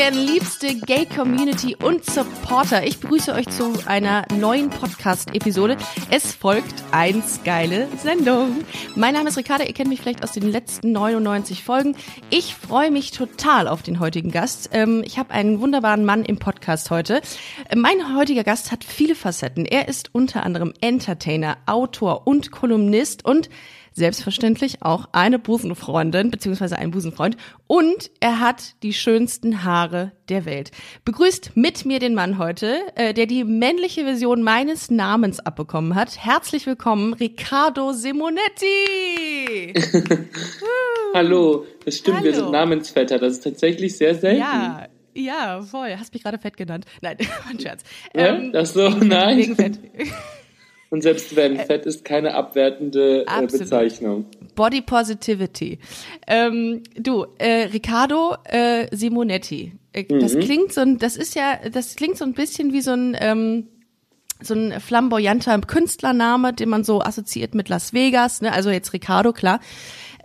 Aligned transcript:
Again, 0.00 0.14
liebste 0.14 0.76
Gay 0.76 1.04
Community 1.04 1.76
und 1.76 2.06
Supporter. 2.06 2.86
Ich 2.86 3.00
begrüße 3.00 3.34
euch 3.34 3.46
zu 3.48 3.70
einer 3.84 4.24
neuen 4.34 4.70
Podcast-Episode. 4.70 5.76
Es 6.10 6.32
folgt 6.34 6.72
eins 6.90 7.40
geile 7.44 7.86
Sendung. 7.98 8.64
Mein 8.96 9.12
Name 9.12 9.28
ist 9.28 9.36
Ricarda, 9.36 9.64
ihr 9.64 9.74
kennt 9.74 9.90
mich 9.90 10.00
vielleicht 10.00 10.24
aus 10.24 10.32
den 10.32 10.50
letzten 10.50 10.92
99 10.92 11.62
Folgen. 11.64 11.96
Ich 12.30 12.54
freue 12.54 12.90
mich 12.90 13.10
total 13.10 13.68
auf 13.68 13.82
den 13.82 14.00
heutigen 14.00 14.30
Gast. 14.30 14.70
Ähm, 14.72 15.02
ich 15.04 15.18
habe 15.18 15.32
einen 15.32 15.60
wunderbaren 15.60 16.06
Mann 16.06 16.24
im 16.24 16.38
Podcast 16.38 16.90
heute. 16.90 17.20
Mein 17.76 18.16
heutiger 18.16 18.42
Gast 18.42 18.72
hat 18.72 18.84
viele 18.84 19.14
Facetten. 19.14 19.66
Er 19.66 19.86
ist 19.86 20.14
unter 20.14 20.44
anderem 20.44 20.72
Entertainer, 20.80 21.58
Autor 21.66 22.26
und 22.26 22.50
Kolumnist 22.50 23.26
und 23.26 23.50
selbstverständlich 24.00 24.82
auch 24.82 25.08
eine 25.12 25.38
Busenfreundin 25.38 26.32
beziehungsweise 26.32 26.76
ein 26.76 26.90
Busenfreund 26.90 27.36
und 27.68 28.10
er 28.18 28.40
hat 28.40 28.82
die 28.82 28.92
schönsten 28.92 29.62
Haare 29.62 30.10
der 30.28 30.44
Welt. 30.44 30.72
Begrüßt 31.04 31.52
mit 31.54 31.84
mir 31.84 32.00
den 32.00 32.14
Mann 32.14 32.38
heute, 32.38 32.80
äh, 32.96 33.14
der 33.14 33.26
die 33.26 33.44
männliche 33.44 34.02
Version 34.04 34.42
meines 34.42 34.90
Namens 34.90 35.38
abbekommen 35.38 35.94
hat. 35.94 36.18
Herzlich 36.18 36.66
willkommen, 36.66 37.12
Riccardo 37.12 37.92
Simonetti. 37.92 39.74
Hallo, 41.14 41.66
das 41.84 41.98
stimmt, 41.98 42.16
Hallo. 42.16 42.26
wir 42.26 42.34
sind 42.34 42.50
Namensvetter. 42.50 43.18
Das 43.18 43.34
ist 43.34 43.44
tatsächlich 43.44 43.96
sehr 43.96 44.16
selten. 44.16 44.40
Ja. 44.40 44.88
Ja, 45.12 45.60
voll. 45.60 45.96
Hast 45.98 46.14
mich 46.14 46.22
gerade 46.22 46.38
fett 46.38 46.56
genannt. 46.56 46.86
Nein, 47.02 47.16
mein 47.46 47.58
Scherz. 47.58 47.82
Ja? 48.14 48.28
Ähm, 48.28 48.52
das 48.52 48.72
so, 48.72 48.88
nein. 48.88 49.38
Wegen 49.38 49.56
Fett. 49.56 49.78
Und 50.90 51.02
selbst 51.02 51.36
wenn 51.36 51.56
äh, 51.56 51.64
Fett 51.64 51.86
ist 51.86 52.04
keine 52.04 52.34
abwertende 52.34 53.24
äh, 53.26 53.46
Bezeichnung. 53.46 54.26
Body 54.56 54.82
Positivity. 54.82 55.78
Ähm, 56.26 56.82
du, 56.96 57.26
äh, 57.38 57.68
Riccardo 57.72 58.36
äh, 58.44 58.88
Simonetti. 58.94 59.72
Äh, 59.92 60.04
das 60.04 60.34
mhm. 60.34 60.40
klingt 60.40 60.72
so 60.72 60.80
ein, 60.80 60.98
das 60.98 61.16
ist 61.16 61.36
ja, 61.36 61.58
das 61.72 61.94
klingt 61.94 62.18
so 62.18 62.24
ein 62.24 62.34
bisschen 62.34 62.72
wie 62.72 62.80
so 62.80 62.92
ein 62.92 63.16
ähm, 63.18 63.68
so 64.42 64.54
ein 64.54 64.80
flamboyanter 64.80 65.60
Künstlername, 65.60 66.52
den 66.54 66.70
man 66.70 66.82
so 66.82 67.02
assoziiert 67.02 67.54
mit 67.54 67.68
Las 67.68 67.92
Vegas, 67.92 68.40
ne? 68.40 68.52
Also 68.52 68.70
jetzt 68.70 68.92
Riccardo, 68.92 69.32
klar. 69.32 69.60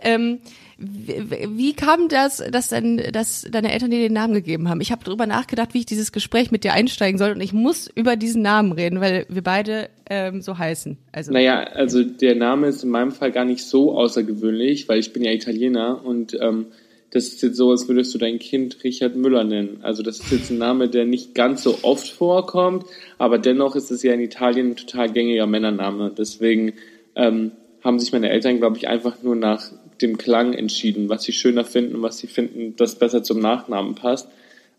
Ähm, 0.00 0.40
wie, 0.78 1.72
kam 1.72 2.08
das, 2.08 2.42
dass, 2.50 2.68
dein, 2.68 2.98
dass 3.12 3.46
deine 3.50 3.72
Eltern 3.72 3.90
dir 3.90 3.98
den 3.98 4.12
Namen 4.12 4.34
gegeben 4.34 4.68
haben? 4.68 4.82
Ich 4.82 4.92
habe 4.92 5.04
darüber 5.04 5.26
nachgedacht, 5.26 5.72
wie 5.72 5.78
ich 5.78 5.86
dieses 5.86 6.12
Gespräch 6.12 6.50
mit 6.50 6.64
dir 6.64 6.74
einsteigen 6.74 7.16
soll 7.16 7.30
und 7.30 7.40
ich 7.40 7.54
muss 7.54 7.88
über 7.94 8.16
diesen 8.16 8.42
Namen 8.42 8.72
reden, 8.72 9.00
weil 9.00 9.24
wir 9.30 9.42
beide 9.42 9.88
ähm, 10.10 10.42
so 10.42 10.58
heißen. 10.58 10.98
Also 11.12 11.32
naja, 11.32 11.60
also 11.62 12.02
der 12.02 12.34
Name 12.34 12.68
ist 12.68 12.84
in 12.84 12.90
meinem 12.90 13.12
Fall 13.12 13.32
gar 13.32 13.46
nicht 13.46 13.64
so 13.64 13.96
außergewöhnlich, 13.96 14.86
weil 14.86 14.98
ich 14.98 15.14
bin 15.14 15.24
ja 15.24 15.32
Italiener 15.32 16.04
und 16.04 16.36
ähm, 16.42 16.66
das 17.10 17.28
ist 17.28 17.42
jetzt 17.42 17.56
so, 17.56 17.70
als 17.70 17.88
würdest 17.88 18.12
du 18.14 18.18
dein 18.18 18.38
Kind 18.38 18.84
Richard 18.84 19.16
Müller 19.16 19.44
nennen. 19.44 19.78
Also 19.80 20.02
das 20.02 20.20
ist 20.20 20.30
jetzt 20.30 20.50
ein 20.50 20.58
Name, 20.58 20.90
der 20.90 21.06
nicht 21.06 21.34
ganz 21.34 21.62
so 21.62 21.78
oft 21.82 22.08
vorkommt, 22.08 22.84
aber 23.16 23.38
dennoch 23.38 23.76
ist 23.76 23.90
es 23.90 24.02
ja 24.02 24.12
in 24.12 24.20
Italien 24.20 24.72
ein 24.72 24.76
total 24.76 25.10
gängiger 25.10 25.46
Männername. 25.46 26.12
Deswegen 26.16 26.74
ähm, 27.14 27.52
haben 27.82 27.98
sich 27.98 28.12
meine 28.12 28.28
Eltern, 28.28 28.58
glaube 28.58 28.76
ich, 28.76 28.88
einfach 28.88 29.22
nur 29.22 29.36
nach 29.36 29.70
dem 30.00 30.18
Klang 30.18 30.52
entschieden, 30.52 31.08
was 31.08 31.22
sie 31.22 31.32
schöner 31.32 31.64
finden, 31.64 32.02
was 32.02 32.18
sie 32.18 32.26
finden, 32.26 32.74
das 32.76 32.96
besser 32.96 33.22
zum 33.22 33.40
Nachnamen 33.40 33.94
passt. 33.94 34.28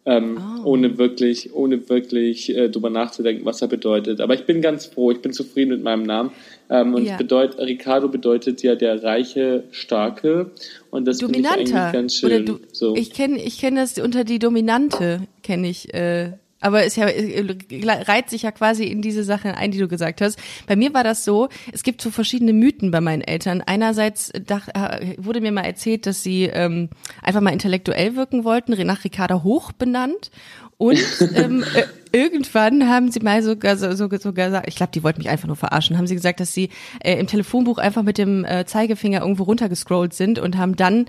Ähm, 0.06 0.40
oh. 0.40 0.70
ohne 0.70 0.98
wirklich, 0.98 1.54
ohne 1.54 1.90
wirklich 1.90 2.56
äh, 2.56 2.70
drüber 2.70 2.90
nachzudenken, 2.90 3.44
was 3.44 3.62
er 3.62 3.68
bedeutet. 3.68 4.22
Aber 4.22 4.36
ich 4.36 4.46
bin 4.46 4.62
ganz 4.62 4.86
froh, 4.86 5.12
ich 5.12 5.22
bin 5.22 5.34
zufrieden 5.34 5.72
mit 5.72 5.84
meinem 5.84 6.04
Namen. 6.04 6.32
Ähm, 6.70 6.94
und 6.94 7.04
ja. 7.04 7.18
bedeutet, 7.18 7.60
Ricardo 7.60 8.08
bedeutet 8.08 8.64
ja 8.64 8.76
der 8.76 9.04
reiche, 9.04 9.66
starke. 9.72 10.52
Und 10.92 11.10
das 11.10 11.20
finde 11.20 11.40
ich 11.40 11.50
eigentlich 11.50 11.72
ganz 11.72 12.16
schön. 12.16 12.30
Oder 12.30 12.40
du, 12.40 12.60
so. 12.72 12.96
Ich 12.96 13.12
kenne 13.12 13.44
ich 13.44 13.60
kenn 13.60 13.76
das 13.76 14.00
unter 14.00 14.24
die 14.24 14.40
Dominante, 14.40 15.24
kenne 15.44 15.68
ich 15.68 15.94
äh, 15.94 16.32
aber 16.68 16.84
es 16.84 16.96
ja, 16.96 17.08
äh, 17.08 17.46
reiht 17.72 18.30
sich 18.30 18.44
ja 18.44 18.52
quasi 18.52 18.84
in 18.84 19.02
diese 19.02 19.24
Sachen 19.24 19.52
ein, 19.52 19.72
die 19.72 19.80
du 19.80 19.88
gesagt 19.88 20.22
hast. 20.22 20.38
Bei 20.68 20.76
mir 20.76 20.94
war 20.94 21.04
das 21.04 21.26
so, 21.26 21.50
es 21.72 21.84
gibt 21.84 22.02
so 22.02 22.12
verschiedene 22.12 22.54
Mythen 22.54 22.92
bei 22.92 23.02
meinen 23.02 23.22
Eltern. 23.22 23.64
Einerseits 23.66 24.32
dach, 24.46 24.68
äh, 24.70 25.16
wurde 25.18 25.42
mir 25.42 25.52
mal 25.52 25.66
erzählt, 25.66 26.06
dass 26.06 26.24
sie 26.24 26.44
ähm, 26.44 26.90
einfach 27.22 27.42
mal 27.42 27.54
intellektuell 27.54 28.16
wirken 28.16 28.44
wollten, 28.44 28.74
nach 28.86 29.04
Ricarda 29.04 29.44
Hoch 29.44 29.72
benannt. 29.72 30.30
Und 30.78 31.00
ähm, 31.36 31.64
äh, 31.74 31.84
irgendwann 32.12 32.88
haben 32.88 33.12
sie 33.12 33.20
mal 33.22 33.42
sogar 33.42 33.78
so, 33.78 33.92
so, 33.94 34.10
sogar 34.10 34.48
gesagt, 34.48 34.68
ich 34.68 34.76
glaube, 34.76 34.92
die 34.92 35.04
wollten 35.04 35.20
mich 35.20 35.30
einfach 35.30 35.48
nur 35.48 35.56
verarschen, 35.56 35.98
haben 35.98 36.08
sie 36.08 36.16
gesagt, 36.16 36.40
dass 36.40 36.54
sie 36.54 36.70
äh, 37.00 37.20
im 37.20 37.28
Telefonbuch 37.28 37.78
einfach 37.78 38.04
mit 38.04 38.18
dem 38.18 38.46
äh, 38.46 38.66
Zeigefinger 38.66 39.22
irgendwo 39.22 39.44
runtergescrollt 39.44 40.14
sind 40.14 40.38
und 40.38 40.58
haben 40.58 40.76
dann, 40.76 41.06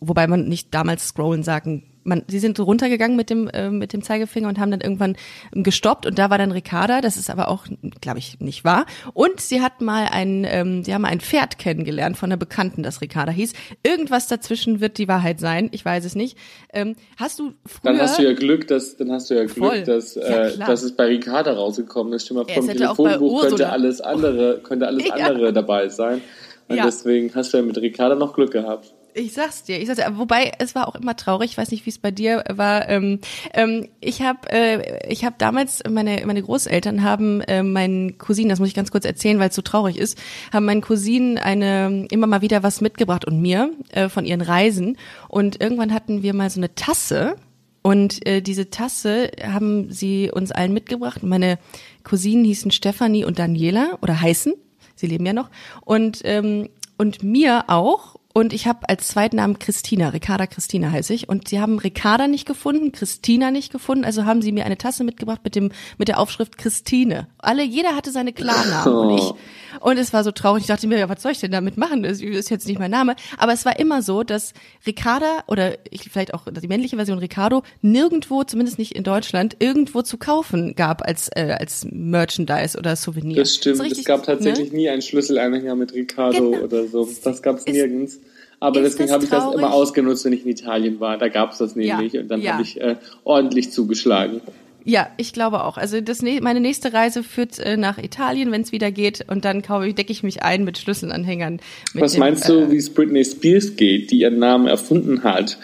wobei 0.00 0.26
man 0.26 0.48
nicht 0.48 0.72
damals 0.72 1.08
scrollen 1.08 1.42
sagen 1.42 1.89
man, 2.04 2.22
sie 2.28 2.38
sind 2.38 2.58
runtergegangen 2.58 3.16
mit 3.16 3.30
dem, 3.30 3.48
äh, 3.48 3.70
mit 3.70 3.92
dem 3.92 4.02
Zeigefinger 4.02 4.48
und 4.48 4.58
haben 4.58 4.70
dann 4.70 4.80
irgendwann 4.80 5.16
gestoppt 5.52 6.06
und 6.06 6.18
da 6.18 6.30
war 6.30 6.38
dann 6.38 6.52
Ricarda, 6.52 7.00
das 7.00 7.16
ist 7.16 7.30
aber 7.30 7.48
auch, 7.48 7.66
glaube 8.00 8.18
ich, 8.18 8.40
nicht 8.40 8.64
wahr. 8.64 8.86
Und 9.14 9.40
sie 9.40 9.60
hat 9.60 9.80
mal 9.80 10.08
ein, 10.10 10.46
ähm, 10.48 10.84
sie 10.84 10.94
haben 10.94 11.02
mal 11.02 11.08
ein 11.08 11.20
Pferd 11.20 11.58
kennengelernt 11.58 12.16
von 12.16 12.28
einer 12.28 12.36
Bekannten, 12.36 12.82
das 12.82 13.00
Ricarda 13.00 13.32
hieß. 13.32 13.52
Irgendwas 13.82 14.26
dazwischen 14.28 14.80
wird 14.80 14.98
die 14.98 15.08
Wahrheit 15.08 15.40
sein, 15.40 15.68
ich 15.72 15.84
weiß 15.84 16.04
es 16.04 16.14
nicht. 16.14 16.38
Ähm, 16.72 16.96
hast 17.16 17.38
du 17.38 17.52
früher... 17.66 17.92
Dann 17.92 18.00
hast 18.00 18.18
du 18.18 18.22
ja 18.22 18.32
Glück, 18.32 18.66
dass, 18.68 18.96
dann 18.96 19.12
hast 19.12 19.30
du 19.30 19.34
ja 19.34 19.44
Glück, 19.44 19.58
voll. 19.58 19.82
dass, 19.82 20.16
äh, 20.16 20.58
ja, 20.58 20.66
dass 20.66 20.82
es 20.82 20.96
bei 20.96 21.06
Ricarda 21.06 21.52
rausgekommen 21.52 22.12
ist. 22.12 22.24
Stimme 22.24 22.44
vom 22.46 22.66
Telefonbuch 22.66 23.42
könnte 23.42 23.70
alles 23.70 24.00
andere, 24.00 24.60
könnte 24.62 24.86
alles 24.86 25.06
ja. 25.08 25.14
andere 25.14 25.52
dabei 25.52 25.88
sein. 25.88 26.22
Und 26.68 26.76
ja. 26.76 26.84
deswegen 26.84 27.34
hast 27.34 27.52
du 27.52 27.58
ja 27.58 27.62
mit 27.64 27.76
Ricarda 27.78 28.14
noch 28.14 28.34
Glück 28.34 28.52
gehabt. 28.52 28.94
Ich 29.14 29.32
sag's 29.32 29.64
dir, 29.64 29.80
ich 29.80 29.86
sag's 29.86 29.98
dir. 29.98 30.18
Wobei 30.18 30.52
es 30.58 30.74
war 30.74 30.88
auch 30.88 30.94
immer 30.94 31.16
traurig. 31.16 31.50
Ich 31.52 31.58
weiß 31.58 31.70
nicht, 31.70 31.86
wie 31.86 31.90
es 31.90 31.98
bei 31.98 32.10
dir 32.10 32.44
war. 32.48 32.88
Ähm, 32.88 33.20
ähm, 33.54 33.88
ich 34.00 34.22
habe, 34.22 34.50
äh, 34.50 35.08
ich 35.08 35.24
habe 35.24 35.36
damals 35.38 35.82
meine 35.88 36.22
meine 36.26 36.42
Großeltern 36.42 37.02
haben 37.02 37.40
äh, 37.42 37.62
meinen 37.62 38.18
Cousinen, 38.18 38.48
das 38.48 38.58
muss 38.58 38.68
ich 38.68 38.74
ganz 38.74 38.90
kurz 38.90 39.04
erzählen, 39.04 39.38
weil 39.38 39.48
es 39.48 39.54
so 39.54 39.62
traurig 39.62 39.98
ist, 39.98 40.18
haben 40.52 40.66
meinen 40.66 40.80
Cousinen 40.80 41.38
eine 41.38 42.06
immer 42.10 42.26
mal 42.26 42.42
wieder 42.42 42.62
was 42.62 42.80
mitgebracht 42.80 43.24
und 43.24 43.40
mir 43.40 43.72
äh, 43.90 44.08
von 44.08 44.24
ihren 44.24 44.42
Reisen. 44.42 44.96
Und 45.28 45.60
irgendwann 45.60 45.94
hatten 45.94 46.22
wir 46.22 46.34
mal 46.34 46.50
so 46.50 46.60
eine 46.60 46.74
Tasse. 46.74 47.36
Und 47.82 48.26
äh, 48.26 48.42
diese 48.42 48.68
Tasse 48.68 49.30
haben 49.42 49.90
sie 49.90 50.30
uns 50.30 50.52
allen 50.52 50.74
mitgebracht. 50.74 51.22
Meine 51.22 51.58
Cousinen 52.04 52.44
hießen 52.44 52.70
Stefanie 52.70 53.24
und 53.24 53.38
Daniela 53.38 53.98
oder 54.02 54.20
heißen. 54.20 54.52
Sie 54.94 55.06
leben 55.06 55.24
ja 55.24 55.32
noch. 55.32 55.48
Und 55.84 56.20
ähm, 56.24 56.68
und 57.00 57.22
mir 57.22 57.64
auch 57.68 58.16
und 58.32 58.52
ich 58.52 58.68
habe 58.68 58.88
als 58.88 59.08
Zweitnamen 59.08 59.58
Christina, 59.58 60.10
Ricarda 60.10 60.46
Christina 60.46 60.92
heiße 60.92 61.12
ich. 61.12 61.28
Und 61.28 61.48
sie 61.48 61.60
haben 61.60 61.80
Ricarda 61.80 62.28
nicht 62.28 62.46
gefunden, 62.46 62.92
Christina 62.92 63.50
nicht 63.50 63.72
gefunden, 63.72 64.04
also 64.04 64.24
haben 64.24 64.40
sie 64.40 64.52
mir 64.52 64.64
eine 64.64 64.78
Tasse 64.78 65.02
mitgebracht 65.02 65.40
mit 65.42 65.56
dem 65.56 65.72
mit 65.98 66.06
der 66.06 66.20
Aufschrift 66.20 66.56
Christine. 66.56 67.26
Alle, 67.38 67.64
jeder 67.64 67.96
hatte 67.96 68.12
seine 68.12 68.32
Klarnamen 68.32 68.94
oh. 68.94 69.00
und 69.00 69.18
ich. 69.18 69.80
Und 69.80 69.98
es 69.98 70.12
war 70.12 70.22
so 70.22 70.30
traurig. 70.30 70.62
Ich 70.62 70.66
dachte 70.68 70.86
mir, 70.86 70.98
ja, 70.98 71.08
was 71.08 71.22
soll 71.22 71.32
ich 71.32 71.40
denn 71.40 71.50
damit 71.50 71.76
machen? 71.76 72.04
Das 72.04 72.20
ist 72.20 72.50
jetzt 72.50 72.68
nicht 72.68 72.78
mein 72.78 72.90
Name. 72.90 73.16
Aber 73.36 73.52
es 73.52 73.64
war 73.64 73.80
immer 73.80 74.00
so, 74.00 74.22
dass 74.22 74.54
Ricarda 74.86 75.42
oder 75.48 75.78
ich, 75.90 76.02
vielleicht 76.02 76.32
auch 76.32 76.44
die 76.48 76.68
männliche 76.68 76.96
Version 76.96 77.18
Ricardo 77.18 77.64
nirgendwo, 77.82 78.44
zumindest 78.44 78.78
nicht 78.78 78.94
in 78.94 79.02
Deutschland, 79.02 79.56
irgendwo 79.58 80.02
zu 80.02 80.18
kaufen 80.18 80.76
gab 80.76 81.02
als 81.02 81.30
äh, 81.34 81.56
als 81.58 81.84
Merchandise 81.90 82.78
oder 82.78 82.94
Souvenir. 82.94 83.38
Das 83.38 83.56
stimmt. 83.56 83.80
Das 83.80 83.86
richtig, 83.86 84.00
es 84.00 84.04
gab 84.04 84.22
tatsächlich 84.22 84.70
ne? 84.70 84.78
nie 84.78 84.88
einen 84.88 85.02
Schlüsselanhänger 85.02 85.74
mit 85.74 85.94
Ricardo 85.94 86.50
genau. 86.52 86.64
oder 86.64 86.86
so. 86.86 87.08
Das 87.24 87.42
gab 87.42 87.58
es 87.58 87.66
nirgends. 87.66 88.20
Aber 88.60 88.80
ist 88.80 88.92
deswegen 88.92 89.10
habe 89.10 89.24
ich 89.24 89.30
das 89.30 89.54
immer 89.54 89.72
ausgenutzt, 89.72 90.24
wenn 90.26 90.34
ich 90.34 90.44
in 90.44 90.50
Italien 90.50 91.00
war. 91.00 91.16
Da 91.16 91.28
gab 91.28 91.52
es 91.52 91.58
das 91.58 91.74
nämlich 91.74 92.12
ja, 92.12 92.20
und 92.20 92.28
dann 92.28 92.42
ja. 92.42 92.52
habe 92.52 92.62
ich 92.62 92.80
äh, 92.80 92.96
ordentlich 93.24 93.72
zugeschlagen. 93.72 94.42
Ja, 94.84 95.08
ich 95.16 95.32
glaube 95.32 95.64
auch. 95.64 95.76
Also 95.76 96.00
das, 96.00 96.22
meine 96.22 96.60
nächste 96.60 96.92
Reise 96.92 97.22
führt 97.22 97.58
äh, 97.58 97.76
nach 97.76 97.98
Italien, 97.98 98.50
wenn 98.52 98.62
es 98.62 98.72
wieder 98.72 98.90
geht, 98.90 99.24
und 99.28 99.44
dann 99.44 99.62
kaufe 99.62 99.86
ich, 99.86 99.94
decke 99.94 100.12
ich 100.12 100.22
mich 100.22 100.42
ein 100.42 100.64
mit 100.64 100.78
Schlüsselanhängern. 100.78 101.60
Mit 101.94 102.02
Was 102.02 102.12
dem, 102.12 102.20
meinst 102.20 102.48
du, 102.48 102.60
äh, 102.60 102.70
wie 102.70 102.76
es 102.76 102.90
Britney 102.90 103.24
Spears 103.24 103.76
geht, 103.76 104.10
die 104.10 104.20
ihren 104.20 104.38
Namen 104.38 104.66
erfunden 104.66 105.22
hat? 105.22 105.58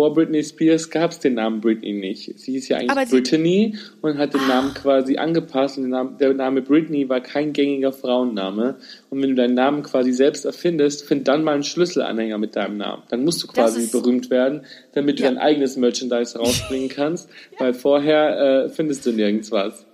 Vor 0.00 0.14
Britney 0.14 0.42
Spears 0.42 0.88
gab 0.88 1.10
es 1.10 1.18
den 1.18 1.34
Namen 1.34 1.60
Britney 1.60 1.92
nicht. 1.92 2.38
Sie 2.38 2.52
hieß 2.52 2.68
ja 2.70 2.78
eigentlich 2.78 3.10
Brittany 3.10 3.76
und 4.00 4.16
hat 4.16 4.32
den 4.32 4.48
Namen 4.48 4.72
quasi 4.72 5.18
angepasst 5.18 5.76
und 5.76 5.82
der 5.82 5.90
Name, 5.90 6.16
der 6.18 6.32
Name 6.32 6.62
Britney 6.62 7.06
war 7.10 7.20
kein 7.20 7.52
gängiger 7.52 7.92
Frauenname. 7.92 8.76
Und 9.10 9.20
wenn 9.20 9.28
du 9.28 9.34
deinen 9.34 9.52
Namen 9.52 9.82
quasi 9.82 10.14
selbst 10.14 10.46
erfindest, 10.46 11.06
find 11.06 11.28
dann 11.28 11.44
mal 11.44 11.52
einen 11.52 11.64
Schlüsselanhänger 11.64 12.38
mit 12.38 12.56
deinem 12.56 12.78
Namen. 12.78 13.02
Dann 13.10 13.26
musst 13.26 13.42
du 13.42 13.46
quasi 13.46 13.88
berühmt 13.88 14.30
werden, 14.30 14.64
damit 14.94 15.18
du 15.18 15.24
ja. 15.24 15.28
dein 15.28 15.36
eigenes 15.36 15.76
Merchandise 15.76 16.38
rausbringen 16.38 16.88
kannst, 16.94 17.28
ja. 17.52 17.60
weil 17.60 17.74
vorher 17.74 18.64
äh, 18.64 18.68
findest 18.70 19.04
du 19.04 19.12
nirgends 19.12 19.52
was. 19.52 19.84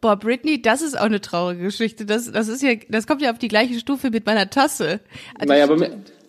Boah, 0.00 0.16
Britney, 0.16 0.62
das 0.62 0.80
ist 0.80 0.98
auch 0.98 1.04
eine 1.04 1.20
traurige 1.20 1.64
Geschichte. 1.64 2.06
Das, 2.06 2.32
das 2.32 2.48
ist 2.48 2.62
ja, 2.62 2.72
das 2.88 3.06
kommt 3.06 3.20
ja 3.20 3.30
auf 3.30 3.38
die 3.38 3.48
gleiche 3.48 3.78
Stufe 3.78 4.08
mit 4.08 4.24
meiner 4.24 4.48
Tasse. 4.48 5.00
Also 5.38 5.52
naja, 5.52 5.64
aber 5.64 5.76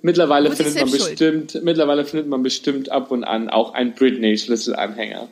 Mittlerweile 0.03 0.51
findet 0.51 0.75
man 0.75 0.91
bestimmt, 0.91 1.63
mittlerweile 1.63 2.03
findet 2.03 2.27
man 2.27 2.43
bestimmt 2.43 2.91
ab 2.91 3.09
und 3.09 3.23
an 3.23 3.49
auch 3.49 3.73
ein 3.73 3.95
Britney-Schlüsselanhänger. 3.95 5.29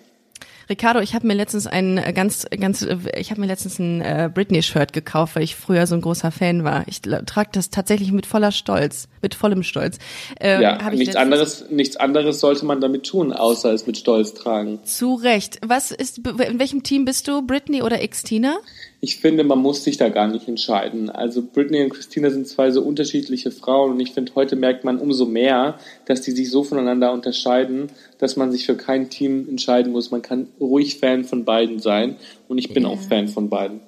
Ricardo, 0.69 1.01
ich 1.01 1.13
habe 1.13 1.27
mir 1.27 1.33
letztens 1.33 1.67
ein 1.67 1.97
äh, 1.97 2.13
ganz, 2.13 2.47
ganz, 2.57 2.81
äh, 2.81 2.95
ich 3.17 3.31
habe 3.31 3.41
mir 3.41 3.47
letztens 3.47 3.79
ein 3.79 3.99
äh, 3.99 4.29
Britney-Shirt 4.33 4.93
gekauft, 4.93 5.35
weil 5.35 5.43
ich 5.43 5.57
früher 5.57 5.85
so 5.85 5.95
ein 5.95 6.01
großer 6.01 6.31
Fan 6.31 6.63
war. 6.63 6.85
Ich 6.87 7.01
trage 7.01 7.49
das 7.51 7.69
tatsächlich 7.69 8.13
mit 8.13 8.25
voller 8.25 8.53
Stolz, 8.53 9.09
mit 9.21 9.35
vollem 9.35 9.63
Stolz. 9.63 9.97
Äh, 10.39 10.61
ja, 10.61 10.89
nichts 10.91 11.17
anderes, 11.17 11.65
nichts 11.69 11.97
anderes 11.97 12.39
sollte 12.39 12.65
man 12.65 12.79
damit 12.79 13.05
tun, 13.05 13.33
außer 13.33 13.73
es 13.73 13.85
mit 13.85 13.97
Stolz 13.97 14.33
tragen. 14.33 14.79
Zu 14.85 15.15
Recht. 15.15 15.59
Was 15.61 15.91
ist, 15.91 16.19
in 16.19 16.59
welchem 16.59 16.83
Team 16.83 17.03
bist 17.03 17.27
du, 17.27 17.41
Britney 17.41 17.81
oder 17.81 17.97
Xtina? 17.97 18.55
Ich 19.03 19.17
finde, 19.17 19.43
man 19.43 19.57
muss 19.57 19.83
sich 19.83 19.97
da 19.97 20.09
gar 20.09 20.27
nicht 20.27 20.47
entscheiden. 20.47 21.09
Also 21.09 21.41
Britney 21.41 21.83
und 21.83 21.89
Christina 21.89 22.29
sind 22.29 22.47
zwei 22.47 22.69
so 22.69 22.83
unterschiedliche 22.83 23.49
Frauen 23.49 23.93
und 23.93 23.99
ich 23.99 24.11
finde, 24.11 24.33
heute 24.35 24.55
merkt 24.55 24.83
man 24.83 24.99
umso 24.99 25.25
mehr, 25.25 25.79
dass 26.05 26.21
die 26.21 26.31
sich 26.31 26.51
so 26.51 26.63
voneinander 26.63 27.11
unterscheiden, 27.11 27.87
dass 28.19 28.37
man 28.37 28.51
sich 28.51 28.67
für 28.67 28.77
kein 28.77 29.09
Team 29.09 29.49
entscheiden 29.49 29.91
muss. 29.91 30.11
Man 30.11 30.21
kann 30.21 30.49
ruhig 30.59 30.99
Fan 30.99 31.23
von 31.23 31.45
beiden 31.45 31.79
sein 31.79 32.17
und 32.47 32.59
ich 32.59 32.73
bin 32.73 32.83
ja. 32.83 32.89
auch 32.89 32.99
Fan 32.99 33.27
von 33.27 33.49
beiden. 33.49 33.79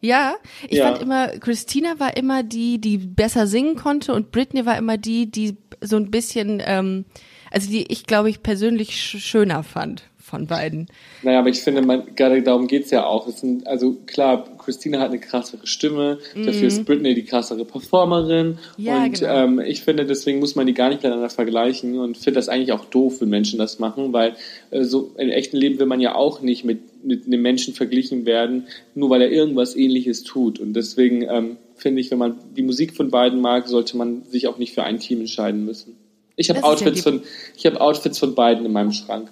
Ja, 0.00 0.34
ich 0.68 0.78
ja. 0.78 0.88
fand 0.88 1.02
immer, 1.02 1.28
Christina 1.28 2.00
war 2.00 2.16
immer 2.16 2.42
die, 2.42 2.80
die 2.80 2.96
besser 2.96 3.46
singen 3.46 3.76
konnte 3.76 4.14
und 4.14 4.32
Britney 4.32 4.64
war 4.64 4.78
immer 4.78 4.96
die, 4.96 5.30
die 5.30 5.58
so 5.82 5.96
ein 5.96 6.10
bisschen, 6.10 6.62
ähm, 6.64 7.04
also 7.50 7.70
die 7.70 7.92
ich 7.92 8.06
glaube 8.06 8.30
ich 8.30 8.42
persönlich 8.42 8.96
schöner 8.96 9.62
fand 9.62 10.04
von 10.32 10.46
beiden. 10.46 10.88
Naja, 11.22 11.40
aber 11.40 11.50
ich 11.50 11.60
finde, 11.60 11.82
man, 11.82 12.16
gerade 12.16 12.42
darum 12.42 12.66
geht 12.66 12.86
es 12.86 12.90
ja 12.90 13.04
auch. 13.04 13.28
Es 13.28 13.40
sind, 13.40 13.66
also 13.66 13.98
klar, 14.06 14.48
Christina 14.56 14.98
hat 14.98 15.10
eine 15.10 15.18
krassere 15.18 15.66
Stimme, 15.66 16.20
mhm. 16.34 16.46
dafür 16.46 16.68
ist 16.68 16.86
Britney 16.86 17.14
die 17.14 17.24
krassere 17.24 17.66
Performerin. 17.66 18.56
Ja, 18.78 19.04
und 19.04 19.20
genau. 19.20 19.34
ähm, 19.34 19.60
ich 19.60 19.82
finde, 19.82 20.06
deswegen 20.06 20.38
muss 20.38 20.54
man 20.54 20.66
die 20.66 20.72
gar 20.72 20.88
nicht 20.88 21.02
miteinander 21.02 21.28
vergleichen 21.28 21.98
und 21.98 22.16
finde 22.16 22.38
das 22.38 22.48
eigentlich 22.48 22.72
auch 22.72 22.86
doof, 22.86 23.20
wenn 23.20 23.28
Menschen 23.28 23.58
das 23.58 23.78
machen, 23.78 24.14
weil 24.14 24.34
äh, 24.70 24.84
so 24.84 25.12
im 25.18 25.28
echten 25.28 25.58
Leben 25.58 25.78
will 25.78 25.86
man 25.86 26.00
ja 26.00 26.14
auch 26.14 26.40
nicht 26.40 26.64
mit, 26.64 27.04
mit 27.04 27.26
einem 27.26 27.42
Menschen 27.42 27.74
verglichen 27.74 28.24
werden, 28.24 28.68
nur 28.94 29.10
weil 29.10 29.20
er 29.20 29.30
irgendwas 29.30 29.76
ähnliches 29.76 30.22
tut. 30.22 30.58
Und 30.60 30.72
deswegen 30.72 31.28
ähm, 31.28 31.58
finde 31.76 32.00
ich, 32.00 32.10
wenn 32.10 32.18
man 32.18 32.36
die 32.56 32.62
Musik 32.62 32.96
von 32.96 33.10
beiden 33.10 33.42
mag, 33.42 33.68
sollte 33.68 33.98
man 33.98 34.22
sich 34.24 34.48
auch 34.48 34.56
nicht 34.56 34.72
für 34.72 34.84
ein 34.84 34.98
Team 34.98 35.20
entscheiden 35.20 35.66
müssen. 35.66 35.98
Ich 36.36 36.48
habe 36.48 36.64
Outfits 36.64 37.04
ja 37.04 37.12
von 37.12 37.22
ich 37.54 37.66
habe 37.66 37.78
Outfits 37.82 38.18
von 38.18 38.34
beiden 38.34 38.64
in 38.64 38.72
meinem 38.72 38.92
Schrank. 38.92 39.30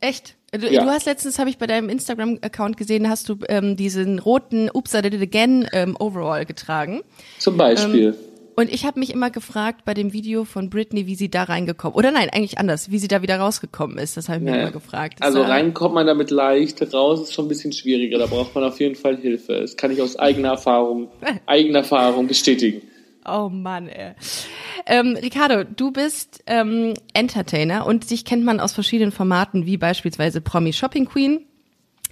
Echt? 0.00 0.36
Du, 0.52 0.66
ja. 0.66 0.82
du 0.82 0.90
hast 0.90 1.06
letztens, 1.06 1.38
habe 1.38 1.50
ich 1.50 1.58
bei 1.58 1.66
deinem 1.66 1.88
Instagram-Account 1.88 2.76
gesehen, 2.76 3.08
hast 3.08 3.28
du 3.28 3.36
ähm, 3.48 3.76
diesen 3.76 4.18
roten 4.18 4.68
Oops, 4.72 4.92
I 4.94 5.02
Did 5.02 5.14
It 5.14 5.22
Again 5.22 5.68
ähm, 5.72 5.96
Overall 5.98 6.44
getragen. 6.44 7.02
Zum 7.38 7.56
Beispiel. 7.56 8.08
Ähm, 8.08 8.14
und 8.56 8.70
ich 8.70 8.84
habe 8.84 8.98
mich 8.98 9.10
immer 9.10 9.30
gefragt 9.30 9.84
bei 9.84 9.94
dem 9.94 10.12
Video 10.12 10.44
von 10.44 10.68
Britney, 10.68 11.06
wie 11.06 11.14
sie 11.14 11.30
da 11.30 11.44
reingekommen 11.44 11.96
oder 11.96 12.10
nein, 12.10 12.28
eigentlich 12.30 12.58
anders, 12.58 12.90
wie 12.90 12.98
sie 12.98 13.08
da 13.08 13.22
wieder 13.22 13.38
rausgekommen 13.38 13.96
ist. 13.96 14.16
Das 14.16 14.28
habe 14.28 14.38
ich 14.38 14.44
mir 14.44 14.56
ja. 14.56 14.62
immer 14.62 14.70
gefragt. 14.72 15.14
Das 15.20 15.28
also 15.28 15.42
rein 15.42 15.72
kommt 15.72 15.94
man 15.94 16.06
damit 16.06 16.30
leicht, 16.30 16.82
raus 16.92 17.22
ist 17.22 17.32
schon 17.32 17.46
ein 17.46 17.48
bisschen 17.48 17.72
schwieriger. 17.72 18.18
Da 18.18 18.26
braucht 18.26 18.54
man 18.54 18.64
auf 18.64 18.78
jeden 18.80 18.96
Fall 18.96 19.16
Hilfe. 19.16 19.60
Das 19.60 19.76
kann 19.76 19.90
ich 19.92 20.02
aus 20.02 20.18
eigener 20.18 20.48
Erfahrung, 20.48 21.08
eigener 21.46 21.78
Erfahrung 21.78 22.26
bestätigen. 22.26 22.82
Oh 23.30 23.48
Mann, 23.48 23.88
ey. 23.88 24.14
Ähm, 24.86 25.16
Ricardo, 25.16 25.64
du 25.64 25.92
bist 25.92 26.42
ähm, 26.46 26.94
Entertainer 27.12 27.86
und 27.86 28.10
dich 28.10 28.24
kennt 28.24 28.44
man 28.44 28.60
aus 28.60 28.72
verschiedenen 28.72 29.12
Formaten, 29.12 29.66
wie 29.66 29.76
beispielsweise 29.76 30.40
Promi 30.40 30.72
Shopping 30.72 31.06
Queen, 31.06 31.46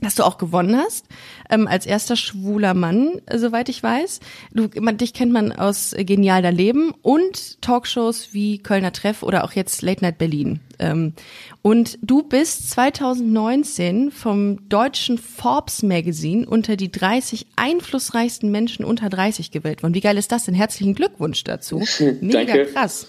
dass 0.01 0.15
du 0.15 0.25
auch 0.25 0.39
gewonnen 0.39 0.77
hast, 0.77 1.07
ähm, 1.51 1.67
als 1.67 1.87
erster 1.87 2.17
schwuler 2.17 2.75
Mann, 2.75 3.21
soweit 3.35 3.69
ich 3.69 3.83
weiß. 3.83 4.21
Du, 4.53 4.69
man, 4.81 4.97
dich 4.97 5.13
kennt 5.13 5.33
man 5.33 5.53
aus 5.53 5.95
Genial 5.97 6.43
Leben 6.53 6.93
und 7.03 7.61
Talkshows 7.63 8.29
wie 8.33 8.59
Kölner 8.59 8.93
Treff 8.93 9.23
oder 9.23 9.45
auch 9.45 9.53
jetzt 9.53 9.83
Late 9.83 10.05
Night 10.05 10.19
Berlin. 10.19 10.61
Ähm, 10.79 11.15
und 11.63 11.99
du 12.03 12.23
bist 12.23 12.71
2019 12.71 14.11
vom 14.13 14.69
deutschen 14.69 15.19
Forbes 15.19 15.83
Magazine 15.83 16.47
unter 16.47 16.77
die 16.77 16.91
30 16.91 17.47
einflussreichsten 17.57 18.51
Menschen 18.51 18.85
unter 18.85 19.09
30 19.09 19.51
gewählt 19.51 19.83
worden. 19.83 19.95
Wie 19.95 20.01
geil 20.01 20.17
ist 20.17 20.31
das 20.31 20.45
denn? 20.45 20.55
Herzlichen 20.55 20.95
Glückwunsch 20.95 21.43
dazu. 21.45 21.79
Mega 22.21 22.45
Danke. 22.45 22.67
krass. 22.73 23.07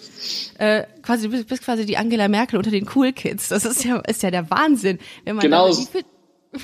Äh, 0.58 0.84
quasi, 1.04 1.28
du 1.28 1.32
bist, 1.32 1.48
bist, 1.48 1.64
quasi 1.64 1.86
die 1.86 1.98
Angela 1.98 2.28
Merkel 2.28 2.58
unter 2.58 2.72
den 2.72 2.90
Cool 2.94 3.14
Kids. 3.14 3.50
Das 3.50 3.66
ist 3.66 3.84
ja, 3.84 3.98
ist 4.00 4.24
ja 4.24 4.32
der 4.32 4.50
Wahnsinn. 4.50 4.98
Wenn 5.26 5.36
man 5.36 5.44
genau, 5.44 5.72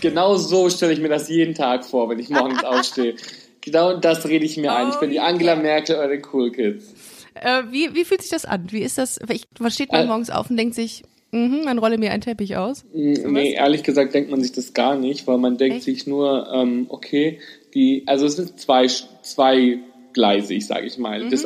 genau 0.01 0.35
so 0.37 0.69
stelle 0.69 0.93
ich 0.93 0.99
mir 0.99 1.09
das 1.09 1.29
jeden 1.29 1.55
Tag 1.55 1.85
vor, 1.85 2.09
wenn 2.09 2.19
ich 2.19 2.29
morgens 2.29 2.63
aufstehe. 2.63 3.15
Genau 3.61 3.97
das 3.97 4.27
rede 4.27 4.45
ich 4.45 4.57
mir 4.57 4.71
oh, 4.71 4.75
ein. 4.75 4.89
Ich 4.89 4.95
bin 4.95 5.09
die 5.09 5.19
Angela 5.19 5.55
Merkel 5.55 5.95
oder 5.95 6.09
den 6.09 6.21
Cool 6.31 6.51
Kids. 6.51 6.93
Äh, 7.33 7.63
wie, 7.71 7.93
wie 7.93 8.05
fühlt 8.05 8.21
sich 8.21 8.31
das 8.31 8.45
an? 8.45 8.67
Wie 8.71 8.81
ist 8.81 8.97
das? 8.97 9.19
Ich, 9.29 9.45
man 9.59 9.71
steht 9.71 9.91
man 9.91 10.01
äh, 10.01 10.05
morgens 10.05 10.29
auf 10.29 10.49
und 10.49 10.57
denkt 10.57 10.75
sich, 10.75 11.03
mhm, 11.31 11.63
man 11.65 11.77
rolle 11.79 11.97
mir 11.97 12.11
einen 12.11 12.21
Teppich 12.21 12.55
aus. 12.55 12.85
So 12.91 13.27
nee, 13.29 13.53
ehrlich 13.53 13.83
gesagt 13.83 14.13
denkt 14.13 14.31
man 14.31 14.41
sich 14.41 14.53
das 14.53 14.73
gar 14.73 14.95
nicht, 14.95 15.27
weil 15.27 15.37
man 15.37 15.57
denkt 15.57 15.77
Echt? 15.77 15.85
sich 15.85 16.07
nur, 16.07 16.49
ähm, 16.53 16.85
okay, 16.89 17.39
die, 17.73 18.03
also 18.05 18.25
es 18.25 18.37
sind 18.37 18.59
zwei, 18.59 18.87
zwei 18.87 19.79
gleisig, 20.15 20.65
sage 20.65 20.87
ich 20.87 20.97
mal. 20.97 21.23
Mhm. 21.23 21.29
Das, 21.29 21.45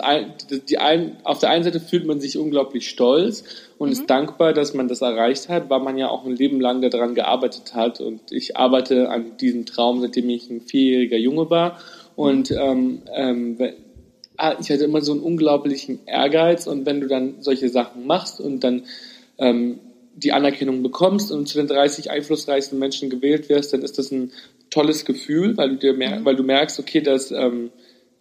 die 0.70 0.78
ein, 0.78 1.18
auf 1.26 1.40
der 1.40 1.50
einen 1.50 1.66
Seite 1.66 1.82
fühlt 1.82 2.06
man 2.06 2.22
sich 2.22 2.38
unglaublich 2.38 2.88
stolz 2.88 3.44
und 3.78 3.90
mhm. 3.90 3.94
ist 3.94 4.10
dankbar, 4.10 4.54
dass 4.54 4.74
man 4.74 4.88
das 4.88 5.02
erreicht 5.02 5.50
hat, 5.50 5.70
weil 5.70 5.82
man 5.82 5.98
ja 5.98 6.08
auch 6.08 6.26
ein 6.26 6.38
Leben 6.38 6.62
lang 6.62 6.80
daran 6.82 7.16
gearbeitet 7.16 7.76
hat. 7.76 8.00
Und 8.00 8.32
ich 8.32 8.56
arbeite 8.56 9.10
an 9.10 9.36
diesem 9.36 9.66
Traum, 9.66 10.00
seitdem 10.00 10.30
ich 10.30 10.50
ein 10.50 10.62
vierjähriger 10.62 11.18
Junge 11.18 11.50
war. 11.50 11.80
Und 12.16 12.52
ähm, 12.52 13.02
ähm, 13.14 13.58
Ah, 14.42 14.56
ich 14.58 14.72
hatte 14.72 14.86
immer 14.86 15.02
so 15.02 15.12
einen 15.12 15.20
unglaublichen 15.20 16.00
Ehrgeiz 16.06 16.66
und 16.66 16.86
wenn 16.86 17.02
du 17.02 17.08
dann 17.08 17.42
solche 17.42 17.68
Sachen 17.68 18.08
machst 18.08 18.40
und 18.40 18.64
dann 18.64 18.84
ähm, 19.38 19.82
die 20.16 20.32
Anerkennung 20.32 20.82
bekommst 20.82 21.30
und 21.34 21.50
zu 21.50 21.58
den 21.58 21.68
30 21.68 22.10
einflussreichsten 22.10 22.80
Menschen 22.80 23.10
gewählt 23.10 23.50
wirst, 23.50 23.74
dann 23.74 23.82
ist 23.82 23.98
das 23.98 24.12
ein 24.12 24.32
tolles 24.70 25.04
Gefühl, 25.04 25.58
weil 25.58 25.72
du 25.72 25.76
dir 25.76 25.94
mer 25.94 26.22
mhm. 26.22 26.26
weil 26.26 26.38
du 26.38 26.44
merkst, 26.44 26.80
okay, 26.80 27.02
dass 27.02 27.32
ähm, 27.32 27.72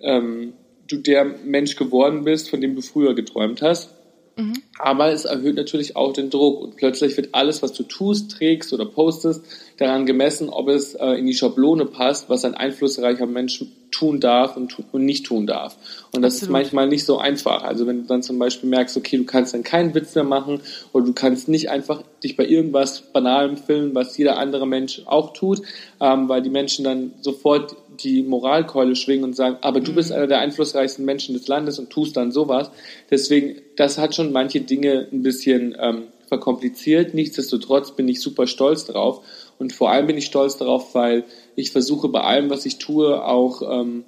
ähm, 0.00 0.52
du 0.86 0.96
der 0.96 1.24
Mensch 1.24 1.76
geworden 1.76 2.24
bist, 2.24 2.50
von 2.50 2.60
dem 2.60 2.74
du 2.74 2.82
früher 2.82 3.14
geträumt 3.14 3.62
hast. 3.62 3.90
Mhm. 4.38 4.62
Aber 4.78 5.12
es 5.12 5.24
erhöht 5.24 5.56
natürlich 5.56 5.96
auch 5.96 6.12
den 6.12 6.30
Druck 6.30 6.60
und 6.62 6.76
plötzlich 6.76 7.16
wird 7.16 7.30
alles, 7.32 7.60
was 7.60 7.72
du 7.72 7.82
tust, 7.82 8.30
trägst 8.30 8.72
oder 8.72 8.86
postest, 8.86 9.44
daran 9.78 10.06
gemessen, 10.06 10.48
ob 10.48 10.68
es 10.68 10.94
äh, 10.94 11.14
in 11.14 11.26
die 11.26 11.34
Schablone 11.34 11.86
passt, 11.86 12.30
was 12.30 12.44
ein 12.44 12.54
einflussreicher 12.54 13.26
Mensch 13.26 13.64
tun 13.90 14.20
darf 14.20 14.56
und, 14.56 14.76
und 14.92 15.04
nicht 15.04 15.26
tun 15.26 15.46
darf. 15.48 15.76
Und 16.14 16.22
das 16.22 16.34
Absolut. 16.34 16.42
ist 16.42 16.52
manchmal 16.52 16.88
nicht 16.88 17.04
so 17.04 17.18
einfach. 17.18 17.64
Also 17.64 17.88
wenn 17.88 18.02
du 18.02 18.06
dann 18.06 18.22
zum 18.22 18.38
Beispiel 18.38 18.70
merkst, 18.70 18.96
okay, 18.96 19.16
du 19.16 19.24
kannst 19.24 19.54
dann 19.54 19.64
keinen 19.64 19.94
Witz 19.94 20.14
mehr 20.14 20.24
machen 20.24 20.60
oder 20.92 21.06
du 21.06 21.12
kannst 21.14 21.48
nicht 21.48 21.70
einfach 21.70 22.02
dich 22.22 22.36
bei 22.36 22.46
irgendwas 22.46 23.00
Banalem 23.12 23.56
filmen, 23.56 23.94
was 23.94 24.16
jeder 24.16 24.38
andere 24.38 24.68
Mensch 24.68 25.02
auch 25.06 25.32
tut, 25.32 25.62
ähm, 26.00 26.28
weil 26.28 26.42
die 26.42 26.50
Menschen 26.50 26.84
dann 26.84 27.12
sofort 27.22 27.74
die 28.00 28.22
Moralkeule 28.22 28.96
schwingen 28.96 29.24
und 29.24 29.36
sagen, 29.36 29.58
aber 29.60 29.80
du 29.80 29.94
bist 29.94 30.10
mhm. 30.10 30.16
einer 30.16 30.26
der 30.26 30.40
einflussreichsten 30.40 31.04
Menschen 31.04 31.34
des 31.34 31.48
Landes 31.48 31.78
und 31.78 31.90
tust 31.90 32.16
dann 32.16 32.32
sowas. 32.32 32.70
Deswegen, 33.10 33.60
das 33.76 33.98
hat 33.98 34.14
schon 34.14 34.32
manche 34.32 34.60
Dinge 34.60 35.08
ein 35.12 35.22
bisschen 35.22 35.76
ähm, 35.78 36.04
verkompliziert. 36.26 37.14
Nichtsdestotrotz 37.14 37.96
bin 37.96 38.08
ich 38.08 38.20
super 38.20 38.46
stolz 38.46 38.84
drauf. 38.84 39.24
Und 39.58 39.72
vor 39.72 39.90
allem 39.90 40.06
bin 40.06 40.18
ich 40.18 40.26
stolz 40.26 40.56
darauf, 40.56 40.94
weil 40.94 41.24
ich 41.56 41.72
versuche 41.72 42.08
bei 42.08 42.20
allem, 42.20 42.50
was 42.50 42.66
ich 42.66 42.78
tue, 42.78 43.24
auch 43.24 43.62
ähm, 43.62 44.04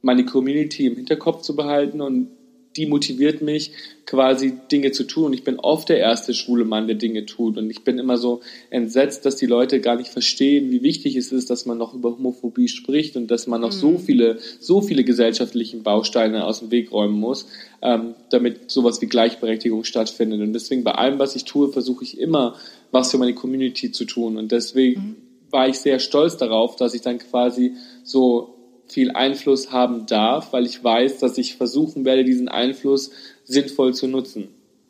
meine 0.00 0.24
Community 0.24 0.86
im 0.86 0.96
Hinterkopf 0.96 1.42
zu 1.42 1.56
behalten 1.56 2.00
und 2.00 2.28
die 2.76 2.86
motiviert 2.86 3.40
mich, 3.40 3.72
quasi 4.06 4.52
Dinge 4.70 4.92
zu 4.92 5.04
tun. 5.04 5.26
Und 5.26 5.32
ich 5.32 5.44
bin 5.44 5.58
oft 5.58 5.88
der 5.88 5.98
erste 5.98 6.34
schwule 6.34 6.64
Mann, 6.64 6.86
der 6.86 6.96
Dinge 6.96 7.24
tut. 7.26 7.56
Und 7.56 7.70
ich 7.70 7.84
bin 7.84 7.98
immer 7.98 8.16
so 8.16 8.40
entsetzt, 8.70 9.24
dass 9.24 9.36
die 9.36 9.46
Leute 9.46 9.80
gar 9.80 9.96
nicht 9.96 10.10
verstehen, 10.10 10.70
wie 10.70 10.82
wichtig 10.82 11.16
es 11.16 11.32
ist, 11.32 11.50
dass 11.50 11.66
man 11.66 11.78
noch 11.78 11.94
über 11.94 12.12
Homophobie 12.12 12.68
spricht 12.68 13.16
und 13.16 13.30
dass 13.30 13.46
man 13.46 13.60
noch 13.60 13.72
mhm. 13.72 13.78
so 13.78 13.98
viele, 13.98 14.38
so 14.60 14.80
viele 14.80 15.04
gesellschaftlichen 15.04 15.82
Bausteine 15.82 16.44
aus 16.44 16.60
dem 16.60 16.70
Weg 16.70 16.92
räumen 16.92 17.18
muss, 17.18 17.46
ähm, 17.82 18.14
damit 18.30 18.70
sowas 18.70 19.00
wie 19.00 19.06
Gleichberechtigung 19.06 19.84
stattfindet. 19.84 20.40
Und 20.40 20.52
deswegen 20.52 20.84
bei 20.84 20.92
allem, 20.92 21.18
was 21.18 21.36
ich 21.36 21.44
tue, 21.44 21.72
versuche 21.72 22.04
ich 22.04 22.18
immer, 22.18 22.56
was 22.90 23.10
für 23.10 23.18
meine 23.18 23.34
Community 23.34 23.90
zu 23.90 24.04
tun. 24.04 24.36
Und 24.36 24.52
deswegen 24.52 25.00
mhm. 25.00 25.16
war 25.50 25.68
ich 25.68 25.78
sehr 25.78 25.98
stolz 25.98 26.36
darauf, 26.36 26.76
dass 26.76 26.94
ich 26.94 27.00
dann 27.00 27.18
quasi 27.18 27.72
so 28.02 28.53
viel 28.88 29.12
Einfluss 29.12 29.72
haben 29.72 30.06
darf, 30.06 30.52
weil 30.52 30.66
ich 30.66 30.82
weiß, 30.82 31.18
dass 31.18 31.38
ich 31.38 31.56
versuchen 31.56 32.04
werde, 32.04 32.24
diesen 32.24 32.48
Einfluss 32.48 33.10
sinnvoll 33.44 33.94
zu 33.94 34.06
nutzen. 34.06 34.48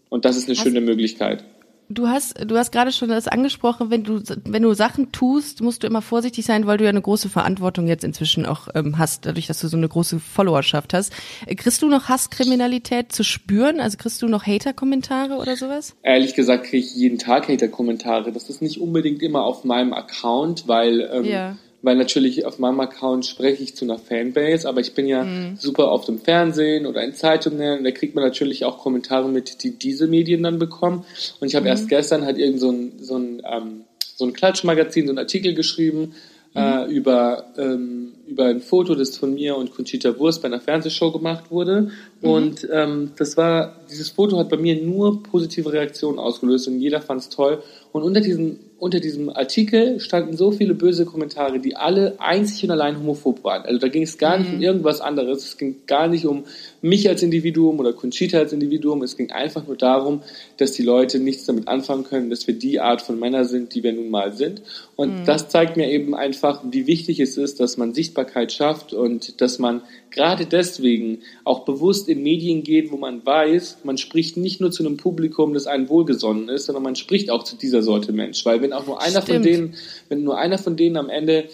Und 0.09 0.25
das 0.25 0.37
ist 0.37 0.49
eine 0.49 0.57
hast, 0.57 0.65
schöne 0.65 0.81
Möglichkeit. 0.81 1.45
Du 1.91 2.09
hast, 2.09 2.43
du 2.51 2.57
hast 2.57 2.73
gerade 2.73 2.93
schon 2.93 3.11
das 3.11 3.29
angesprochen, 3.29 3.91
wenn 3.91 4.05
du, 4.05 4.23
wenn 4.47 4.63
du 4.63 4.73
Sachen 4.73 5.13
tust, 5.13 5.61
musst 5.61 5.83
du 5.83 5.87
immer 5.87 6.01
vorsichtig 6.01 6.45
sein, 6.45 6.67
weil 6.67 6.79
du 6.79 6.85
ja 6.85 6.91
eine 6.91 7.03
große 7.03 7.29
Verantwortung 7.29 7.87
jetzt 7.87 8.05
inzwischen 8.05 8.47
auch 8.47 8.69
ähm, 8.75 8.99
hast, 8.99 9.27
dadurch, 9.27 9.47
dass 9.49 9.61
du 9.61 9.69
so 9.69 9.77
eine 9.77 9.89
große 9.89 10.19
Followerschaft 10.19 10.95
hast. 10.95 11.13
Äh, 11.47 11.55
kriegst 11.55 11.83
du 11.83 11.89
noch 11.89 12.09
Hasskriminalität 12.09 13.13
zu 13.13 13.23
spüren? 13.23 13.81
Also 13.81 13.99
kriegst 13.99 14.23
du 14.23 14.29
noch 14.29 14.47
Hater-Kommentare 14.47 15.37
oder 15.37 15.57
sowas? 15.57 15.95
Ehrlich 16.03 16.35
gesagt 16.35 16.65
kriege 16.65 16.87
ich 16.87 16.97
jeden 16.97 17.19
Tag 17.19 17.49
Hater-Kommentare. 17.49 18.33
Das 18.33 18.49
ist 18.49 18.63
nicht 18.63 18.81
unbedingt 18.81 19.23
immer 19.23 19.45
auf 19.45 19.65
meinem 19.65 19.93
Account, 19.93 20.67
weil 20.67 21.09
ähm, 21.13 21.25
ja 21.25 21.57
weil 21.85 21.97
natürlich 21.97 22.47
auf 22.47 22.59
meinem 22.59 22.81
Account 22.81 23.27
spreche 23.27 23.63
ich 23.63 23.77
zu 23.77 23.85
einer 23.85 23.99
Fanbase, 23.99 24.67
aber 24.67 24.81
ich 24.81 24.95
bin 24.95 25.07
ja 25.07 25.23
mhm. 25.23 25.57
super 25.59 25.93
oft 25.93 26.09
im 26.09 26.19
Fernsehen 26.19 26.87
oder 26.87 27.05
in 27.05 27.15
Zeitungen 27.15 27.79
und 27.79 27.85
da 27.85 27.91
kriegt 27.91 28.15
man 28.15 28.25
natürlich 28.25 28.65
auch 28.65 28.79
Kommentare 28.79 29.29
mit, 29.29 29.63
die 29.63 29.73
diese 29.73 30.07
Medien 30.07 30.43
dann 30.43 30.59
bekommen. 30.59 31.05
Und 31.41 31.49
ich 31.49 31.55
habe 31.55 31.65
mhm. 31.65 31.73
erst 31.73 31.91
gestern 31.91 32.25
halt 32.25 32.39
irgend 32.39 32.61
so 32.61 32.71
ein, 32.71 32.93
so 33.01 33.19
ein, 33.19 33.43
ähm, 33.45 33.85
so 34.17 34.25
ein 34.25 34.33
Klatschmagazin, 34.33 35.07
so 35.07 35.13
ein 35.13 35.19
Artikel 35.19 35.53
geschrieben 35.53 36.15
mhm. 36.55 36.61
äh, 36.61 36.85
über, 36.87 37.53
ähm, 37.59 38.15
über 38.27 38.47
ein 38.47 38.61
Foto, 38.61 38.95
das 38.95 39.19
von 39.19 39.35
mir 39.35 39.55
und 39.57 39.75
Conchita 39.75 40.19
Wurst 40.19 40.41
bei 40.41 40.49
einer 40.49 40.61
Fernsehshow 40.61 41.13
gemacht 41.13 41.51
wurde. 41.51 41.91
Mhm. 42.23 42.29
Und 42.31 42.69
ähm, 42.73 43.11
das 43.17 43.37
war, 43.37 43.81
dieses 43.91 44.09
Foto 44.09 44.39
hat 44.39 44.49
bei 44.49 44.57
mir 44.57 44.83
nur 44.83 45.23
positive 45.23 45.71
Reaktionen 45.71 46.19
ausgelöst 46.19 46.67
und 46.67 46.81
jeder 46.81 47.03
fand 47.03 47.21
es 47.21 47.29
toll. 47.29 47.63
Und 47.93 48.03
unter 48.03 48.23
diesem 48.23 48.59
unter 48.85 49.01
diesem 49.01 49.31
Artikel 49.31 49.99
standen 49.99 50.37
so 50.37 50.51
viele 50.51 50.75
böse 50.75 51.07
Kommentare, 51.07 51.59
die 51.59 51.75
alle 51.75 52.17
einzig 52.19 52.65
und 52.65 52.71
allein 52.71 52.99
homophob 52.99 53.43
waren. 53.43 53.63
Also 53.63 53.79
da 53.79 53.89
ging 53.89 54.03
es 54.03 54.19
gar 54.19 54.37
nicht 54.37 54.51
um 54.51 54.57
mhm. 54.57 54.63
irgendwas 54.63 55.01
anderes. 55.01 55.43
Es 55.43 55.57
ging 55.57 55.77
gar 55.87 56.07
nicht 56.07 56.27
um 56.27 56.45
mich 56.83 57.09
als 57.09 57.23
Individuum 57.23 57.79
oder 57.79 57.95
Conchita 57.95 58.37
als 58.37 58.53
Individuum. 58.53 59.03
Es 59.03 59.17
ging 59.17 59.31
einfach 59.31 59.67
nur 59.67 59.79
darum, 59.79 60.21
dass 60.59 60.73
die 60.73 60.83
Leute 60.83 61.19
nichts 61.19 61.47
damit 61.47 61.67
anfangen 61.67 62.05
können, 62.05 62.29
dass 62.29 62.47
wir 62.47 62.53
die 62.53 62.79
Art 62.79 63.01
von 63.01 63.19
Männer 63.19 63.47
sind, 63.47 63.75
die 63.75 63.83
wir 63.83 63.95
nun 63.95 64.11
mal 64.11 64.35
sind. 64.35 64.61
Und 64.97 65.21
mhm. 65.21 65.25
das 65.25 65.49
zeigt 65.49 65.79
mir 65.79 65.91
eben 65.91 66.15
einfach, 66.15 66.63
wie 66.71 66.87
wichtig 66.87 67.21
es 67.21 67.39
ist, 67.39 67.61
dass 67.61 67.79
man 67.79 67.95
Sichtbarkeit 67.95 68.53
schafft 68.53 68.93
und 68.93 69.41
dass 69.41 69.59
man 69.59 69.81
gerade 70.15 70.47
deswegen 70.47 71.19
auch 71.43 71.65
bewusst 71.65 72.09
in 72.09 72.23
Medien 72.23 72.63
geht, 72.63 72.91
wo 72.91 72.97
man 72.97 73.27
weiß, 73.27 73.79
man 73.85 73.99
spricht 73.99 74.37
nicht 74.37 74.61
nur 74.61 74.71
zu 74.71 74.87
einem 74.87 74.97
Publikum, 74.97 75.53
das 75.53 75.67
einem 75.67 75.89
wohlgesonnen 75.89 76.49
ist, 76.49 76.67
sondern 76.67 76.85
man 76.85 76.97
spricht 76.97 77.31
auch 77.31 77.43
zu 77.43 77.57
dieser 77.57 77.83
Sorte 77.83 78.13
Mensch. 78.13 78.47
Weil 78.47 78.63
wenn 78.63 78.73
auch 78.73 78.87
nur 78.87 79.03
einer 79.03 79.23
stimmt. 79.23 79.29
von 79.29 79.43
denen, 79.43 79.75
wenn 80.09 80.23
nur 80.23 80.39
einer 80.39 80.59
von 80.59 80.77
denen 80.77 80.97
am 80.97 81.11
Ende 81.11 81.49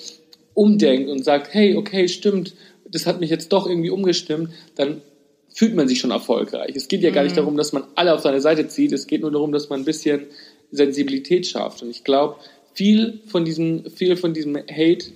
umdenkt 0.55 1.09
und 1.09 1.25
sagt, 1.25 1.52
hey, 1.55 1.75
okay, 1.76 2.07
stimmt, 2.07 2.55
das 2.85 3.07
hat 3.07 3.19
mich 3.19 3.31
jetzt 3.31 3.52
doch 3.52 3.67
irgendwie 3.67 3.90
umgestimmt, 3.90 4.50
dann 4.76 5.00
fühlt 5.52 5.75
man 5.75 5.88
sich 5.88 5.99
schon 5.99 6.11
erfolgreich. 6.11 6.76
Es 6.76 6.88
geht 6.88 7.02
ja 7.02 7.11
gar 7.11 7.23
nicht 7.23 7.33
mhm. 7.33 7.40
darum, 7.40 7.57
dass 7.57 7.73
man 7.73 7.85
alle 7.95 8.14
auf 8.14 8.21
seine 8.21 8.40
Seite 8.40 8.69
zieht, 8.69 8.93
es 8.93 9.07
geht 9.07 9.23
nur 9.23 9.33
darum, 9.33 9.52
dass 9.52 9.71
man 9.71 9.81
ein 9.81 9.85
bisschen 9.85 10.26
Sensibilität 10.71 11.47
schafft. 11.47 11.83
Und 11.83 11.90
ich 11.90 12.05
glaube, 12.05 12.37
viel 12.75 13.21
von 13.26 13.45
diesem, 13.45 13.90
viel 13.90 14.17
von 14.17 14.35
diesem 14.35 14.57
Hate, 14.57 15.07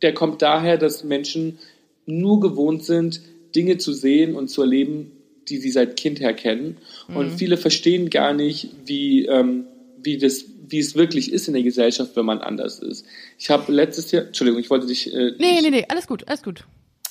der 0.00 0.14
kommt 0.14 0.42
daher, 0.42 0.78
dass 0.78 1.04
Menschen 1.04 1.58
nur 2.06 2.40
gewohnt 2.40 2.84
sind, 2.84 3.20
Dinge 3.54 3.78
zu 3.78 3.92
sehen 3.92 4.34
und 4.34 4.48
zu 4.48 4.62
erleben, 4.62 5.12
die 5.48 5.58
sie 5.58 5.70
seit 5.70 5.96
Kind 5.96 6.20
her 6.20 6.34
kennen. 6.34 6.78
Mhm. 7.08 7.16
Und 7.16 7.30
viele 7.32 7.56
verstehen 7.56 8.10
gar 8.10 8.32
nicht, 8.32 8.70
wie, 8.86 9.26
ähm, 9.26 9.64
wie, 10.02 10.18
das, 10.18 10.44
wie 10.68 10.78
es 10.78 10.94
wirklich 10.94 11.32
ist 11.32 11.48
in 11.48 11.54
der 11.54 11.62
Gesellschaft, 11.62 12.16
wenn 12.16 12.24
man 12.24 12.38
anders 12.38 12.78
ist. 12.78 13.04
Ich 13.38 13.50
habe 13.50 13.72
letztes 13.72 14.10
Jahr, 14.10 14.26
Entschuldigung, 14.26 14.60
ich 14.60 14.70
wollte 14.70 14.86
dich. 14.86 15.12
Äh, 15.12 15.32
nee, 15.38 15.60
nee, 15.60 15.70
nee, 15.70 15.84
alles 15.88 16.06
gut, 16.06 16.26
alles 16.28 16.42
gut. 16.42 16.64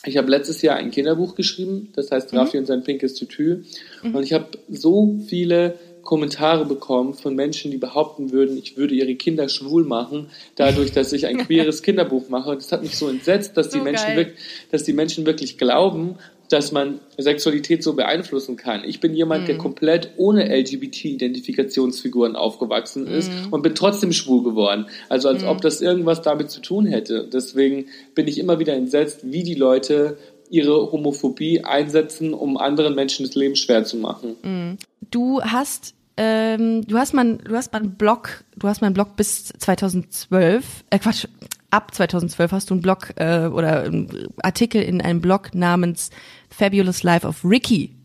Ich 0.04 0.18
habe 0.18 0.32
letztes 0.32 0.64
Jahr 0.64 0.78
ein 0.78 0.90
Kinderbuch 0.90 1.36
geschrieben, 1.36 1.90
das 1.94 2.10
heißt 2.10 2.34
Raffi 2.34 2.58
mhm. 2.58 2.62
und 2.62 2.66
sein 2.66 2.84
pinkes 2.84 3.14
Tütü. 3.14 3.64
Mhm. 4.02 4.16
Und 4.16 4.24
ich 4.24 4.34
habe 4.34 4.48
so 4.70 5.20
viele 5.28 5.78
Kommentare 6.04 6.66
bekommen 6.66 7.14
von 7.14 7.36
Menschen, 7.36 7.72
die 7.72 7.78
behaupten 7.78 8.32
würden, 8.32 8.58
ich 8.58 8.78
würde 8.78 8.96
ihre 8.96 9.16
Kinder 9.16 9.50
schwul 9.50 9.84
machen, 9.84 10.30
dadurch, 10.56 10.92
dass 10.92 11.14
ich 11.14 11.28
ein 11.28 11.38
queeres 11.46 11.82
Kinderbuch 11.82 12.30
mache. 12.30 12.56
Das 12.56 12.72
hat 12.72 12.82
mich 12.82 12.98
so 12.98 13.08
entsetzt, 13.08 13.58
dass, 13.58 13.72
so 13.72 13.78
die 13.78 13.84
Menschen 13.84 14.16
wirklich, 14.16 14.38
dass 14.72 14.84
die 14.84 14.94
Menschen 14.94 15.26
wirklich 15.26 15.58
glauben, 15.58 16.18
dass 16.52 16.72
man 16.72 17.00
Sexualität 17.18 17.84
so 17.84 17.94
beeinflussen 17.94 18.58
kann. 18.58 18.84
Ich 18.84 19.00
bin 19.00 19.14
jemand, 19.14 19.44
mm. 19.44 19.46
der 19.46 19.56
mhm. 19.56 19.60
komplett 19.60 20.12
ohne 20.18 20.54
LGBT-Identifikationsfiguren 20.54 22.36
aufgewachsen 22.36 23.08
ist 23.08 23.32
mm. 23.32 23.54
und 23.54 23.62
bin 23.62 23.74
trotzdem 23.74 24.12
schwul 24.12 24.44
geworden. 24.44 24.88
Also 25.08 25.30
als 25.30 25.44
mm. 25.44 25.48
ob 25.48 25.62
das 25.62 25.82
irgendwas 25.82 26.22
damit 26.22 26.52
zu 26.52 26.62
tun 26.62 26.86
hätte. 26.86 27.28
Deswegen 27.32 27.86
bin 28.16 28.28
ich 28.28 28.38
immer 28.38 28.60
wieder 28.60 28.74
entsetzt, 28.74 29.20
wie 29.24 29.44
die 29.44 29.56
Leute 29.56 30.18
ihre 30.52 30.92
Homophobie 30.92 31.64
einsetzen, 31.64 32.34
um 32.34 32.58
anderen 32.58 32.94
Menschen 32.94 33.26
das 33.26 33.36
Leben 33.36 33.56
schwer 33.56 33.84
zu 33.86 33.98
machen. 33.98 34.36
Mhm. 34.44 34.78
Du 35.10 35.42
hast 35.42 35.96
ähm, 36.18 36.86
du 36.86 36.98
hast 36.98 37.14
mal, 37.14 37.38
du 37.38 37.56
hast 37.56 37.72
mal 37.74 37.82
einen 37.82 37.96
Blog, 37.96 38.44
du 38.58 38.68
hast 38.68 38.82
mal 38.82 38.88
einen 38.88 38.94
Blog 38.94 39.16
bis 39.16 39.46
2012, 39.46 40.84
äh 40.90 41.00
Quatsch, 41.00 41.26
ab 41.72 41.94
2012 41.96 42.52
hast 42.52 42.70
du 42.70 42.76
einen 42.76 42.82
Blog 42.82 43.14
äh, 43.16 43.48
oder 43.48 43.84
einen 43.84 44.28
Artikel 44.44 44.82
in 44.82 45.02
einem 45.02 45.22
Blog 45.22 45.56
namens 45.56 46.10
Fabulous 46.50 47.04
Life 47.04 47.26
of 47.26 47.44
Ricky 47.46 47.96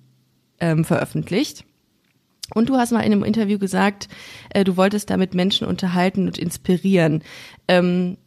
ähm, 0.60 0.84
veröffentlicht. 0.84 1.64
Und 2.54 2.68
du 2.68 2.76
hast 2.76 2.92
mal 2.92 3.00
in 3.00 3.12
einem 3.12 3.24
Interview 3.24 3.58
gesagt, 3.58 4.08
äh, 4.50 4.62
du 4.62 4.76
wolltest 4.76 5.10
damit 5.10 5.34
Menschen 5.34 5.66
unterhalten 5.66 6.26
und 6.26 6.38
inspirieren. 6.38 7.24
Ähm, 7.66 8.18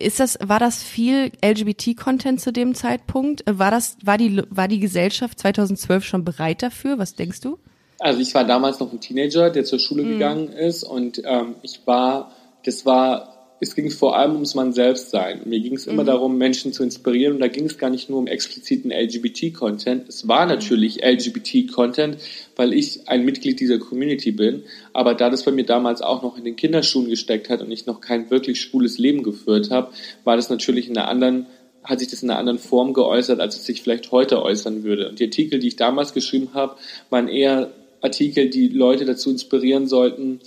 ist 0.00 0.20
das, 0.20 0.38
war 0.42 0.58
das 0.58 0.82
viel 0.82 1.32
LGBT-Content 1.44 2.40
zu 2.40 2.52
dem 2.52 2.74
Zeitpunkt? 2.74 3.44
War 3.46 3.70
das, 3.70 3.96
war 4.04 4.18
die, 4.18 4.42
war 4.50 4.68
die 4.68 4.80
Gesellschaft 4.80 5.38
2012 5.40 6.04
schon 6.04 6.24
bereit 6.24 6.62
dafür? 6.62 6.98
Was 6.98 7.14
denkst 7.14 7.40
du? 7.40 7.58
Also 7.98 8.20
ich 8.20 8.34
war 8.34 8.44
damals 8.44 8.78
noch 8.78 8.92
ein 8.92 9.00
Teenager, 9.00 9.50
der 9.50 9.64
zur 9.64 9.78
Schule 9.78 10.04
mhm. 10.04 10.08
gegangen 10.10 10.48
ist 10.48 10.84
und 10.84 11.22
ähm, 11.24 11.56
ich 11.62 11.86
war, 11.86 12.32
das 12.64 12.84
war 12.84 13.35
es 13.58 13.74
ging 13.74 13.90
vor 13.90 14.16
allem 14.16 14.34
ums 14.34 14.54
Mann 14.54 14.72
selbst 14.72 15.10
sein. 15.10 15.40
Mir 15.46 15.60
ging 15.60 15.74
es 15.74 15.86
immer 15.86 16.02
mhm. 16.02 16.08
darum, 16.08 16.38
Menschen 16.38 16.72
zu 16.72 16.82
inspirieren 16.82 17.34
und 17.34 17.40
da 17.40 17.48
ging 17.48 17.64
es 17.64 17.78
gar 17.78 17.88
nicht 17.88 18.10
nur 18.10 18.18
um 18.18 18.26
expliziten 18.26 18.90
LGBT-Content. 18.90 20.08
Es 20.08 20.28
war 20.28 20.46
natürlich 20.46 21.02
LGBT-Content, 21.02 22.18
weil 22.54 22.74
ich 22.74 23.08
ein 23.08 23.24
Mitglied 23.24 23.58
dieser 23.60 23.78
Community 23.78 24.32
bin. 24.32 24.64
Aber 24.92 25.14
da 25.14 25.30
das 25.30 25.44
bei 25.44 25.52
mir 25.52 25.64
damals 25.64 26.02
auch 26.02 26.22
noch 26.22 26.36
in 26.36 26.44
den 26.44 26.56
Kinderschuhen 26.56 27.08
gesteckt 27.08 27.48
hat 27.48 27.62
und 27.62 27.70
ich 27.70 27.86
noch 27.86 28.00
kein 28.00 28.30
wirklich 28.30 28.60
schwules 28.60 28.98
Leben 28.98 29.22
geführt 29.22 29.70
habe, 29.70 29.92
war 30.24 30.36
das 30.36 30.50
natürlich 30.50 30.88
in 30.88 30.96
einer 30.96 31.08
anderen 31.08 31.46
hat 31.84 32.00
sich 32.00 32.08
das 32.08 32.24
in 32.24 32.30
einer 32.30 32.40
anderen 32.40 32.58
Form 32.58 32.94
geäußert, 32.94 33.38
als 33.38 33.54
es 33.54 33.64
sich 33.64 33.80
vielleicht 33.80 34.10
heute 34.10 34.42
äußern 34.42 34.82
würde. 34.82 35.08
Und 35.08 35.20
die 35.20 35.24
Artikel, 35.26 35.60
die 35.60 35.68
ich 35.68 35.76
damals 35.76 36.14
geschrieben 36.14 36.50
habe, 36.52 36.74
waren 37.10 37.28
eher 37.28 37.70
Artikel, 38.00 38.50
die 38.50 38.66
Leute 38.66 39.04
dazu 39.04 39.30
inspirieren 39.30 39.86
sollten, 39.86 40.40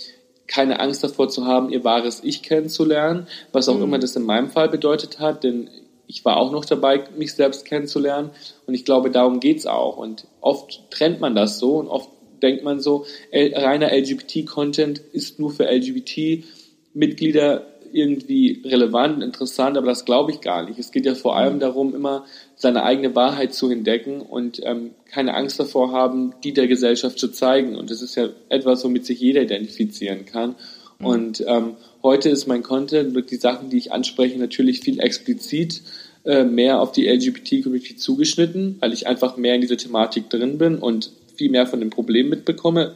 keine 0.50 0.80
Angst 0.80 1.04
davor 1.04 1.28
zu 1.28 1.46
haben, 1.46 1.70
ihr 1.70 1.84
wahres 1.84 2.22
Ich 2.24 2.42
kennenzulernen, 2.42 3.28
was 3.52 3.68
auch 3.68 3.76
mhm. 3.76 3.84
immer 3.84 3.98
das 4.00 4.16
in 4.16 4.24
meinem 4.24 4.50
Fall 4.50 4.68
bedeutet 4.68 5.20
hat, 5.20 5.44
denn 5.44 5.70
ich 6.08 6.24
war 6.24 6.38
auch 6.38 6.50
noch 6.50 6.64
dabei, 6.64 7.04
mich 7.16 7.34
selbst 7.34 7.64
kennenzulernen 7.64 8.30
und 8.66 8.74
ich 8.74 8.84
glaube, 8.84 9.12
darum 9.12 9.38
geht's 9.38 9.64
auch 9.66 9.96
und 9.96 10.26
oft 10.40 10.90
trennt 10.90 11.20
man 11.20 11.36
das 11.36 11.60
so 11.60 11.76
und 11.76 11.86
oft 11.86 12.10
denkt 12.42 12.64
man 12.64 12.80
so, 12.80 13.06
reiner 13.32 13.92
LGBT-Content 13.92 14.98
ist 14.98 15.38
nur 15.38 15.52
für 15.52 15.70
LGBT-Mitglieder 15.70 17.66
irgendwie 17.92 18.62
relevant, 18.64 19.16
und 19.16 19.22
interessant, 19.22 19.76
aber 19.76 19.86
das 19.86 20.04
glaube 20.04 20.32
ich 20.32 20.40
gar 20.40 20.68
nicht. 20.68 20.78
Es 20.78 20.90
geht 20.92 21.06
ja 21.06 21.14
vor 21.14 21.36
allem 21.36 21.54
mhm. 21.56 21.60
darum, 21.60 21.94
immer 21.94 22.24
seine 22.60 22.82
eigene 22.82 23.14
Wahrheit 23.14 23.54
zu 23.54 23.70
entdecken 23.70 24.20
und 24.20 24.60
ähm, 24.64 24.90
keine 25.10 25.34
Angst 25.34 25.58
davor 25.58 25.92
haben, 25.92 26.34
die 26.44 26.52
der 26.52 26.68
Gesellschaft 26.68 27.18
zu 27.18 27.28
zeigen. 27.28 27.74
Und 27.74 27.90
das 27.90 28.02
ist 28.02 28.16
ja 28.16 28.28
etwas, 28.50 28.84
womit 28.84 29.06
sich 29.06 29.18
jeder 29.18 29.40
identifizieren 29.40 30.26
kann. 30.26 30.56
Mhm. 30.98 31.06
Und 31.06 31.44
ähm, 31.46 31.76
heute 32.02 32.28
ist 32.28 32.46
mein 32.46 32.62
Content 32.62 33.16
und 33.16 33.30
die 33.30 33.36
Sachen, 33.36 33.70
die 33.70 33.78
ich 33.78 33.92
anspreche, 33.92 34.38
natürlich 34.38 34.80
viel 34.80 35.00
explizit 35.00 35.80
äh, 36.26 36.44
mehr 36.44 36.82
auf 36.82 36.92
die 36.92 37.08
LGBT-Community 37.08 37.96
zugeschnitten, 37.96 38.76
weil 38.80 38.92
ich 38.92 39.06
einfach 39.06 39.38
mehr 39.38 39.54
in 39.54 39.62
dieser 39.62 39.78
Thematik 39.78 40.28
drin 40.28 40.58
bin 40.58 40.76
und 40.76 41.12
viel 41.36 41.50
mehr 41.50 41.66
von 41.66 41.80
den 41.80 41.88
Problemen 41.88 42.28
mitbekomme, 42.28 42.92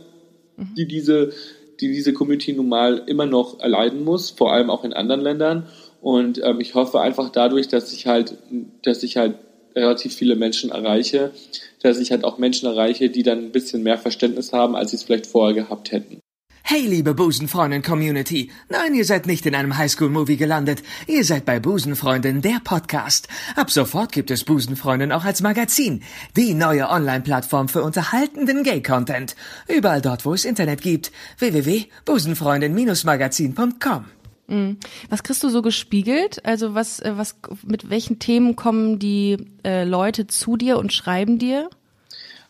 mhm. 0.58 0.74
die 0.76 0.86
diese 0.86 1.32
die 1.80 1.88
diese 1.88 2.12
Community 2.12 2.52
nun 2.52 2.68
mal 2.68 3.02
immer 3.06 3.26
noch 3.26 3.60
erleiden 3.60 4.04
muss, 4.04 4.30
vor 4.30 4.52
allem 4.52 4.68
auch 4.68 4.84
in 4.84 4.92
anderen 4.92 5.22
Ländern. 5.22 5.66
Und 6.02 6.38
ähm, 6.44 6.60
ich 6.60 6.74
hoffe 6.74 7.00
einfach 7.00 7.30
dadurch, 7.30 7.66
dass 7.66 7.92
ich 7.94 8.06
halt, 8.06 8.36
dass 8.82 9.02
ich 9.02 9.16
halt 9.16 9.36
relativ 9.74 10.14
viele 10.14 10.36
Menschen 10.36 10.70
erreiche, 10.70 11.32
dass 11.82 11.98
ich 11.98 12.10
halt 12.10 12.24
auch 12.24 12.38
Menschen 12.38 12.66
erreiche, 12.66 13.10
die 13.10 13.22
dann 13.22 13.38
ein 13.38 13.52
bisschen 13.52 13.82
mehr 13.82 13.98
Verständnis 13.98 14.52
haben, 14.52 14.76
als 14.76 14.90
sie 14.90 14.96
es 14.96 15.02
vielleicht 15.02 15.26
vorher 15.26 15.54
gehabt 15.54 15.92
hätten. 15.92 16.20
Hey, 16.66 16.86
liebe 16.86 17.12
Busenfreundin-Community. 17.12 18.50
Nein, 18.70 18.94
ihr 18.94 19.04
seid 19.04 19.26
nicht 19.26 19.44
in 19.44 19.54
einem 19.54 19.76
Highschool-Movie 19.76 20.38
gelandet. 20.38 20.82
Ihr 21.06 21.22
seid 21.22 21.44
bei 21.44 21.60
Busenfreundin, 21.60 22.40
der 22.40 22.58
Podcast. 22.64 23.28
Ab 23.54 23.70
sofort 23.70 24.12
gibt 24.12 24.30
es 24.30 24.44
Busenfreundin 24.44 25.12
auch 25.12 25.26
als 25.26 25.42
Magazin. 25.42 26.02
Die 26.38 26.54
neue 26.54 26.88
Online-Plattform 26.88 27.68
für 27.68 27.82
unterhaltenden 27.82 28.62
Gay-Content. 28.62 29.36
Überall 29.68 30.00
dort, 30.00 30.24
wo 30.24 30.32
es 30.32 30.46
Internet 30.46 30.80
gibt. 30.80 31.12
www.busenfreundin-magazin.com. 31.38 34.06
was 34.46 35.22
kriegst 35.22 35.42
du 35.42 35.48
so 35.48 35.62
gespiegelt? 35.62 36.44
Also 36.44 36.74
was, 36.74 37.00
äh, 37.00 37.12
was, 37.16 37.36
mit 37.66 37.90
welchen 37.90 38.18
Themen 38.18 38.56
kommen 38.56 38.98
die 38.98 39.38
äh, 39.64 39.84
Leute 39.84 40.26
zu 40.26 40.56
dir 40.56 40.78
und 40.78 40.92
schreiben 40.92 41.38
dir? 41.38 41.70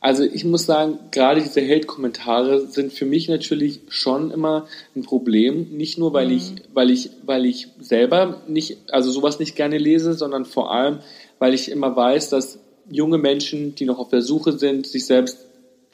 Also 0.00 0.22
ich 0.22 0.44
muss 0.44 0.66
sagen, 0.66 0.98
gerade 1.12 1.40
diese 1.40 1.62
Hate-Kommentare 1.62 2.66
sind 2.66 2.92
für 2.92 3.06
mich 3.06 3.28
natürlich 3.28 3.80
schon 3.88 4.30
immer 4.32 4.66
ein 4.94 5.02
Problem. 5.02 5.68
Nicht 5.70 5.96
nur, 5.96 6.12
weil 6.12 6.26
mhm. 6.26 6.36
ich, 6.36 6.52
weil 6.74 6.90
ich, 6.90 7.10
weil 7.24 7.46
ich 7.46 7.68
selber 7.80 8.42
nicht, 8.46 8.76
also 8.90 9.10
sowas 9.10 9.38
nicht 9.38 9.56
gerne 9.56 9.78
lese, 9.78 10.12
sondern 10.12 10.44
vor 10.44 10.72
allem, 10.72 10.98
weil 11.38 11.54
ich 11.54 11.70
immer 11.70 11.96
weiß, 11.96 12.28
dass 12.28 12.58
junge 12.90 13.16
Menschen, 13.16 13.76
die 13.76 13.86
noch 13.86 13.98
auf 13.98 14.08
der 14.08 14.20
Suche 14.20 14.58
sind, 14.58 14.86
sich 14.86 15.06
selbst 15.06 15.38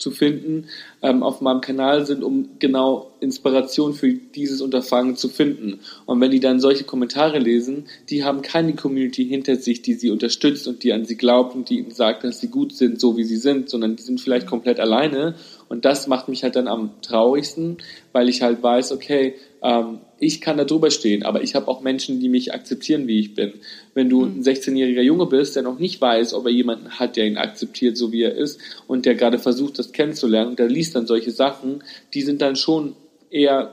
zu 0.00 0.10
finden, 0.10 0.66
ähm, 1.02 1.22
auf 1.22 1.40
meinem 1.40 1.60
Kanal 1.60 2.06
sind, 2.06 2.24
um 2.24 2.48
genau 2.58 3.12
Inspiration 3.20 3.94
für 3.94 4.12
dieses 4.12 4.60
Unterfangen 4.62 5.14
zu 5.14 5.28
finden. 5.28 5.80
Und 6.06 6.20
wenn 6.20 6.30
die 6.30 6.40
dann 6.40 6.58
solche 6.58 6.84
Kommentare 6.84 7.38
lesen, 7.38 7.84
die 8.08 8.24
haben 8.24 8.42
keine 8.42 8.74
Community 8.74 9.26
hinter 9.26 9.56
sich, 9.56 9.82
die 9.82 9.94
sie 9.94 10.10
unterstützt 10.10 10.66
und 10.66 10.82
die 10.82 10.92
an 10.92 11.04
sie 11.04 11.16
glaubt 11.16 11.54
und 11.54 11.68
die 11.68 11.78
ihnen 11.78 11.90
sagt, 11.90 12.24
dass 12.24 12.40
sie 12.40 12.48
gut 12.48 12.74
sind, 12.74 12.98
so 12.98 13.16
wie 13.16 13.24
sie 13.24 13.36
sind, 13.36 13.68
sondern 13.68 13.96
die 13.96 14.02
sind 14.02 14.20
vielleicht 14.20 14.46
komplett 14.46 14.80
alleine. 14.80 15.34
Und 15.70 15.84
das 15.84 16.08
macht 16.08 16.28
mich 16.28 16.42
halt 16.42 16.56
dann 16.56 16.66
am 16.66 17.00
traurigsten, 17.00 17.78
weil 18.10 18.28
ich 18.28 18.42
halt 18.42 18.60
weiß, 18.60 18.90
okay, 18.90 19.36
ähm, 19.62 20.00
ich 20.18 20.40
kann 20.40 20.56
da 20.56 20.64
drüber 20.64 20.90
stehen, 20.90 21.22
aber 21.22 21.42
ich 21.42 21.54
habe 21.54 21.68
auch 21.68 21.80
Menschen, 21.80 22.18
die 22.18 22.28
mich 22.28 22.52
akzeptieren, 22.52 23.06
wie 23.06 23.20
ich 23.20 23.36
bin. 23.36 23.52
Wenn 23.94 24.10
du 24.10 24.24
ein 24.24 24.42
16-jähriger 24.42 25.00
Junge 25.00 25.26
bist, 25.26 25.54
der 25.54 25.62
noch 25.62 25.78
nicht 25.78 26.00
weiß, 26.00 26.34
ob 26.34 26.46
er 26.46 26.50
jemanden 26.50 26.98
hat, 26.98 27.16
der 27.16 27.28
ihn 27.28 27.38
akzeptiert, 27.38 27.96
so 27.96 28.10
wie 28.10 28.22
er 28.22 28.34
ist, 28.34 28.58
und 28.88 29.06
der 29.06 29.14
gerade 29.14 29.38
versucht, 29.38 29.78
das 29.78 29.92
kennenzulernen, 29.92 30.50
und 30.50 30.58
der 30.58 30.68
liest 30.68 30.96
dann 30.96 31.06
solche 31.06 31.30
Sachen, 31.30 31.84
die 32.14 32.22
sind 32.22 32.42
dann 32.42 32.56
schon 32.56 32.96
eher 33.30 33.72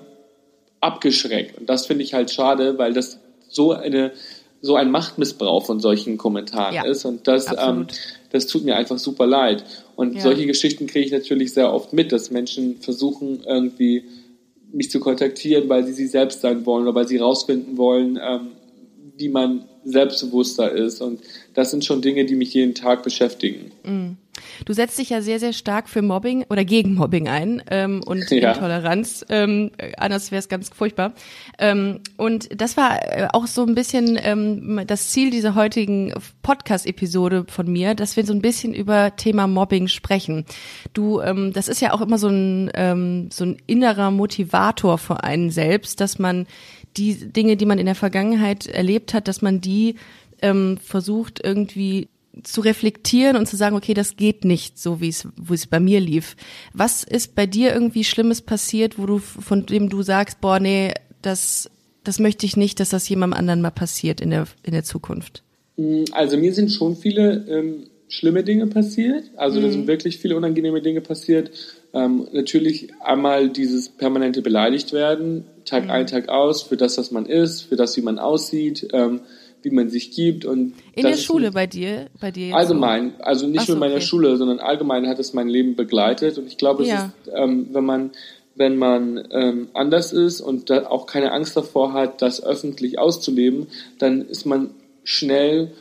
abgeschreckt. 0.79 1.57
Und 1.57 1.67
das 1.67 1.87
finde 1.87 2.03
ich 2.03 2.13
halt 2.13 2.29
schade, 2.29 2.77
weil 2.77 2.93
das 2.93 3.19
so 3.49 3.71
eine 3.71 4.11
so 4.61 4.75
ein 4.75 4.91
Machtmissbrauch 4.91 5.65
von 5.65 5.79
solchen 5.79 6.17
Kommentaren 6.17 6.75
ja, 6.75 6.85
ist. 6.85 7.05
Und 7.05 7.27
das, 7.27 7.47
ähm, 7.57 7.87
das 8.31 8.47
tut 8.47 8.65
mir 8.65 8.75
einfach 8.75 8.97
super 8.97 9.25
leid. 9.25 9.63
Und 9.95 10.15
ja. 10.15 10.21
solche 10.21 10.45
Geschichten 10.45 10.87
kriege 10.87 11.05
ich 11.05 11.11
natürlich 11.11 11.53
sehr 11.53 11.73
oft 11.73 11.93
mit, 11.93 12.11
dass 12.11 12.31
Menschen 12.31 12.77
versuchen, 12.81 13.43
irgendwie 13.45 14.05
mich 14.71 14.91
zu 14.91 14.99
kontaktieren, 14.99 15.69
weil 15.69 15.85
sie 15.85 15.93
sie 15.93 16.07
selbst 16.07 16.41
sein 16.41 16.65
wollen 16.65 16.83
oder 16.83 16.95
weil 16.95 17.07
sie 17.07 17.17
rausfinden 17.17 17.77
wollen, 17.77 18.19
ähm, 18.21 18.51
wie 19.17 19.29
man 19.29 19.65
selbstbewusster 19.83 20.71
ist. 20.71 21.01
Und 21.01 21.21
das 21.53 21.71
sind 21.71 21.85
schon 21.85 22.01
Dinge, 22.01 22.25
die 22.25 22.35
mich 22.35 22.53
jeden 22.53 22.75
Tag 22.75 23.03
beschäftigen. 23.03 23.71
Mm. 23.83 24.17
Du 24.65 24.73
setzt 24.73 24.97
dich 24.97 25.09
ja 25.09 25.21
sehr, 25.21 25.39
sehr 25.39 25.53
stark 25.53 25.89
für 25.89 26.01
Mobbing 26.01 26.45
oder 26.49 26.65
gegen 26.65 26.95
Mobbing 26.95 27.27
ein 27.27 27.61
ähm, 27.69 28.01
und 28.05 28.29
ja. 28.29 28.51
Intoleranz. 28.53 29.25
Ähm, 29.29 29.71
anders 29.97 30.31
wäre 30.31 30.39
es 30.39 30.49
ganz 30.49 30.69
furchtbar. 30.69 31.13
Ähm, 31.59 31.99
und 32.17 32.49
das 32.59 32.77
war 32.77 33.01
äh, 33.03 33.27
auch 33.33 33.47
so 33.47 33.65
ein 33.65 33.75
bisschen 33.75 34.17
ähm, 34.21 34.81
das 34.87 35.09
Ziel 35.09 35.31
dieser 35.31 35.55
heutigen 35.55 36.13
Podcast-Episode 36.41 37.45
von 37.47 37.71
mir, 37.71 37.95
dass 37.95 38.15
wir 38.15 38.25
so 38.25 38.33
ein 38.33 38.41
bisschen 38.41 38.73
über 38.73 39.15
Thema 39.15 39.47
Mobbing 39.47 39.87
sprechen. 39.87 40.45
Du, 40.93 41.21
ähm, 41.21 41.53
das 41.53 41.67
ist 41.67 41.81
ja 41.81 41.93
auch 41.93 42.01
immer 42.01 42.17
so 42.17 42.29
ein 42.29 42.71
ähm, 42.73 43.29
so 43.31 43.45
ein 43.45 43.57
innerer 43.67 44.11
Motivator 44.11 44.97
für 44.97 45.23
einen 45.23 45.49
selbst, 45.49 46.01
dass 46.01 46.19
man 46.19 46.47
die 46.97 47.31
Dinge, 47.31 47.57
die 47.57 47.65
man 47.65 47.79
in 47.79 47.85
der 47.85 47.95
Vergangenheit 47.95 48.67
erlebt 48.67 49.13
hat, 49.13 49.27
dass 49.27 49.41
man 49.41 49.61
die 49.61 49.95
ähm, 50.41 50.77
versucht 50.77 51.41
irgendwie 51.43 52.09
zu 52.43 52.61
reflektieren 52.61 53.35
und 53.35 53.47
zu 53.47 53.55
sagen, 53.55 53.75
okay, 53.75 53.93
das 53.93 54.15
geht 54.15 54.45
nicht 54.45 54.79
so, 54.79 55.01
wie 55.01 55.09
es, 55.09 55.27
wo 55.35 55.53
es 55.53 55.67
bei 55.67 55.79
mir 55.79 55.99
lief. 55.99 56.35
Was 56.73 57.03
ist 57.03 57.35
bei 57.35 57.45
dir 57.45 57.73
irgendwie 57.73 58.03
Schlimmes 58.03 58.41
passiert, 58.41 58.97
wo 58.97 59.05
du, 59.05 59.17
von 59.19 59.65
dem 59.65 59.89
du 59.89 60.01
sagst, 60.01 60.41
boah, 60.41 60.59
nee, 60.59 60.93
das, 61.21 61.69
das 62.03 62.19
möchte 62.19 62.45
ich 62.45 62.57
nicht, 62.57 62.79
dass 62.79 62.89
das 62.89 63.07
jemandem 63.09 63.39
anderen 63.39 63.61
mal 63.61 63.71
passiert 63.71 64.21
in 64.21 64.31
der, 64.31 64.47
in 64.63 64.73
der 64.73 64.83
Zukunft? 64.83 65.43
Mm, 65.77 66.03
also 66.11 66.37
mir 66.37 66.53
sind 66.53 66.71
schon 66.71 66.95
viele 66.95 67.45
ähm, 67.49 67.83
schlimme 68.07 68.43
Dinge 68.43 68.67
passiert. 68.67 69.25
Also 69.35 69.59
mhm. 69.59 69.63
da 69.63 69.71
sind 69.71 69.87
wirklich 69.87 70.17
viele 70.17 70.35
unangenehme 70.35 70.81
Dinge 70.81 71.01
passiert. 71.01 71.51
Ähm, 71.93 72.27
natürlich 72.31 72.89
einmal 73.01 73.49
dieses 73.49 73.89
permanente 73.89 74.41
beleidigt 74.41 74.93
werden, 74.93 75.45
Tag 75.65 75.85
mhm. 75.85 75.91
ein, 75.91 76.07
Tag 76.07 76.29
aus, 76.29 76.63
für 76.63 76.77
das, 76.77 76.97
was 76.97 77.11
man 77.11 77.25
ist, 77.25 77.61
für 77.61 77.75
das, 77.75 77.97
wie 77.97 78.01
man 78.01 78.19
aussieht. 78.19 78.87
Ähm, 78.93 79.21
wie 79.67 79.75
man 79.75 79.89
sich 79.89 80.11
gibt 80.11 80.45
und 80.45 80.73
in 80.93 81.03
der 81.03 81.17
Schule 81.17 81.51
bei 81.51 81.67
dir, 81.67 82.07
bei 82.21 82.31
dir 82.31 82.55
allgemein, 82.55 83.13
so? 83.17 83.23
also 83.23 83.47
nicht 83.47 83.65
so, 83.65 83.73
nur 83.73 83.75
in 83.75 83.79
meiner 83.81 83.95
okay. 83.95 84.05
Schule, 84.05 84.37
sondern 84.37 84.59
allgemein 84.59 85.07
hat 85.07 85.19
es 85.19 85.33
mein 85.33 85.49
Leben 85.49 85.75
begleitet 85.75 86.37
und 86.37 86.47
ich 86.47 86.57
glaube, 86.57 86.85
ja. 86.85 87.11
ist, 87.25 87.31
ähm, 87.35 87.67
wenn 87.73 87.83
man 87.83 88.11
wenn 88.55 88.77
man 88.77 89.27
ähm, 89.29 89.67
anders 89.73 90.13
ist 90.13 90.41
und 90.41 90.71
auch 90.71 91.05
keine 91.05 91.31
Angst 91.31 91.55
davor 91.55 91.93
hat, 91.93 92.23
das 92.23 92.43
öffentlich 92.43 92.97
auszuleben, 92.97 93.67
dann 93.99 94.21
ist 94.21 94.45
man 94.45 94.71
schnell 95.03 95.73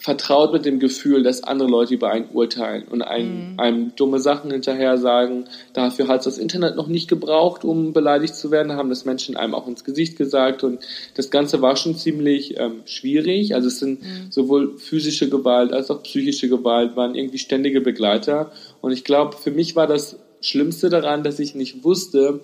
vertraut 0.00 0.52
mit 0.52 0.64
dem 0.64 0.80
Gefühl, 0.80 1.22
dass 1.22 1.44
andere 1.44 1.68
Leute 1.68 1.92
über 1.92 2.10
einen 2.10 2.30
urteilen 2.32 2.84
und 2.90 3.02
einem, 3.02 3.52
mhm. 3.52 3.60
einem 3.60 3.92
dumme 3.96 4.18
Sachen 4.18 4.50
hinterher 4.50 4.96
sagen. 4.96 5.44
Dafür 5.74 6.08
hat 6.08 6.20
es 6.20 6.24
das 6.24 6.38
Internet 6.38 6.74
noch 6.74 6.86
nicht 6.86 7.06
gebraucht, 7.06 7.64
um 7.64 7.92
beleidigt 7.92 8.34
zu 8.34 8.50
werden, 8.50 8.72
haben 8.72 8.88
das 8.88 9.04
Menschen 9.04 9.36
einem 9.36 9.54
auch 9.54 9.68
ins 9.68 9.84
Gesicht 9.84 10.16
gesagt 10.16 10.64
und 10.64 10.80
das 11.14 11.30
Ganze 11.30 11.60
war 11.60 11.76
schon 11.76 11.96
ziemlich 11.96 12.58
ähm, 12.58 12.80
schwierig. 12.86 13.54
Also 13.54 13.68
es 13.68 13.78
sind 13.78 14.00
mhm. 14.02 14.30
sowohl 14.30 14.78
physische 14.78 15.28
Gewalt 15.28 15.72
als 15.72 15.90
auch 15.90 16.02
psychische 16.02 16.48
Gewalt 16.48 16.96
waren 16.96 17.14
irgendwie 17.14 17.38
ständige 17.38 17.82
Begleiter 17.82 18.52
und 18.80 18.92
ich 18.92 19.04
glaube, 19.04 19.36
für 19.36 19.50
mich 19.50 19.76
war 19.76 19.86
das 19.86 20.18
Schlimmste 20.40 20.88
daran, 20.88 21.22
dass 21.22 21.38
ich 21.38 21.54
nicht 21.54 21.84
wusste, 21.84 22.40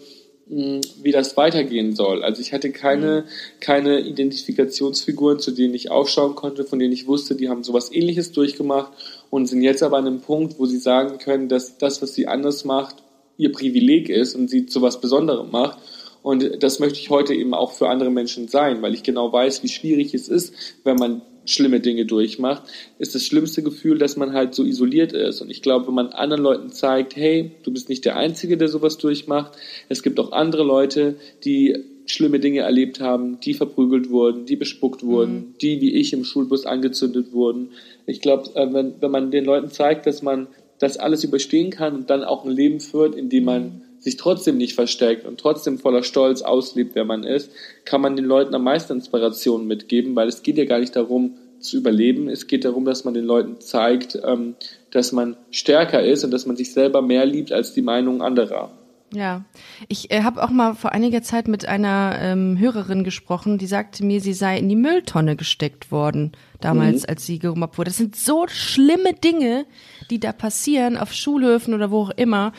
wie 0.49 1.11
das 1.11 1.37
weitergehen 1.37 1.97
soll. 1.97 2.23
Also 2.23 2.41
ich 2.41 2.53
hatte 2.53 2.71
keine, 2.71 3.25
keine 3.59 4.01
Identifikationsfiguren, 4.01 5.41
zu 5.41 5.51
denen 5.51 5.75
ich 5.75 5.91
aufschauen 5.91 6.37
konnte, 6.37 6.65
von 6.65 6.79
denen 6.79 6.93
ich 6.93 7.09
wusste, 7.09 7.35
die 7.35 7.49
haben 7.49 7.65
sowas 7.65 7.93
ähnliches 7.93 8.31
durchgemacht 8.31 8.93
und 9.29 9.47
sind 9.47 9.63
jetzt 9.63 9.83
aber 9.83 9.99
an 9.99 10.07
einem 10.07 10.21
Punkt, 10.21 10.59
wo 10.59 10.67
sie 10.67 10.79
sagen 10.79 11.19
können, 11.19 11.49
dass 11.49 11.79
das, 11.79 12.01
was 12.01 12.15
sie 12.15 12.29
anders 12.29 12.65
macht, 12.65 13.03
ihr 13.39 13.51
Privileg 13.51 14.09
ist 14.09 14.37
und 14.37 14.49
sie 14.49 14.67
zu 14.67 14.83
was 14.83 15.01
Besonderem 15.01 15.51
macht. 15.51 15.79
Und 16.23 16.63
das 16.63 16.79
möchte 16.79 17.01
ich 17.01 17.11
heute 17.11 17.35
eben 17.35 17.55
auch 17.55 17.73
für 17.73 17.89
andere 17.89 18.11
Menschen 18.11 18.47
sein, 18.47 18.83
weil 18.83 18.95
ich 18.95 19.03
genau 19.03 19.33
weiß, 19.33 19.65
wie 19.65 19.69
schwierig 19.69 20.15
es 20.15 20.29
ist, 20.29 20.55
wenn 20.85 20.97
man 20.97 21.23
schlimme 21.47 21.81
Dinge 21.81 22.05
durchmacht, 22.05 22.65
ist 22.99 23.15
das 23.15 23.25
schlimmste 23.25 23.63
Gefühl, 23.63 23.99
dass 23.99 24.17
man 24.17 24.33
halt 24.33 24.55
so 24.55 24.65
isoliert 24.65 25.13
ist. 25.13 25.41
Und 25.41 25.51
ich 25.51 25.63
glaube, 25.63 25.87
wenn 25.87 25.95
man 25.95 26.09
anderen 26.09 26.43
Leuten 26.43 26.71
zeigt, 26.71 27.17
hey, 27.17 27.53
du 27.63 27.73
bist 27.73 27.89
nicht 27.89 28.05
der 28.05 28.17
Einzige, 28.17 28.57
der 28.57 28.69
sowas 28.69 28.99
durchmacht, 28.99 29.53
es 29.89 30.03
gibt 30.03 30.21
auch 30.21 30.33
andere 30.33 30.65
Leute, 30.65 31.17
die 31.45 31.77
schlimme 32.07 32.39
Dinge 32.41 32.61
erlebt 32.61 33.01
haben, 33.01 33.41
die 33.41 33.55
verprügelt 33.55 34.11
wurden, 34.11 34.47
die 34.47 34.57
bespuckt 34.57 35.03
wurden, 35.03 35.35
mhm. 35.35 35.55
die 35.61 35.81
wie 35.81 35.95
ich 35.95 36.13
im 36.13 36.25
Schulbus 36.25 36.67
angezündet 36.67 37.33
wurden. 37.33 37.71
Ich 38.07 38.21
glaube, 38.21 38.51
äh, 38.55 38.73
wenn, 38.73 38.95
wenn 39.01 39.11
man 39.11 39.31
den 39.31 39.45
Leuten 39.45 39.71
zeigt, 39.71 40.07
dass 40.07 40.23
man 40.23 40.47
das 40.79 40.99
alles 40.99 41.25
überstehen 41.25 41.71
kann 41.71 41.95
und 41.95 42.11
dann 42.11 42.23
auch 42.23 42.45
ein 42.45 42.51
Leben 42.51 42.81
führt, 42.81 43.15
in 43.15 43.29
dem 43.29 43.45
man 43.45 43.83
sich 43.99 44.17
trotzdem 44.17 44.57
nicht 44.57 44.75
versteckt 44.75 45.27
und 45.27 45.41
trotzdem 45.41 45.79
voller 45.79 46.03
Stolz 46.03 46.43
auslebt, 46.43 46.95
wer 46.95 47.05
man 47.05 47.25
ist, 47.25 47.51
kann 47.85 48.01
man 48.01 48.17
den 48.17 48.25
Leuten 48.25 48.55
am 48.55 48.65
meisten 48.65 48.95
Inspiration 48.95 49.67
mitgeben, 49.67 50.15
weil 50.15 50.29
es 50.29 50.43
geht 50.43 50.59
ja 50.59 50.65
gar 50.65 50.79
nicht 50.79 50.95
darum, 50.95 51.37
zu 51.61 51.77
überleben. 51.79 52.29
Es 52.29 52.47
geht 52.47 52.65
darum, 52.65 52.85
dass 52.85 53.05
man 53.05 53.15
den 53.15 53.25
Leuten 53.25 53.61
zeigt, 53.61 54.19
ähm, 54.25 54.55
dass 54.91 55.13
man 55.13 55.37
stärker 55.51 56.03
ist 56.03 56.25
und 56.25 56.31
dass 56.31 56.47
man 56.47 56.57
sich 56.57 56.73
selber 56.73 57.03
mehr 57.03 57.27
liebt 57.27 57.53
als 57.53 57.73
die 57.73 57.83
Meinung 57.83 58.23
anderer. 58.23 58.71
Ja, 59.13 59.45
ich 59.89 60.11
äh, 60.11 60.23
habe 60.23 60.43
auch 60.43 60.51
mal 60.51 60.75
vor 60.75 60.93
einiger 60.93 61.23
Zeit 61.23 61.47
mit 61.47 61.67
einer 61.67 62.17
ähm, 62.21 62.59
Hörerin 62.59 63.05
gesprochen, 63.05 63.57
die 63.57 63.67
sagte 63.67 64.05
mir, 64.05 64.21
sie 64.21 64.33
sei 64.33 64.59
in 64.59 64.69
die 64.69 64.77
Mülltonne 64.77 65.37
gesteckt 65.37 65.93
worden, 65.93 66.33
damals, 66.61 67.03
mhm. 67.03 67.11
als 67.11 67.25
sie 67.25 67.39
gemobbt 67.39 67.79
wurde. 67.79 67.91
Das 67.91 67.99
sind 67.99 68.17
so 68.17 68.47
schlimme 68.49 69.15
Dinge, 69.15 69.65
die 70.11 70.19
da 70.19 70.33
passieren 70.33 70.97
auf 70.97 71.13
Schulhöfen 71.13 71.73
oder 71.73 71.91
wo 71.91 72.03
auch 72.03 72.11
immer. 72.11 72.53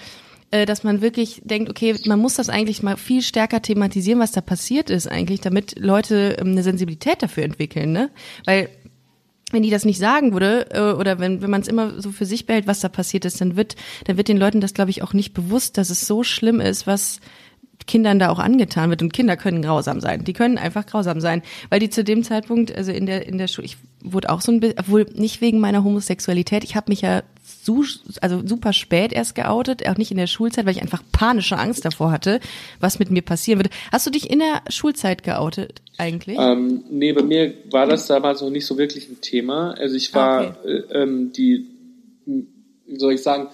Äh, 0.49 0.65
dass 0.65 0.83
man 0.83 1.01
wirklich 1.01 1.41
denkt, 1.43 1.69
okay, 1.69 1.95
man 2.05 2.19
muss 2.19 2.35
das 2.35 2.47
eigentlich 2.47 2.81
mal 2.81 2.95
viel 2.95 3.21
stärker 3.21 3.61
thematisieren, 3.61 4.19
was 4.19 4.31
da 4.31 4.39
passiert 4.39 4.89
ist 4.89 5.07
eigentlich, 5.07 5.41
damit 5.41 5.77
Leute 5.77 6.37
ähm, 6.39 6.51
eine 6.51 6.63
Sensibilität 6.63 7.21
dafür 7.21 7.43
entwickeln, 7.43 7.91
ne? 7.91 8.09
Weil 8.45 8.69
wenn 9.51 9.63
die 9.63 9.69
das 9.69 9.83
nicht 9.83 9.99
sagen 9.99 10.31
würde 10.31 10.67
äh, 10.71 10.93
oder 10.93 11.19
wenn 11.19 11.41
wenn 11.41 11.49
man 11.49 11.61
es 11.61 11.67
immer 11.67 12.01
so 12.01 12.13
für 12.13 12.25
sich 12.25 12.45
behält, 12.45 12.65
was 12.65 12.79
da 12.79 12.87
passiert 12.87 13.25
ist, 13.25 13.41
dann 13.41 13.57
wird 13.57 13.75
dann 14.05 14.15
wird 14.15 14.29
den 14.29 14.37
Leuten 14.37 14.61
das 14.61 14.73
glaube 14.73 14.89
ich 14.89 15.03
auch 15.03 15.11
nicht 15.11 15.33
bewusst, 15.33 15.77
dass 15.77 15.89
es 15.89 16.07
so 16.07 16.23
schlimm 16.23 16.61
ist, 16.61 16.87
was 16.87 17.19
Kindern 17.85 18.19
da 18.19 18.29
auch 18.29 18.39
angetan 18.39 18.89
wird 18.89 19.01
und 19.01 19.13
Kinder 19.13 19.37
können 19.37 19.61
grausam 19.61 20.01
sein. 20.01 20.23
Die 20.23 20.33
können 20.33 20.57
einfach 20.57 20.85
grausam 20.85 21.21
sein, 21.21 21.41
weil 21.69 21.79
die 21.79 21.89
zu 21.89 22.03
dem 22.03 22.23
Zeitpunkt, 22.23 22.75
also 22.75 22.91
in 22.91 23.05
der 23.05 23.27
in 23.27 23.37
der 23.37 23.47
Schule, 23.47 23.65
ich 23.65 23.77
wurde 24.01 24.29
auch 24.29 24.41
so 24.41 24.51
ein 24.51 24.59
bisschen, 24.59 24.79
obwohl 24.79 25.05
nicht 25.15 25.41
wegen 25.41 25.59
meiner 25.59 25.83
Homosexualität, 25.83 26.63
ich 26.63 26.75
habe 26.75 26.91
mich 26.91 27.01
ja 27.01 27.23
su 27.43 27.83
also 28.21 28.45
super 28.45 28.73
spät 28.73 29.13
erst 29.13 29.35
geoutet, 29.35 29.87
auch 29.87 29.97
nicht 29.97 30.11
in 30.11 30.17
der 30.17 30.27
Schulzeit, 30.27 30.65
weil 30.65 30.75
ich 30.75 30.81
einfach 30.81 31.03
panische 31.11 31.57
Angst 31.57 31.85
davor 31.85 32.11
hatte, 32.11 32.39
was 32.79 32.99
mit 32.99 33.11
mir 33.11 33.21
passieren 33.21 33.59
würde. 33.59 33.69
Hast 33.91 34.05
du 34.05 34.11
dich 34.11 34.29
in 34.29 34.39
der 34.39 34.61
Schulzeit 34.69 35.23
geoutet 35.23 35.81
eigentlich? 35.97 36.37
Ähm, 36.39 36.83
nee, 36.89 37.13
bei 37.13 37.23
mir 37.23 37.53
war 37.71 37.87
das 37.87 38.07
damals 38.07 38.41
noch 38.41 38.49
nicht 38.49 38.65
so 38.65 38.77
wirklich 38.77 39.09
ein 39.09 39.21
Thema. 39.21 39.71
Also 39.71 39.95
ich 39.95 40.13
war 40.13 40.57
okay. 40.61 40.83
äh, 40.91 41.03
ähm, 41.03 41.31
die, 41.33 41.67
wie 42.25 42.99
soll 42.99 43.13
ich 43.13 43.23
sagen, 43.23 43.47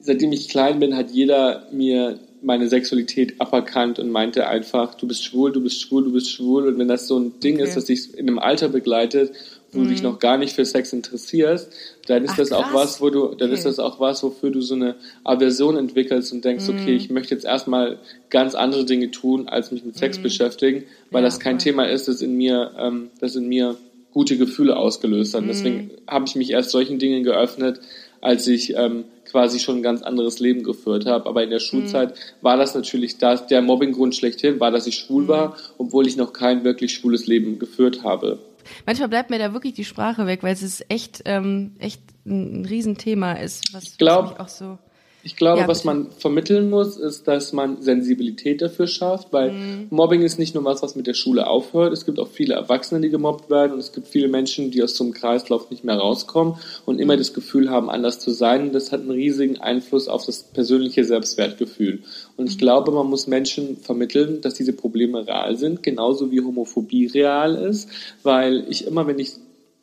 seitdem 0.00 0.32
ich 0.32 0.48
klein 0.48 0.80
bin, 0.80 0.96
hat 0.96 1.10
jeder 1.10 1.66
mir 1.72 2.18
meine 2.42 2.68
Sexualität 2.68 3.40
aberkannt 3.40 3.98
und 3.98 4.10
meinte 4.10 4.48
einfach, 4.48 4.94
du 4.94 5.06
bist 5.06 5.24
schwul, 5.24 5.52
du 5.52 5.62
bist 5.62 5.80
schwul, 5.80 6.04
du 6.04 6.12
bist 6.12 6.30
schwul. 6.30 6.66
Und 6.66 6.78
wenn 6.78 6.88
das 6.88 7.06
so 7.06 7.18
ein 7.18 7.40
Ding 7.40 7.56
okay. 7.56 7.64
ist, 7.64 7.76
das 7.76 7.86
dich 7.86 8.14
in 8.14 8.28
einem 8.28 8.38
Alter 8.38 8.68
begleitet, 8.68 9.32
wo 9.72 9.78
mhm. 9.78 9.84
du 9.84 9.90
dich 9.90 10.02
mhm. 10.02 10.10
noch 10.10 10.18
gar 10.18 10.38
nicht 10.38 10.54
für 10.54 10.64
Sex 10.64 10.92
interessierst, 10.92 11.72
dann 12.06 12.24
ist 12.24 12.32
Ach, 12.32 12.36
das 12.36 12.50
krass. 12.50 12.64
auch 12.64 12.74
was, 12.74 13.00
wo 13.00 13.10
du, 13.10 13.28
dann 13.28 13.48
okay. 13.48 13.54
ist 13.54 13.64
das 13.64 13.78
auch 13.78 14.00
was, 14.00 14.22
wofür 14.22 14.50
du 14.50 14.60
so 14.60 14.74
eine 14.74 14.96
Aversion 15.24 15.76
entwickelst 15.76 16.32
und 16.32 16.44
denkst, 16.44 16.68
mhm. 16.68 16.80
okay, 16.80 16.96
ich 16.96 17.10
möchte 17.10 17.34
jetzt 17.34 17.44
erstmal 17.44 17.98
ganz 18.30 18.54
andere 18.54 18.84
Dinge 18.84 19.10
tun, 19.10 19.48
als 19.48 19.70
mich 19.70 19.84
mit 19.84 19.96
Sex 19.96 20.18
mhm. 20.18 20.22
beschäftigen, 20.22 20.84
weil 21.10 21.22
ja, 21.22 21.26
das 21.26 21.40
kein 21.40 21.58
voll. 21.58 21.64
Thema 21.64 21.88
ist, 21.88 22.08
das 22.08 22.22
in 22.22 22.36
mir, 22.36 22.72
ähm, 22.78 23.10
das 23.20 23.36
in 23.36 23.48
mir 23.48 23.76
gute 24.12 24.36
Gefühle 24.36 24.76
ausgelöst 24.76 25.34
hat. 25.34 25.42
Mhm. 25.42 25.48
Deswegen 25.48 25.90
habe 26.06 26.26
ich 26.26 26.36
mich 26.36 26.50
erst 26.50 26.70
solchen 26.70 26.98
Dingen 26.98 27.24
geöffnet, 27.24 27.80
als 28.22 28.46
ich 28.46 28.74
ähm, 28.76 29.04
quasi 29.26 29.58
schon 29.58 29.78
ein 29.78 29.82
ganz 29.82 30.00
anderes 30.00 30.38
Leben 30.38 30.62
geführt 30.62 31.04
habe. 31.04 31.28
Aber 31.28 31.42
in 31.42 31.50
der 31.50 31.58
Schulzeit 31.58 32.10
mhm. 32.10 32.14
war 32.40 32.56
das 32.56 32.74
natürlich 32.74 33.18
das, 33.18 33.46
der 33.48 33.60
Mobbinggrund 33.60 34.14
schlechthin, 34.14 34.60
war, 34.60 34.70
dass 34.70 34.86
ich 34.86 34.96
schwul 34.96 35.24
mhm. 35.24 35.28
war, 35.28 35.56
obwohl 35.76 36.06
ich 36.06 36.16
noch 36.16 36.32
kein 36.32 36.64
wirklich 36.64 36.94
schwules 36.94 37.26
Leben 37.26 37.58
geführt 37.58 38.04
habe. 38.04 38.38
Manchmal 38.86 39.08
bleibt 39.08 39.30
mir 39.30 39.38
da 39.38 39.52
wirklich 39.52 39.74
die 39.74 39.84
Sprache 39.84 40.26
weg, 40.26 40.42
weil 40.42 40.54
es 40.54 40.62
ist 40.62 40.86
echt, 40.88 41.22
ähm, 41.24 41.72
echt 41.80 42.00
ein 42.24 42.64
Riesenthema 42.64 43.32
ist, 43.32 43.74
was, 43.74 43.82
ich 43.82 43.98
glaub, 43.98 44.24
was 44.24 44.30
mich 44.30 44.40
auch 44.40 44.48
so 44.48 44.78
ich 45.24 45.36
glaube, 45.36 45.60
ja, 45.60 45.68
was 45.68 45.84
man 45.84 46.10
vermitteln 46.10 46.68
muss, 46.68 46.96
ist, 46.96 47.28
dass 47.28 47.52
man 47.52 47.80
Sensibilität 47.80 48.60
dafür 48.60 48.88
schafft, 48.88 49.32
weil 49.32 49.52
mhm. 49.52 49.86
Mobbing 49.90 50.22
ist 50.22 50.38
nicht 50.38 50.54
nur 50.54 50.64
was, 50.64 50.82
was 50.82 50.96
mit 50.96 51.06
der 51.06 51.14
Schule 51.14 51.46
aufhört. 51.46 51.92
Es 51.92 52.04
gibt 52.04 52.18
auch 52.18 52.28
viele 52.28 52.54
Erwachsene, 52.54 53.00
die 53.00 53.08
gemobbt 53.08 53.48
werden 53.48 53.72
und 53.72 53.78
es 53.78 53.92
gibt 53.92 54.08
viele 54.08 54.26
Menschen, 54.26 54.72
die 54.72 54.82
aus 54.82 54.96
so 54.96 55.04
einem 55.04 55.12
Kreislauf 55.12 55.70
nicht 55.70 55.84
mehr 55.84 55.96
rauskommen 55.96 56.56
und 56.86 57.00
immer 57.00 57.14
mhm. 57.14 57.18
das 57.18 57.34
Gefühl 57.34 57.70
haben, 57.70 57.88
anders 57.88 58.18
zu 58.18 58.32
sein. 58.32 58.62
Und 58.62 58.74
das 58.74 58.90
hat 58.90 59.02
einen 59.02 59.12
riesigen 59.12 59.60
Einfluss 59.60 60.08
auf 60.08 60.26
das 60.26 60.42
persönliche 60.42 61.04
Selbstwertgefühl. 61.04 62.02
Und 62.36 62.48
ich 62.48 62.56
mhm. 62.56 62.60
glaube, 62.60 62.90
man 62.90 63.06
muss 63.06 63.28
Menschen 63.28 63.76
vermitteln, 63.76 64.40
dass 64.40 64.54
diese 64.54 64.72
Probleme 64.72 65.26
real 65.26 65.56
sind, 65.56 65.84
genauso 65.84 66.32
wie 66.32 66.40
Homophobie 66.40 67.06
real 67.06 67.54
ist, 67.54 67.88
weil 68.24 68.64
ich 68.68 68.88
immer, 68.88 69.06
wenn 69.06 69.20
ich, 69.20 69.34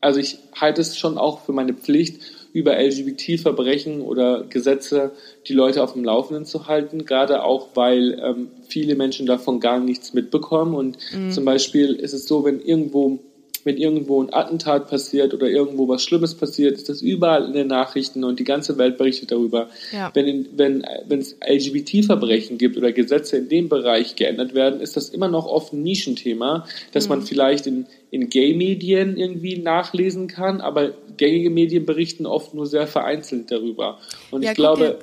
also 0.01 0.19
ich 0.19 0.37
halte 0.53 0.81
es 0.81 0.97
schon 0.97 1.17
auch 1.17 1.45
für 1.45 1.53
meine 1.53 1.73
Pflicht, 1.73 2.21
über 2.53 2.77
LGBT-Verbrechen 2.77 4.01
oder 4.01 4.43
Gesetze 4.49 5.11
die 5.47 5.53
Leute 5.53 5.83
auf 5.83 5.93
dem 5.93 6.03
Laufenden 6.03 6.45
zu 6.45 6.67
halten, 6.67 7.05
gerade 7.05 7.43
auch, 7.43 7.69
weil 7.75 8.19
ähm, 8.23 8.47
viele 8.67 8.95
Menschen 8.95 9.25
davon 9.25 9.59
gar 9.59 9.79
nichts 9.79 10.13
mitbekommen. 10.13 10.73
Und 10.73 10.97
mhm. 11.13 11.31
zum 11.31 11.45
Beispiel 11.45 11.93
ist 11.93 12.13
es 12.13 12.27
so, 12.27 12.43
wenn 12.43 12.59
irgendwo 12.59 13.19
wenn 13.63 13.77
irgendwo 13.77 14.21
ein 14.21 14.33
Attentat 14.33 14.89
passiert 14.89 15.33
oder 15.33 15.47
irgendwo 15.47 15.87
was 15.87 16.03
Schlimmes 16.03 16.35
passiert, 16.35 16.75
ist 16.75 16.89
das 16.89 17.01
überall 17.01 17.45
in 17.45 17.53
den 17.53 17.67
Nachrichten 17.67 18.23
und 18.23 18.39
die 18.39 18.43
ganze 18.43 18.77
Welt 18.77 18.97
berichtet 18.97 19.31
darüber. 19.31 19.69
Ja. 19.91 20.11
Wenn, 20.13 20.27
in, 20.27 20.47
wenn 20.55 21.19
es 21.19 21.35
LGBT-Verbrechen 21.45 22.57
gibt 22.57 22.77
oder 22.77 22.91
Gesetze 22.91 23.37
in 23.37 23.49
dem 23.49 23.69
Bereich 23.69 24.15
geändert 24.15 24.53
werden, 24.53 24.79
ist 24.79 24.95
das 24.95 25.09
immer 25.09 25.27
noch 25.27 25.45
oft 25.45 25.73
ein 25.73 25.83
Nischenthema, 25.83 26.65
das 26.93 27.05
mhm. 27.05 27.09
man 27.09 27.21
vielleicht 27.23 27.67
in, 27.67 27.85
in 28.11 28.29
Gay-Medien 28.29 29.17
irgendwie 29.17 29.57
nachlesen 29.57 30.27
kann, 30.27 30.61
aber 30.61 30.93
gängige 31.19 31.51
Medien 31.51 31.85
berichten 31.85 32.25
oft 32.25 32.55
nur 32.55 32.65
sehr 32.65 32.87
vereinzelt 32.87 33.51
darüber. 33.51 33.99
Und 34.31 34.41
ja, 34.41 34.51
ich 34.51 34.55
glaube, 34.55 34.79
dir, 34.79 34.99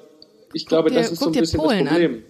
ich 0.52 0.66
glaube, 0.66 0.90
dir, 0.90 0.96
das 0.96 1.12
ist 1.12 1.20
so 1.20 1.26
ein 1.26 1.33
bisschen 1.33 1.61
das 1.61 1.68
Problem. 1.68 1.87
An. 1.87 2.22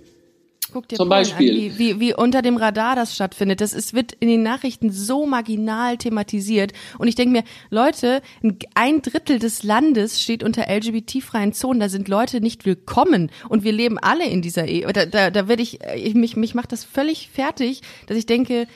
Guck 0.73 0.89
dir 0.89 0.97
Zum 0.97 1.09
Beispiel. 1.09 1.51
An, 1.51 1.57
wie, 1.57 1.79
wie, 1.79 2.01
wie 2.01 2.15
unter 2.15 2.43
dem 2.43 2.57
Radar 2.57 2.97
das 2.97 3.15
stattfindet. 3.15 3.61
Das 3.61 3.73
ist, 3.73 3.95
wird 3.95 4.13
in 4.19 4.29
den 4.29 4.43
Nachrichten 4.43 4.91
so 4.91 5.25
marginal 5.25 5.97
thematisiert. 5.97 6.73
Und 6.99 7.09
ich 7.09 7.15
denke 7.15 7.33
mir, 7.33 7.45
Leute, 7.71 8.21
ein 8.75 9.01
Drittel 9.01 9.39
des 9.39 9.63
Landes 9.63 10.21
steht 10.21 10.43
unter 10.43 10.67
LGBT-freien 10.69 11.53
Zonen. 11.53 11.81
Da 11.81 11.89
sind 11.89 12.09
Leute 12.09 12.41
nicht 12.41 12.67
willkommen. 12.67 13.31
Und 13.49 13.65
wir 13.65 13.73
leben 13.73 13.99
alle 13.99 14.27
in 14.27 14.43
dieser 14.43 14.67
Ehe. 14.67 14.87
Da, 14.93 15.07
da, 15.07 15.31
da 15.31 15.49
werde 15.49 15.63
ich, 15.63 15.79
ich, 15.97 16.15
mich, 16.15 16.37
mich 16.37 16.55
macht 16.55 16.73
das 16.73 16.85
völlig 16.85 17.31
fertig, 17.31 17.83
dass 18.07 18.19
ich 18.19 18.27
denke, 18.27 18.67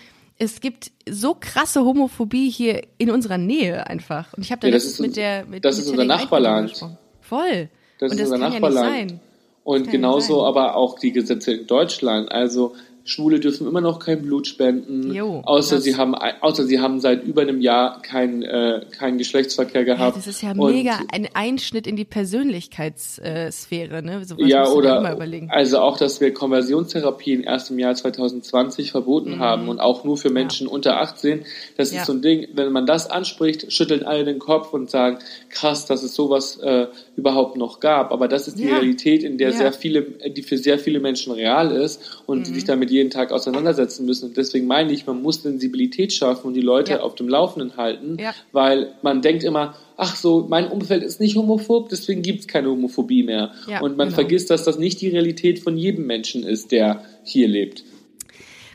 es 0.40 0.60
gibt 0.60 0.90
so 1.08 1.36
krasse 1.38 1.84
Homophobie 1.84 2.50
hier 2.50 2.82
in 2.98 3.10
unserer 3.10 3.38
Nähe 3.38 3.86
einfach. 3.86 4.32
Und 4.32 4.42
ich 4.42 4.50
habe 4.50 4.62
da 4.62 4.68
ja, 4.68 4.74
das 4.74 4.84
ist, 4.84 4.98
mit 4.98 5.16
der 5.16 5.44
mit 5.44 5.64
Das 5.64 5.76
mit 5.76 5.84
ist 5.84 5.90
unser 5.90 6.04
Nachbarland. 6.04 6.72
Voll. 7.20 7.68
Das 7.98 8.10
Und 8.10 8.18
ist 8.18 8.30
das 8.30 8.32
unser 8.32 8.48
Nachbarland. 8.48 9.10
Ja 9.12 9.16
und 9.62 9.90
genauso 9.90 10.44
aber 10.44 10.74
auch 10.74 10.98
die 10.98 11.12
Gesetze 11.12 11.52
in 11.52 11.66
Deutschland. 11.66 12.32
Also 12.32 12.74
Schwule 13.10 13.40
dürfen 13.40 13.66
immer 13.66 13.80
noch 13.80 13.98
kein 13.98 14.22
Blut 14.22 14.46
spenden, 14.46 15.12
jo, 15.12 15.42
außer 15.44 15.80
sie 15.80 15.96
haben 15.96 16.14
außer 16.14 16.64
sie 16.64 16.78
haben 16.78 17.00
seit 17.00 17.24
über 17.24 17.42
einem 17.42 17.60
Jahr 17.60 18.00
keinen 18.02 18.42
äh, 18.42 18.86
keinen 18.96 19.18
Geschlechtsverkehr 19.18 19.84
gehabt. 19.84 20.00
Ja, 20.00 20.22
das 20.22 20.26
ist 20.28 20.42
ja 20.42 20.54
mega 20.54 21.00
ein 21.12 21.28
Einschnitt 21.34 21.88
in 21.88 21.96
die 21.96 22.04
Persönlichkeitssphäre, 22.04 24.02
ne? 24.02 24.24
So 24.24 24.36
ja, 24.38 24.68
oder 24.68 25.18
also 25.48 25.78
auch, 25.80 25.96
dass 25.96 26.20
wir 26.20 26.32
Konversionstherapien 26.32 27.42
erst 27.42 27.70
im 27.70 27.78
Jahr 27.80 27.94
2020 27.94 28.92
verboten 28.92 29.36
mhm. 29.36 29.38
haben 29.40 29.68
und 29.68 29.80
auch 29.80 30.04
nur 30.04 30.16
für 30.16 30.30
Menschen 30.30 30.68
ja. 30.68 30.72
unter 30.72 31.00
18. 31.00 31.44
Das 31.76 31.92
ja. 31.92 32.00
ist 32.00 32.06
so 32.06 32.12
ein 32.12 32.22
Ding, 32.22 32.46
wenn 32.54 32.70
man 32.70 32.86
das 32.86 33.10
anspricht, 33.10 33.72
schütteln 33.72 34.04
alle 34.04 34.24
den 34.24 34.38
Kopf 34.38 34.72
und 34.72 34.88
sagen, 34.88 35.18
krass, 35.48 35.86
dass 35.86 36.04
es 36.04 36.14
sowas 36.14 36.58
äh, 36.58 36.86
überhaupt 37.16 37.56
noch 37.56 37.80
gab. 37.80 38.12
Aber 38.12 38.28
das 38.28 38.46
ist 38.46 38.58
die 38.58 38.68
Realität, 38.68 39.24
in 39.24 39.36
der 39.36 39.52
sehr 39.52 39.72
viele, 39.72 40.02
die 40.02 40.42
für 40.42 40.58
sehr 40.58 40.78
viele 40.78 41.00
Menschen 41.00 41.32
real 41.32 41.72
ist 41.72 42.22
und 42.26 42.40
mhm. 42.40 42.44
die 42.44 42.54
sich 42.54 42.64
damit 42.64 42.90
jeden 42.90 42.99
Tag 43.08 43.32
auseinandersetzen 43.32 44.04
müssen. 44.04 44.26
Und 44.28 44.36
deswegen 44.36 44.66
meine 44.66 44.92
ich, 44.92 45.06
man 45.06 45.22
muss 45.22 45.42
Sensibilität 45.42 46.12
schaffen 46.12 46.48
und 46.48 46.54
die 46.54 46.60
Leute 46.60 46.92
ja. 46.92 47.00
auf 47.00 47.14
dem 47.14 47.28
Laufenden 47.28 47.78
halten, 47.78 48.18
ja. 48.20 48.34
weil 48.52 48.92
man 49.00 49.22
denkt 49.22 49.42
immer, 49.44 49.74
ach 49.96 50.14
so, 50.16 50.46
mein 50.48 50.68
Umfeld 50.68 51.02
ist 51.02 51.20
nicht 51.20 51.36
homophob, 51.36 51.88
deswegen 51.88 52.20
gibt 52.20 52.40
es 52.40 52.48
keine 52.48 52.68
Homophobie 52.68 53.22
mehr. 53.22 53.52
Ja, 53.66 53.80
und 53.80 53.96
man 53.96 54.08
genau. 54.08 54.16
vergisst, 54.16 54.50
dass 54.50 54.64
das 54.64 54.78
nicht 54.78 55.00
die 55.00 55.08
Realität 55.08 55.60
von 55.60 55.78
jedem 55.78 56.06
Menschen 56.06 56.42
ist, 56.42 56.72
der 56.72 57.04
hier 57.24 57.48
lebt. 57.48 57.84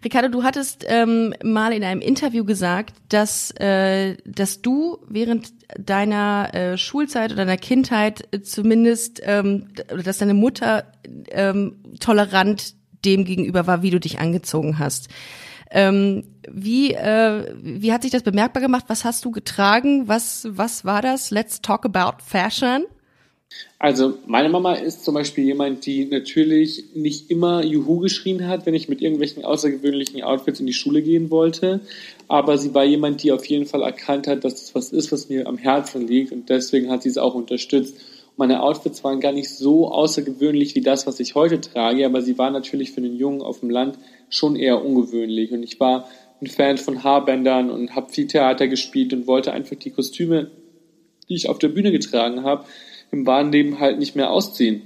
Ricardo, 0.06 0.28
du 0.28 0.44
hattest 0.44 0.86
ähm, 0.88 1.34
mal 1.44 1.74
in 1.74 1.84
einem 1.84 2.00
Interview 2.00 2.46
gesagt, 2.46 2.94
dass, 3.10 3.50
äh, 3.60 4.16
dass 4.24 4.62
du 4.62 5.00
während 5.10 5.52
deiner 5.80 6.54
äh, 6.54 6.78
Schulzeit 6.78 7.32
oder 7.32 7.46
deiner 7.46 7.58
Kindheit 7.58 8.24
zumindest, 8.44 9.20
ähm, 9.26 9.70
dass 10.04 10.20
deine 10.20 10.36
Mutter 10.36 10.92
ähm, 11.32 11.78
tolerant 12.00 12.76
dem 13.06 13.26
gegenüber 13.26 13.68
war, 13.68 13.82
wie 13.84 13.92
du 13.92 14.00
dich 14.00 14.20
angezogen 14.20 14.80
hast. 14.80 15.10
Ähm, 15.72 16.24
wie, 16.50 16.94
äh, 16.94 17.54
wie 17.62 17.92
hat 17.92 18.04
sich 18.04 18.12
das 18.12 18.24
bemerkbar 18.24 18.62
gemacht? 18.62 18.86
Was 18.88 19.04
hast 19.04 19.26
du 19.26 19.32
getragen? 19.32 20.08
Was, 20.08 20.48
was 20.50 20.86
war 20.86 21.02
das? 21.02 21.32
Let's 21.32 21.62
talk 21.62 21.86
about 21.86 22.24
fashion. 22.24 22.86
Also 23.80 24.18
meine 24.26 24.50
Mama 24.50 24.74
ist 24.74 25.06
zum 25.06 25.14
Beispiel 25.14 25.46
jemand, 25.46 25.86
die 25.86 26.06
natürlich 26.06 26.86
nicht 26.94 27.30
immer 27.30 27.64
Juhu 27.64 28.00
geschrien 28.00 28.48
hat, 28.48 28.66
wenn 28.66 28.74
ich 28.74 28.90
mit 28.90 29.02
irgendwelchen 29.02 29.46
außergewöhnlichen 29.46 30.24
Outfits 30.24 30.60
in 30.60 30.66
die 30.66 30.74
Schule 30.74 31.02
gehen 31.02 31.30
wollte. 31.30 31.82
Aber 32.28 32.58
sie 32.58 32.74
war 32.74 32.84
jemand, 32.84 33.24
die 33.24 33.32
auf 33.32 33.46
jeden 33.46 33.66
Fall 33.66 33.84
erkannt 33.84 34.28
hat, 34.28 34.44
dass 34.44 34.56
das 34.56 34.76
was 34.76 34.92
ist, 34.92 35.12
was 35.12 35.30
mir 35.30 35.48
am 35.48 35.58
Herzen 35.58 36.08
liegt. 36.08 36.32
Und 36.32 36.50
deswegen 36.50 36.90
hat 36.90 37.04
sie 37.04 37.10
es 37.10 37.18
auch 37.18 37.36
unterstützt. 37.36 37.98
Meine 38.38 38.62
Outfits 38.62 39.04
waren 39.04 39.22
gar 39.22 39.32
nicht 39.32 39.50
so 39.50 39.90
außergewöhnlich 39.90 40.76
wie 40.76 40.82
das, 40.82 41.08
was 41.08 41.20
ich 41.20 41.36
heute 41.36 41.62
trage, 41.62 42.06
aber 42.06 42.22
sie 42.22 42.38
waren 42.38 42.54
natürlich 42.54 42.92
für 42.92 42.98
einen 42.98 43.16
Jungen 43.16 43.42
auf 43.42 43.62
dem 43.62 43.70
Land 43.70 43.98
schon 44.30 44.56
eher 44.56 44.84
ungewöhnlich. 44.84 45.52
Und 45.52 45.64
ich 45.64 45.80
war 45.80 46.10
ein 46.42 46.48
Fan 46.48 46.78
von 46.78 47.04
Haarbändern 47.04 47.70
und 47.70 47.96
habe 47.96 48.12
viel 48.12 48.28
Theater 48.28 48.68
gespielt 48.68 49.14
und 49.14 49.28
wollte 49.28 49.54
einfach 49.54 49.78
die 49.78 49.92
Kostüme, 49.92 50.52
die 51.30 51.36
ich 51.36 51.48
auf 51.48 51.60
der 51.60 51.70
Bühne 51.70 51.92
getragen 51.92 52.44
habe, 52.44 52.66
im 53.12 53.26
wahren 53.26 53.52
Leben 53.52 53.80
halt 53.80 54.00
nicht 54.00 54.16
mehr 54.16 54.32
ausziehen. 54.32 54.82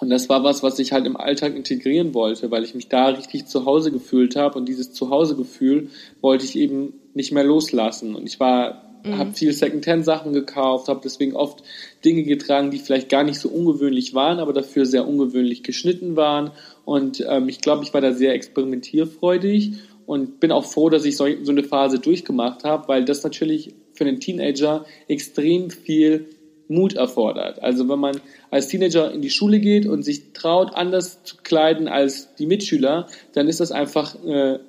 Und 0.00 0.08
das 0.08 0.28
war 0.28 0.42
was, 0.42 0.62
was 0.62 0.78
ich 0.78 0.92
halt 0.92 1.06
im 1.06 1.16
Alltag 1.16 1.54
integrieren 1.54 2.14
wollte, 2.14 2.50
weil 2.50 2.64
ich 2.64 2.74
mich 2.74 2.88
da 2.88 3.08
richtig 3.08 3.46
zu 3.46 3.66
Hause 3.66 3.92
gefühlt 3.92 4.34
habe 4.34 4.58
und 4.58 4.66
dieses 4.66 4.92
Zuhausegefühl 4.92 5.90
wollte 6.22 6.46
ich 6.46 6.56
eben 6.56 6.94
nicht 7.12 7.32
mehr 7.32 7.44
loslassen. 7.44 8.14
Und 8.14 8.26
ich 8.26 8.40
war 8.40 8.89
Mhm. 9.04 9.18
Habe 9.18 9.32
viel 9.32 9.52
Secondhand-Sachen 9.52 10.32
gekauft, 10.32 10.88
habe 10.88 11.00
deswegen 11.02 11.34
oft 11.34 11.62
Dinge 12.04 12.22
getragen, 12.22 12.70
die 12.70 12.78
vielleicht 12.78 13.08
gar 13.08 13.24
nicht 13.24 13.38
so 13.38 13.48
ungewöhnlich 13.48 14.14
waren, 14.14 14.38
aber 14.38 14.52
dafür 14.52 14.86
sehr 14.86 15.06
ungewöhnlich 15.06 15.62
geschnitten 15.62 16.16
waren. 16.16 16.50
Und 16.84 17.24
ähm, 17.28 17.48
ich 17.48 17.60
glaube, 17.60 17.84
ich 17.84 17.94
war 17.94 18.00
da 18.00 18.12
sehr 18.12 18.34
experimentierfreudig 18.34 19.74
und 20.06 20.40
bin 20.40 20.52
auch 20.52 20.64
froh, 20.64 20.90
dass 20.90 21.04
ich 21.04 21.16
so, 21.16 21.26
so 21.42 21.52
eine 21.52 21.62
Phase 21.62 21.98
durchgemacht 21.98 22.64
habe, 22.64 22.88
weil 22.88 23.04
das 23.04 23.22
natürlich 23.22 23.74
für 23.92 24.04
einen 24.04 24.20
Teenager 24.20 24.84
extrem 25.08 25.70
viel 25.70 26.26
Mut 26.70 26.94
erfordert. 26.94 27.62
Also 27.62 27.88
wenn 27.88 27.98
man 27.98 28.20
als 28.50 28.68
Teenager 28.68 29.12
in 29.12 29.22
die 29.22 29.30
Schule 29.30 29.58
geht 29.58 29.86
und 29.86 30.02
sich 30.02 30.32
traut, 30.32 30.74
anders 30.74 31.24
zu 31.24 31.36
kleiden 31.42 31.88
als 31.88 32.34
die 32.36 32.46
Mitschüler, 32.46 33.08
dann 33.34 33.48
ist 33.48 33.60
das 33.60 33.72
einfach 33.72 34.14
äh, 34.24 34.60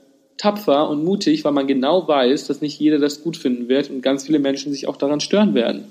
tapfer 0.42 0.90
und 0.90 1.04
mutig, 1.04 1.46
weil 1.46 1.52
man 1.52 1.68
genau 1.68 2.08
weiß, 2.08 2.48
dass 2.48 2.62
nicht 2.62 2.80
jeder 2.80 2.98
das 2.98 3.22
gut 3.22 3.38
finden 3.38 3.70
wird 3.70 3.92
und 3.92 4.02
ganz 4.02 4.26
viele 4.26 4.40
Menschen 4.40 4.72
sich 4.72 4.88
auch 4.88 4.98
daran 4.98 5.20
stören 5.20 5.54
werden. 5.54 5.86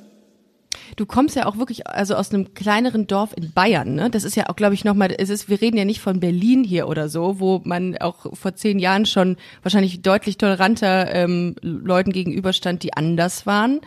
Du 0.97 1.07
kommst 1.07 1.37
ja 1.37 1.47
auch 1.47 1.57
wirklich 1.57 1.87
also 1.87 2.17
aus 2.17 2.35
einem 2.35 2.53
kleineren 2.53 3.07
Dorf 3.07 3.33
in 3.37 3.53
Bayern, 3.53 3.95
ne? 3.95 4.11
Das 4.11 4.25
ist 4.25 4.35
ja 4.35 4.49
auch, 4.49 4.57
glaube 4.57 4.75
ich, 4.75 4.85
nochmal, 4.85 5.15
es 5.17 5.31
ist, 5.31 5.49
wir 5.49 5.61
reden 5.61 5.77
ja 5.77 5.85
nicht 5.85 6.01
von 6.01 6.19
Berlin 6.19 6.65
hier 6.65 6.89
oder 6.89 7.09
so, 7.09 7.39
wo 7.39 7.61
man 7.63 7.97
auch 7.99 8.37
vor 8.37 8.57
zehn 8.57 8.81
Jahren 8.81 9.07
schon 9.07 9.37
wahrscheinlich 9.63 10.03
deutlich 10.03 10.37
toleranter 10.37 11.15
ähm, 11.15 11.55
Leuten 11.63 12.11
gegenüberstand, 12.11 12.83
die 12.83 12.93
anders 12.95 13.47
waren. 13.47 13.81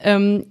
Ähm, 0.00 0.46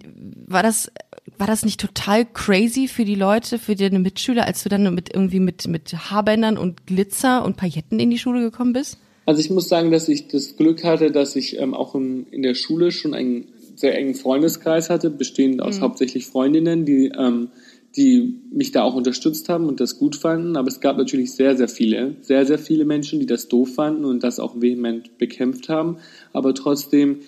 war 0.46 0.62
das 0.62 0.92
war 1.38 1.48
das 1.48 1.64
nicht 1.64 1.80
total 1.80 2.26
crazy 2.26 2.90
für 2.90 3.06
die 3.06 3.16
Leute, 3.16 3.58
für 3.58 3.76
deine 3.76 4.00
Mitschüler, 4.00 4.46
als 4.46 4.64
du 4.64 4.70
dann 4.70 4.94
mit 4.94 5.14
irgendwie 5.14 5.40
mit 5.40 5.68
mit 5.68 5.94
Haarbändern 5.94 6.58
und 6.58 6.86
Glitzer 6.86 7.46
und 7.46 7.56
Pailletten 7.56 8.00
in 8.00 8.10
die 8.10 8.20
Schule 8.20 8.42
gekommen 8.42 8.74
bist? 8.74 9.00
Also 9.26 9.40
ich 9.40 9.50
muss 9.50 9.70
sagen, 9.70 9.92
dass 9.92 10.10
ich 10.10 10.28
das 10.28 10.58
Glück 10.58 10.84
hatte, 10.84 11.12
dass 11.12 11.36
ich 11.36 11.58
ähm, 11.60 11.74
auch 11.74 11.96
im, 11.96 12.26
in 12.32 12.42
der 12.42 12.56
Schule 12.56 12.92
schon 12.92 13.14
einen 13.14 13.48
sehr 13.76 13.98
engen 13.98 14.16
Freundeskreis 14.16 14.90
hatte, 14.90 15.10
bestehend 15.10 15.62
aus 15.62 15.78
mhm. 15.78 15.82
hauptsächlich 15.82 16.28
Freundinnen, 16.28 16.86
die, 16.86 17.12
ähm, 17.18 17.50
die 17.96 18.40
mich 18.52 18.72
da 18.72 18.84
auch 18.84 18.96
unterstützt 18.96 19.50
haben 19.50 19.68
und 19.68 19.80
das 19.80 19.98
gut 19.98 20.16
fanden. 20.16 20.58
Aber 20.58 20.68
es 20.68 20.82
gab 20.82 20.98
natürlich 20.98 21.34
sehr, 21.34 21.56
sehr 21.56 21.70
viele, 21.70 22.16
sehr, 22.22 22.46
sehr 22.46 22.60
viele 22.60 22.86
Menschen, 22.86 23.20
die 23.20 23.26
das 23.26 23.48
doof 23.48 23.76
fanden 23.76 24.06
und 24.06 24.24
das 24.24 24.40
auch 24.40 24.60
vehement 24.60 25.18
bekämpft 25.18 25.70
haben. 25.70 25.98
Aber 26.34 26.54
trotzdem 26.54 27.20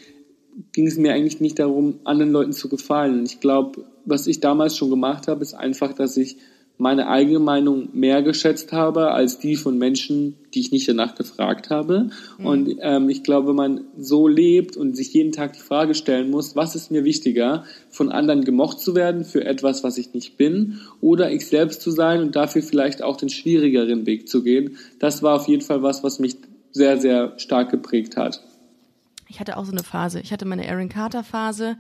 ging 0.71 0.87
es 0.87 0.97
mir 0.97 1.13
eigentlich 1.13 1.39
nicht 1.39 1.59
darum, 1.59 1.99
anderen 2.03 2.31
Leuten 2.31 2.53
zu 2.53 2.69
gefallen. 2.69 3.23
Ich 3.25 3.39
glaube, 3.39 3.85
was 4.05 4.27
ich 4.27 4.39
damals 4.39 4.75
schon 4.75 4.89
gemacht 4.89 5.27
habe, 5.27 5.41
ist 5.41 5.53
einfach, 5.53 5.93
dass 5.93 6.17
ich 6.17 6.37
meine 6.77 7.07
eigene 7.07 7.39
Meinung 7.39 7.89
mehr 7.93 8.21
geschätzt 8.21 8.71
habe 8.73 9.11
als 9.11 9.39
die 9.39 9.55
von 9.55 9.77
Menschen, 9.77 10.35
die 10.53 10.59
ich 10.59 10.71
nicht 10.71 10.87
danach 10.87 11.15
gefragt 11.15 11.69
habe. 11.69 12.09
Mhm. 12.37 12.45
Und 12.45 12.75
ähm, 12.81 13.09
ich 13.09 13.23
glaube, 13.23 13.49
wenn 13.49 13.55
man 13.55 13.81
so 13.97 14.27
lebt 14.27 14.75
und 14.75 14.95
sich 14.95 15.13
jeden 15.13 15.31
Tag 15.31 15.53
die 15.53 15.61
Frage 15.61 15.95
stellen 15.95 16.29
muss, 16.29 16.55
was 16.55 16.75
ist 16.75 16.91
mir 16.91 17.03
wichtiger, 17.05 17.63
von 17.89 18.11
anderen 18.11 18.43
gemocht 18.43 18.79
zu 18.79 18.93
werden 18.93 19.23
für 19.23 19.45
etwas, 19.45 19.83
was 19.83 19.97
ich 19.97 20.13
nicht 20.13 20.37
bin, 20.37 20.81
oder 20.99 21.31
ich 21.31 21.47
selbst 21.47 21.81
zu 21.81 21.91
sein 21.91 22.21
und 22.21 22.35
dafür 22.35 22.61
vielleicht 22.61 23.01
auch 23.01 23.17
den 23.17 23.29
schwierigeren 23.29 24.05
Weg 24.05 24.27
zu 24.27 24.43
gehen, 24.43 24.77
das 24.99 25.23
war 25.23 25.35
auf 25.35 25.47
jeden 25.47 25.61
Fall 25.61 25.81
was, 25.81 26.03
was 26.03 26.19
mich 26.19 26.35
sehr, 26.71 26.97
sehr 26.97 27.39
stark 27.39 27.71
geprägt 27.71 28.17
hat. 28.17 28.41
Ich 29.27 29.39
hatte 29.39 29.57
auch 29.57 29.65
so 29.65 29.71
eine 29.71 29.83
Phase. 29.83 30.19
Ich 30.19 30.31
hatte 30.31 30.45
meine 30.45 30.69
Aaron 30.69 30.89
Carter 30.89 31.23
Phase. 31.23 31.77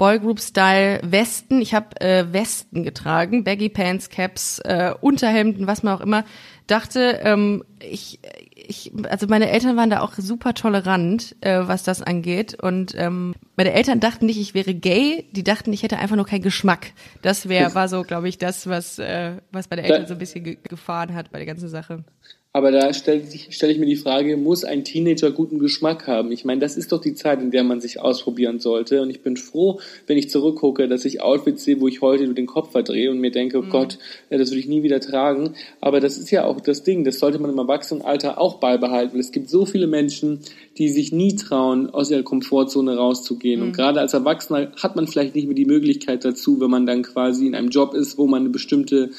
Boygroup-Style 0.00 1.00
Westen. 1.04 1.60
Ich 1.60 1.74
habe 1.74 2.00
äh, 2.00 2.32
Westen 2.32 2.84
getragen, 2.84 3.44
Baggy 3.44 3.68
Pants, 3.68 4.08
Caps, 4.08 4.58
äh, 4.60 4.94
Unterhemden, 4.98 5.66
was 5.66 5.82
man 5.82 5.94
auch 5.94 6.00
immer. 6.00 6.24
Dachte, 6.66 7.20
ähm, 7.22 7.64
ich, 7.80 8.18
ich, 8.54 8.92
also 9.10 9.26
meine 9.26 9.50
Eltern 9.50 9.76
waren 9.76 9.90
da 9.90 10.00
auch 10.00 10.14
super 10.14 10.54
tolerant, 10.54 11.36
äh, 11.42 11.60
was 11.64 11.82
das 11.82 12.00
angeht. 12.00 12.54
Und 12.54 12.94
ähm, 12.96 13.34
meine 13.56 13.74
Eltern 13.74 14.00
dachten 14.00 14.24
nicht, 14.24 14.40
ich 14.40 14.54
wäre 14.54 14.72
gay. 14.72 15.28
Die 15.32 15.44
dachten, 15.44 15.70
ich 15.70 15.82
hätte 15.82 15.98
einfach 15.98 16.16
nur 16.16 16.26
keinen 16.26 16.42
Geschmack. 16.42 16.92
Das 17.20 17.50
wäre, 17.50 17.74
war 17.74 17.88
so, 17.88 18.02
glaube 18.02 18.30
ich, 18.30 18.38
das, 18.38 18.66
was, 18.68 18.98
äh, 18.98 19.34
was 19.52 19.68
meine 19.68 19.82
Eltern 19.82 20.06
so 20.06 20.14
ein 20.14 20.18
bisschen 20.18 20.44
ge 20.44 20.56
gefahren 20.66 21.14
hat 21.14 21.30
bei 21.30 21.36
der 21.36 21.46
ganzen 21.46 21.68
Sache. 21.68 22.04
Aber 22.52 22.72
da 22.72 22.92
stelle 22.92 23.22
stell 23.50 23.70
ich 23.70 23.78
mir 23.78 23.86
die 23.86 23.94
Frage, 23.94 24.36
muss 24.36 24.64
ein 24.64 24.82
Teenager 24.82 25.30
guten 25.30 25.60
Geschmack 25.60 26.08
haben? 26.08 26.32
Ich 26.32 26.44
meine, 26.44 26.60
das 26.60 26.76
ist 26.76 26.90
doch 26.90 27.00
die 27.00 27.14
Zeit, 27.14 27.40
in 27.40 27.52
der 27.52 27.62
man 27.62 27.80
sich 27.80 28.00
ausprobieren 28.00 28.58
sollte. 28.58 29.02
Und 29.02 29.10
ich 29.10 29.22
bin 29.22 29.36
froh, 29.36 29.78
wenn 30.08 30.18
ich 30.18 30.30
zurückgucke, 30.30 30.88
dass 30.88 31.04
ich 31.04 31.22
Outfits 31.22 31.62
sehe, 31.62 31.80
wo 31.80 31.86
ich 31.86 32.00
heute 32.00 32.24
nur 32.24 32.34
den 32.34 32.46
Kopf 32.46 32.72
verdrehe 32.72 33.08
und 33.12 33.20
mir 33.20 33.30
denke, 33.30 33.58
oh 33.58 33.62
mhm. 33.62 33.70
Gott, 33.70 33.98
das 34.30 34.50
würde 34.50 34.58
ich 34.58 34.66
nie 34.66 34.82
wieder 34.82 34.98
tragen. 34.98 35.54
Aber 35.80 36.00
das 36.00 36.18
ist 36.18 36.32
ja 36.32 36.44
auch 36.44 36.60
das 36.60 36.82
Ding, 36.82 37.04
das 37.04 37.20
sollte 37.20 37.38
man 37.38 37.52
im 37.52 37.58
Erwachsenenalter 37.58 38.40
auch 38.40 38.58
beibehalten. 38.58 39.20
Es 39.20 39.30
gibt 39.30 39.48
so 39.48 39.64
viele 39.64 39.86
Menschen, 39.86 40.40
die 40.76 40.88
sich 40.88 41.12
nie 41.12 41.36
trauen, 41.36 41.88
aus 41.90 42.10
ihrer 42.10 42.24
Komfortzone 42.24 42.96
rauszugehen. 42.96 43.60
Mhm. 43.60 43.66
Und 43.66 43.76
gerade 43.76 44.00
als 44.00 44.12
Erwachsener 44.12 44.72
hat 44.82 44.96
man 44.96 45.06
vielleicht 45.06 45.36
nicht 45.36 45.46
mehr 45.46 45.54
die 45.54 45.66
Möglichkeit 45.66 46.24
dazu, 46.24 46.60
wenn 46.60 46.70
man 46.70 46.84
dann 46.84 47.04
quasi 47.04 47.46
in 47.46 47.54
einem 47.54 47.68
Job 47.68 47.94
ist, 47.94 48.18
wo 48.18 48.26
man 48.26 48.40
eine 48.40 48.50
bestimmte 48.50 49.10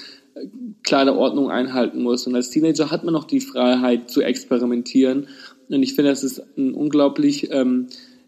klare 0.84 1.15
Ordnung 1.15 1.50
einhalten 1.50 2.02
muss. 2.02 2.28
Und 2.28 2.36
als 2.36 2.50
Teenager 2.50 2.91
hat 2.91 3.04
man 3.04 3.13
noch 3.13 3.26
die 3.26 3.41
Freiheit 3.41 4.10
zu 4.10 4.22
experimentieren. 4.22 5.28
Und 5.70 5.84
ich 5.84 5.94
finde, 5.94 6.12
das 6.12 6.24
ist 6.24 6.44
ein 6.58 6.74
unglaublich, 6.74 7.50
ähm, 7.52 7.88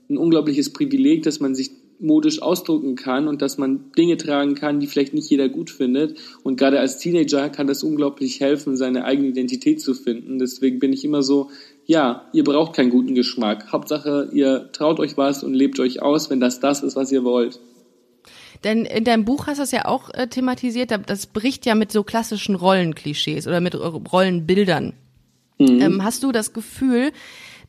ein 0.10 0.18
unglaubliches 0.18 0.72
Privileg, 0.72 1.24
dass 1.24 1.40
man 1.40 1.56
sich 1.56 1.72
modisch 2.00 2.42
ausdrücken 2.42 2.96
kann 2.96 3.28
und 3.28 3.42
dass 3.42 3.58
man 3.58 3.92
Dinge 3.98 4.18
tragen 4.18 4.56
kann, 4.56 4.80
die 4.80 4.88
vielleicht 4.88 5.14
nicht 5.14 5.30
jeder 5.30 5.48
gut 5.48 5.70
findet. 5.70 6.18
Und 6.44 6.58
gerade 6.58 6.80
als 6.80 6.98
Teenager 6.98 7.50
kann 7.50 7.68
das 7.68 7.84
unglaublich 7.84 8.40
helfen, 8.42 8.76
seine 8.76 9.06
eigene 9.06 9.30
Identität 9.30 9.82
zu 9.82 9.94
finden. 9.94 10.38
Deswegen 10.38 10.80
bin 10.80 10.92
ich 10.92 11.06
immer 11.06 11.24
so, 11.24 11.50
ja, 11.86 12.28
ihr 12.34 12.44
braucht 12.44 12.76
keinen 12.76 12.90
guten 12.90 13.16
Geschmack. 13.16 13.72
Hauptsache, 13.72 14.30
ihr 14.34 14.70
traut 14.74 15.00
euch 15.00 15.18
was 15.18 15.44
und 15.44 15.54
lebt 15.54 15.80
euch 15.80 16.02
aus, 16.02 16.30
wenn 16.30 16.40
das 16.40 16.60
das 16.60 16.84
ist, 16.84 16.96
was 16.96 17.12
ihr 17.12 17.24
wollt. 17.24 17.60
Denn 18.64 18.86
in 18.86 19.04
deinem 19.04 19.26
Buch 19.26 19.48
hast 19.48 19.58
du 19.58 19.64
es 19.64 19.72
ja 19.72 19.86
auch 19.86 20.10
äh, 20.14 20.28
thematisiert, 20.28 20.92
das 21.06 21.26
bricht 21.28 21.66
ja 21.66 21.76
mit 21.76 21.92
so 21.92 22.04
klassischen 22.04 22.56
Rollenklischees 22.56 23.48
oder 23.48 23.60
mit 23.60 23.76
Rollenbildern. 23.76 24.94
Mhm. 25.60 25.82
Ähm, 25.82 26.04
hast 26.04 26.24
du 26.24 26.32
das 26.32 26.54
Gefühl, 26.54 27.12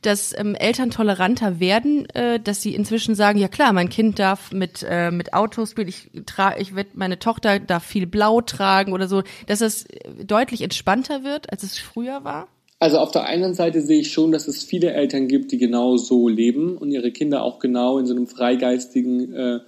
dass 0.01 0.37
ähm, 0.37 0.55
Eltern 0.55 0.91
toleranter 0.91 1.59
werden, 1.59 2.07
äh, 2.11 2.39
dass 2.39 2.61
sie 2.61 2.75
inzwischen 2.75 3.15
sagen, 3.15 3.39
ja 3.39 3.47
klar, 3.47 3.73
mein 3.73 3.89
Kind 3.89 4.19
darf 4.19 4.51
mit 4.51 4.85
äh, 4.87 5.11
mit 5.11 5.33
Autos 5.33 5.71
spielen, 5.71 5.87
ich 5.87 6.11
trage, 6.25 6.61
ich 6.61 6.75
werde 6.75 6.91
meine 6.93 7.19
Tochter 7.19 7.59
darf 7.59 7.83
viel 7.83 8.05
Blau 8.05 8.41
tragen 8.41 8.93
oder 8.93 9.07
so, 9.07 9.23
dass 9.47 9.61
es 9.61 9.85
deutlich 10.23 10.61
entspannter 10.61 11.23
wird, 11.23 11.51
als 11.51 11.63
es 11.63 11.77
früher 11.79 12.23
war? 12.23 12.47
Also 12.79 12.99
auf 12.99 13.11
der 13.11 13.23
einen 13.23 13.53
Seite 13.53 13.81
sehe 13.81 14.01
ich 14.01 14.11
schon, 14.11 14.31
dass 14.31 14.47
es 14.47 14.63
viele 14.63 14.91
Eltern 14.91 15.27
gibt, 15.27 15.51
die 15.51 15.57
genau 15.57 15.97
so 15.97 16.27
leben 16.27 16.77
und 16.77 16.91
ihre 16.91 17.11
Kinder 17.11 17.41
auch 17.43 17.59
genau 17.59 17.97
in 17.97 18.05
so 18.05 18.13
einem 18.13 18.27
freigeistigen 18.27 19.33
äh, 19.33 19.59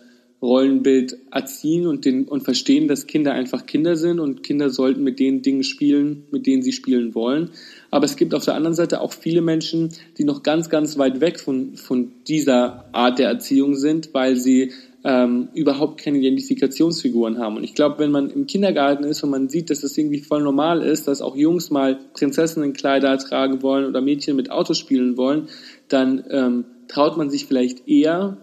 Rollenbild 0.42 1.18
erziehen 1.32 1.88
und, 1.88 2.06
den, 2.06 2.26
und 2.26 2.42
verstehen, 2.42 2.88
dass 2.88 3.08
Kinder 3.08 3.34
einfach 3.34 3.66
Kinder 3.66 3.96
sind 3.96 4.20
und 4.20 4.44
Kinder 4.44 4.70
sollten 4.70 5.04
mit 5.04 5.20
den 5.20 5.42
Dingen 5.42 5.64
spielen, 5.64 6.24
mit 6.32 6.46
denen 6.46 6.62
sie 6.62 6.74
spielen 6.74 7.16
wollen. 7.16 7.50
Aber 7.90 8.06
es 8.06 8.16
gibt 8.18 8.36
auf 8.36 8.46
der 8.46 8.54
anderen 8.54 8.76
Seite 8.76 9.02
auch 9.02 9.14
viele 9.14 9.42
Menschen, 9.42 9.90
die 10.18 10.24
noch 10.24 10.44
ganz, 10.44 10.70
ganz 10.70 10.98
weit 10.98 11.22
weg 11.22 11.40
von, 11.40 11.76
von 11.76 12.12
dieser 12.28 12.86
Art 12.94 13.18
der 13.18 13.30
Erziehung 13.30 13.76
sind, 13.76 14.14
weil 14.14 14.36
sie 14.36 14.74
ähm, 15.04 15.48
überhaupt 15.54 16.02
keine 16.02 16.20
Identifikationsfiguren 16.20 17.40
haben. 17.40 17.58
Und 17.58 17.64
ich 17.64 17.74
glaube, 17.74 17.98
wenn 17.98 18.12
man 18.12 18.30
im 18.30 18.46
Kindergarten 18.46 19.06
ist 19.06 19.24
und 19.24 19.32
man 19.32 19.50
sieht, 19.50 19.72
dass 19.72 19.82
das 19.82 19.98
irgendwie 19.98 20.20
voll 20.20 20.44
normal 20.44 20.84
ist, 20.84 21.08
dass 21.08 21.22
auch 21.22 21.36
Jungs 21.36 21.72
mal 21.72 21.98
Prinzessinnenkleider 22.14 23.18
tragen 23.18 23.64
wollen 23.64 23.86
oder 23.86 24.02
Mädchen 24.02 24.36
mit 24.36 24.52
Autos 24.52 24.78
spielen 24.78 25.18
wollen, 25.18 25.48
dann 25.88 26.24
ähm, 26.30 26.66
traut 26.88 27.18
man 27.18 27.30
sich 27.30 27.46
vielleicht 27.46 27.88
eher 27.88 28.38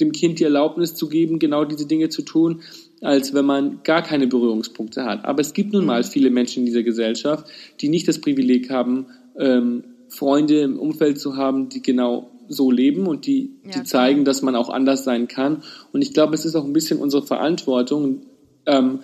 dem 0.00 0.12
Kind 0.12 0.38
die 0.38 0.44
Erlaubnis 0.44 0.94
zu 0.94 1.08
geben, 1.08 1.38
genau 1.38 1.64
diese 1.64 1.86
Dinge 1.86 2.08
zu 2.08 2.22
tun, 2.22 2.62
als 3.00 3.32
wenn 3.34 3.44
man 3.44 3.80
gar 3.82 4.02
keine 4.02 4.26
Berührungspunkte 4.26 5.04
hat. 5.04 5.24
Aber 5.24 5.40
es 5.40 5.52
gibt 5.52 5.72
nun 5.72 5.86
mal 5.86 6.02
viele 6.04 6.30
Menschen 6.30 6.60
in 6.60 6.66
dieser 6.66 6.82
Gesellschaft, 6.82 7.46
die 7.80 7.88
nicht 7.88 8.08
das 8.08 8.20
Privileg 8.20 8.70
haben, 8.70 9.06
ähm, 9.38 9.84
Freunde 10.08 10.60
im 10.60 10.78
Umfeld 10.78 11.18
zu 11.18 11.36
haben, 11.36 11.68
die 11.68 11.82
genau 11.82 12.30
so 12.48 12.70
leben 12.70 13.06
und 13.06 13.26
die, 13.26 13.52
ja, 13.64 13.70
die 13.70 13.84
zeigen, 13.84 14.24
dass 14.24 14.42
man 14.42 14.56
auch 14.56 14.68
anders 14.68 15.04
sein 15.04 15.28
kann. 15.28 15.62
Und 15.92 16.02
ich 16.02 16.12
glaube, 16.12 16.34
es 16.34 16.44
ist 16.44 16.56
auch 16.56 16.64
ein 16.64 16.72
bisschen 16.72 16.98
unsere 16.98 17.22
Verantwortung, 17.22 18.22
ähm, 18.66 19.00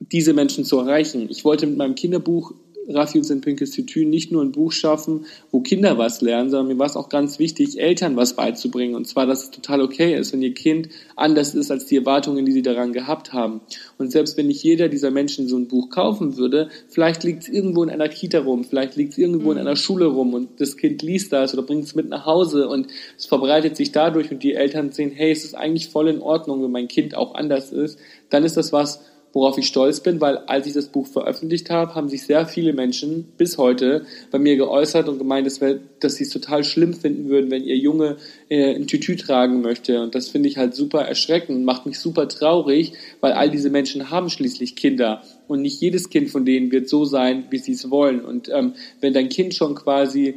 diese 0.00 0.32
Menschen 0.32 0.64
zu 0.64 0.78
erreichen. 0.78 1.26
Ich 1.28 1.44
wollte 1.44 1.66
mit 1.66 1.76
meinem 1.76 1.94
Kinderbuch 1.94 2.54
Raffi 2.88 3.18
und 3.18 3.24
sein 3.24 3.40
pinkes 3.40 3.70
Tütü 3.70 4.04
nicht 4.04 4.32
nur 4.32 4.42
ein 4.42 4.52
Buch 4.52 4.72
schaffen, 4.72 5.26
wo 5.50 5.60
Kinder 5.60 5.98
was 5.98 6.20
lernen, 6.20 6.50
sondern 6.50 6.68
mir 6.68 6.78
war 6.78 6.86
es 6.86 6.96
auch 6.96 7.08
ganz 7.08 7.38
wichtig, 7.38 7.78
Eltern 7.78 8.16
was 8.16 8.34
beizubringen. 8.34 8.94
Und 8.94 9.06
zwar, 9.06 9.26
dass 9.26 9.44
es 9.44 9.50
total 9.50 9.80
okay 9.80 10.16
ist, 10.18 10.32
wenn 10.32 10.42
ihr 10.42 10.54
Kind 10.54 10.88
anders 11.14 11.54
ist 11.54 11.70
als 11.70 11.86
die 11.86 11.96
Erwartungen, 11.96 12.44
die 12.44 12.52
sie 12.52 12.62
daran 12.62 12.92
gehabt 12.92 13.32
haben. 13.32 13.60
Und 13.98 14.10
selbst 14.10 14.36
wenn 14.36 14.48
nicht 14.48 14.62
jeder 14.62 14.88
dieser 14.88 15.10
Menschen 15.10 15.46
so 15.46 15.56
ein 15.56 15.68
Buch 15.68 15.90
kaufen 15.90 16.36
würde, 16.36 16.70
vielleicht 16.88 17.22
liegt 17.22 17.44
es 17.44 17.48
irgendwo 17.48 17.84
in 17.84 17.90
einer 17.90 18.08
Kita 18.08 18.40
rum, 18.40 18.64
vielleicht 18.64 18.96
liegt 18.96 19.12
es 19.12 19.18
irgendwo 19.18 19.50
mhm. 19.50 19.52
in 19.52 19.58
einer 19.58 19.76
Schule 19.76 20.06
rum 20.06 20.34
und 20.34 20.60
das 20.60 20.76
Kind 20.76 21.02
liest 21.02 21.32
das 21.32 21.54
oder 21.54 21.62
bringt 21.62 21.84
es 21.84 21.94
mit 21.94 22.08
nach 22.08 22.26
Hause 22.26 22.68
und 22.68 22.88
es 23.16 23.26
verbreitet 23.26 23.76
sich 23.76 23.92
dadurch 23.92 24.30
und 24.30 24.42
die 24.42 24.54
Eltern 24.54 24.90
sehen, 24.90 25.12
hey, 25.12 25.30
es 25.30 25.44
ist 25.44 25.54
eigentlich 25.54 25.88
voll 25.88 26.08
in 26.08 26.20
Ordnung, 26.20 26.62
wenn 26.62 26.70
mein 26.72 26.88
Kind 26.88 27.14
auch 27.14 27.34
anders 27.34 27.70
ist, 27.70 27.98
dann 28.30 28.44
ist 28.44 28.56
das 28.56 28.72
was, 28.72 29.00
worauf 29.32 29.56
ich 29.58 29.66
stolz 29.66 30.00
bin, 30.00 30.20
weil 30.20 30.36
als 30.36 30.66
ich 30.66 30.74
das 30.74 30.88
Buch 30.88 31.06
veröffentlicht 31.06 31.70
habe, 31.70 31.94
haben 31.94 32.08
sich 32.08 32.24
sehr 32.24 32.46
viele 32.46 32.72
Menschen 32.72 33.24
bis 33.38 33.56
heute 33.58 34.04
bei 34.30 34.38
mir 34.38 34.56
geäußert 34.56 35.08
und 35.08 35.18
gemeint, 35.18 35.46
dass, 35.46 35.60
dass 36.00 36.16
sie 36.16 36.24
es 36.24 36.30
total 36.30 36.64
schlimm 36.64 36.92
finden 36.92 37.28
würden, 37.28 37.50
wenn 37.50 37.64
ihr 37.64 37.76
Junge 37.76 38.16
äh, 38.48 38.74
ein 38.74 38.86
Tütü 38.86 39.16
tragen 39.16 39.62
möchte. 39.62 40.02
Und 40.02 40.14
das 40.14 40.28
finde 40.28 40.48
ich 40.48 40.58
halt 40.58 40.74
super 40.74 41.02
erschreckend 41.02 41.62
macht 41.64 41.86
mich 41.86 41.98
super 41.98 42.28
traurig, 42.28 42.92
weil 43.20 43.32
all 43.32 43.50
diese 43.50 43.70
Menschen 43.70 44.10
haben 44.10 44.28
schließlich 44.28 44.76
Kinder 44.76 45.22
und 45.48 45.62
nicht 45.62 45.80
jedes 45.80 46.10
Kind 46.10 46.30
von 46.30 46.44
denen 46.44 46.70
wird 46.70 46.88
so 46.88 47.04
sein, 47.04 47.44
wie 47.50 47.58
sie 47.58 47.72
es 47.72 47.90
wollen. 47.90 48.24
Und 48.24 48.48
ähm, 48.48 48.74
wenn 49.00 49.14
dein 49.14 49.28
Kind 49.28 49.54
schon 49.54 49.74
quasi 49.74 50.36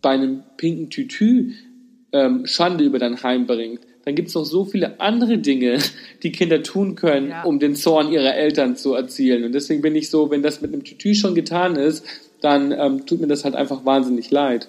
bei 0.00 0.10
einem 0.10 0.42
pinken 0.56 0.90
Tütü 0.90 1.52
ähm, 2.12 2.46
Schande 2.46 2.84
über 2.84 2.98
dein 2.98 3.22
Heim 3.22 3.46
bringt, 3.46 3.80
dann 4.04 4.14
gibt 4.14 4.28
es 4.28 4.34
noch 4.34 4.44
so 4.44 4.64
viele 4.64 5.00
andere 5.00 5.38
Dinge, 5.38 5.78
die 6.22 6.32
Kinder 6.32 6.62
tun 6.62 6.94
können, 6.94 7.30
ja. 7.30 7.42
um 7.42 7.58
den 7.58 7.76
Zorn 7.76 8.10
ihrer 8.10 8.34
Eltern 8.34 8.76
zu 8.76 8.94
erzielen. 8.94 9.44
Und 9.44 9.52
deswegen 9.52 9.82
bin 9.82 9.94
ich 9.94 10.10
so, 10.10 10.30
wenn 10.30 10.42
das 10.42 10.60
mit 10.60 10.72
einem 10.72 10.84
Tütü 10.84 11.14
schon 11.14 11.34
getan 11.34 11.76
ist, 11.76 12.04
dann 12.40 12.72
ähm, 12.72 13.06
tut 13.06 13.20
mir 13.20 13.26
das 13.26 13.44
halt 13.44 13.54
einfach 13.54 13.84
wahnsinnig 13.84 14.30
leid. 14.30 14.68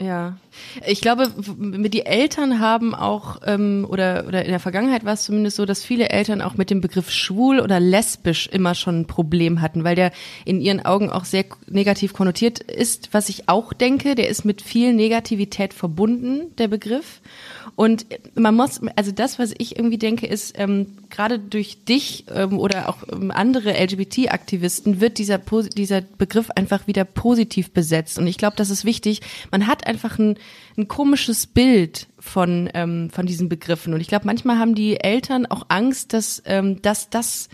Ja, 0.00 0.38
ich 0.86 1.02
glaube, 1.02 1.30
die 1.36 2.06
Eltern 2.06 2.58
haben 2.58 2.94
auch 2.94 3.40
ähm, 3.44 3.86
oder 3.86 4.24
oder 4.26 4.44
in 4.44 4.50
der 4.50 4.58
Vergangenheit 4.58 5.04
war 5.04 5.12
es 5.12 5.24
zumindest 5.24 5.56
so, 5.56 5.66
dass 5.66 5.84
viele 5.84 6.08
Eltern 6.08 6.40
auch 6.40 6.54
mit 6.54 6.70
dem 6.70 6.80
Begriff 6.80 7.10
schwul 7.10 7.60
oder 7.60 7.80
lesbisch 7.80 8.46
immer 8.46 8.74
schon 8.74 9.00
ein 9.00 9.06
Problem 9.06 9.60
hatten, 9.60 9.84
weil 9.84 9.96
der 9.96 10.10
in 10.46 10.62
ihren 10.62 10.82
Augen 10.84 11.10
auch 11.10 11.26
sehr 11.26 11.44
negativ 11.68 12.14
konnotiert 12.14 12.60
ist. 12.60 13.10
Was 13.12 13.28
ich 13.28 13.50
auch 13.50 13.74
denke, 13.74 14.14
der 14.14 14.28
ist 14.28 14.46
mit 14.46 14.62
viel 14.62 14.94
Negativität 14.94 15.74
verbunden, 15.74 16.56
der 16.56 16.68
Begriff. 16.68 17.20
Und 17.76 18.06
man 18.34 18.54
muss, 18.54 18.80
also 18.96 19.12
das, 19.12 19.38
was 19.38 19.54
ich 19.58 19.76
irgendwie 19.76 19.98
denke, 19.98 20.26
ist, 20.26 20.58
ähm, 20.58 20.98
gerade 21.08 21.38
durch 21.38 21.84
dich 21.84 22.24
ähm, 22.34 22.58
oder 22.58 22.88
auch 22.88 22.98
ähm, 23.10 23.30
andere 23.30 23.72
LGBT-Aktivisten 23.72 25.00
wird 25.00 25.18
dieser, 25.18 25.38
dieser 25.38 26.00
Begriff 26.00 26.50
einfach 26.50 26.86
wieder 26.86 27.04
positiv 27.04 27.72
besetzt. 27.72 28.18
Und 28.18 28.26
ich 28.26 28.38
glaube, 28.38 28.56
das 28.56 28.70
ist 28.70 28.84
wichtig. 28.84 29.20
Man 29.50 29.66
hat 29.66 29.86
einfach 29.90 30.18
ein, 30.18 30.38
ein 30.78 30.88
komisches 30.88 31.46
Bild 31.46 32.06
von, 32.18 32.70
ähm, 32.74 33.10
von 33.10 33.26
diesen 33.26 33.48
Begriffen. 33.48 33.92
Und 33.92 34.00
ich 34.00 34.08
glaube, 34.08 34.26
manchmal 34.26 34.58
haben 34.58 34.74
die 34.74 34.98
Eltern 34.98 35.46
auch 35.46 35.66
Angst, 35.68 36.12
dass, 36.12 36.42
ähm, 36.46 36.80
dass 36.80 37.10
das 37.10 37.48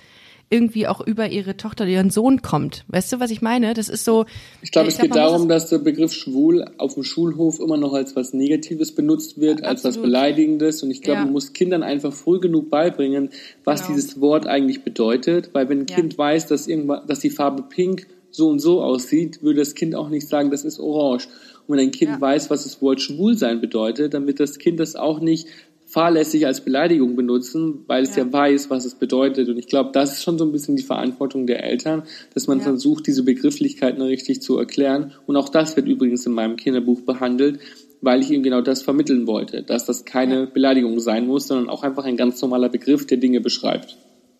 irgendwie 0.48 0.86
auch 0.86 1.00
über 1.04 1.28
ihre 1.28 1.56
Tochter, 1.56 1.86
ihren 1.86 2.10
Sohn 2.10 2.40
kommt. 2.40 2.84
Weißt 2.86 3.12
du, 3.12 3.18
was 3.18 3.32
ich 3.32 3.42
meine? 3.42 3.74
Das 3.74 3.88
ist 3.88 4.04
so. 4.04 4.26
Ich 4.62 4.70
glaube, 4.70 4.88
es 4.88 4.98
geht 4.98 5.14
darum, 5.14 5.48
dass 5.48 5.70
der 5.70 5.78
Begriff 5.78 6.12
schwul 6.12 6.64
auf 6.78 6.94
dem 6.94 7.02
Schulhof 7.02 7.58
immer 7.58 7.76
noch 7.76 7.94
als 7.94 8.14
was 8.14 8.32
Negatives 8.32 8.94
benutzt 8.94 9.40
wird, 9.40 9.64
als 9.64 9.82
was 9.82 9.98
Beleidigendes. 9.98 10.84
Und 10.84 10.92
ich 10.92 11.02
glaube, 11.02 11.18
ja. 11.18 11.24
man 11.24 11.32
muss 11.32 11.52
Kindern 11.52 11.82
einfach 11.82 12.12
früh 12.12 12.38
genug 12.38 12.70
beibringen, 12.70 13.30
was 13.64 13.82
genau. 13.82 13.96
dieses 13.96 14.20
Wort 14.20 14.46
eigentlich 14.46 14.84
bedeutet. 14.84 15.50
Weil 15.52 15.68
wenn 15.68 15.80
ein 15.80 15.86
ja. 15.88 15.96
Kind 15.96 16.16
weiß, 16.16 16.46
dass 16.46 16.68
irgendwas, 16.68 17.04
dass 17.06 17.18
die 17.18 17.30
Farbe 17.30 17.62
Pink 17.62 18.06
so 18.30 18.48
und 18.48 18.60
so 18.60 18.82
aussieht, 18.82 19.42
würde 19.42 19.60
das 19.60 19.74
Kind 19.74 19.94
auch 19.94 20.10
nicht 20.10 20.28
sagen, 20.28 20.50
das 20.50 20.64
ist 20.64 20.78
orange. 20.78 21.28
Und 21.66 21.76
wenn 21.76 21.86
ein 21.86 21.90
Kind 21.90 22.12
ja. 22.12 22.20
weiß, 22.20 22.50
was 22.50 22.64
das 22.64 22.80
Wort 22.82 23.00
schwul 23.00 23.36
sein 23.36 23.60
bedeutet, 23.60 24.14
dann 24.14 24.26
wird 24.26 24.40
das 24.40 24.58
Kind 24.58 24.80
das 24.80 24.96
auch 24.96 25.20
nicht 25.20 25.48
fahrlässig 25.86 26.46
als 26.46 26.62
Beleidigung 26.62 27.14
benutzen, 27.14 27.84
weil 27.86 28.02
es 28.02 28.16
ja, 28.16 28.24
ja 28.24 28.32
weiß, 28.32 28.70
was 28.70 28.84
es 28.84 28.96
bedeutet. 28.96 29.48
Und 29.48 29.56
ich 29.56 29.68
glaube, 29.68 29.90
das 29.92 30.14
ist 30.14 30.24
schon 30.24 30.36
so 30.36 30.44
ein 30.44 30.52
bisschen 30.52 30.76
die 30.76 30.82
Verantwortung 30.82 31.46
der 31.46 31.62
Eltern, 31.62 32.02
dass 32.34 32.48
man 32.48 32.58
ja. 32.58 32.64
versucht, 32.64 33.06
diese 33.06 33.22
Begrifflichkeiten 33.22 34.02
richtig 34.02 34.42
zu 34.42 34.58
erklären. 34.58 35.12
Und 35.26 35.36
auch 35.36 35.48
das 35.48 35.76
wird 35.76 35.86
übrigens 35.86 36.26
in 36.26 36.32
meinem 36.32 36.56
Kinderbuch 36.56 37.02
behandelt, 37.02 37.60
weil 38.00 38.20
ich 38.20 38.30
ihm 38.30 38.42
genau 38.42 38.60
das 38.60 38.82
vermitteln 38.82 39.26
wollte, 39.26 39.62
dass 39.62 39.86
das 39.86 40.04
keine. 40.04 40.46
Beleidigung 40.46 40.98
sein 41.00 41.26
muss, 41.26 41.46
sondern 41.46 41.68
auch 41.68 41.82
einfach 41.82 42.04
ein 42.04 42.16
ganz 42.16 42.42
normaler 42.42 42.68
Begriff, 42.68 43.06
der 43.06 43.18
Dinge 43.18 43.40
beschreibt. 43.40 43.96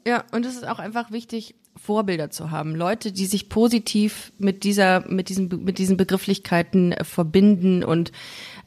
Ja, 0.07 0.23
und 0.31 0.47
es 0.47 0.55
ist 0.55 0.69
auch 0.69 0.79
einfach 0.79 1.11
wichtig, 1.11 1.57
Vorbilder 1.75 2.31
zu 2.31 2.53
haben. 2.53 2.77
Leute, 2.77 3.11
die 3.11 3.27
sich 3.27 3.49
positiv 3.49 4.31
mit 4.39 4.63
dieser, 4.63 5.05
mit 5.09 5.29
diesen, 5.29 5.65
mit 5.65 5.79
diesen 5.79 5.97
Begrifflichkeiten 5.97 6.93
äh, 6.93 7.03
verbinden 7.03 7.83
und 7.83 8.13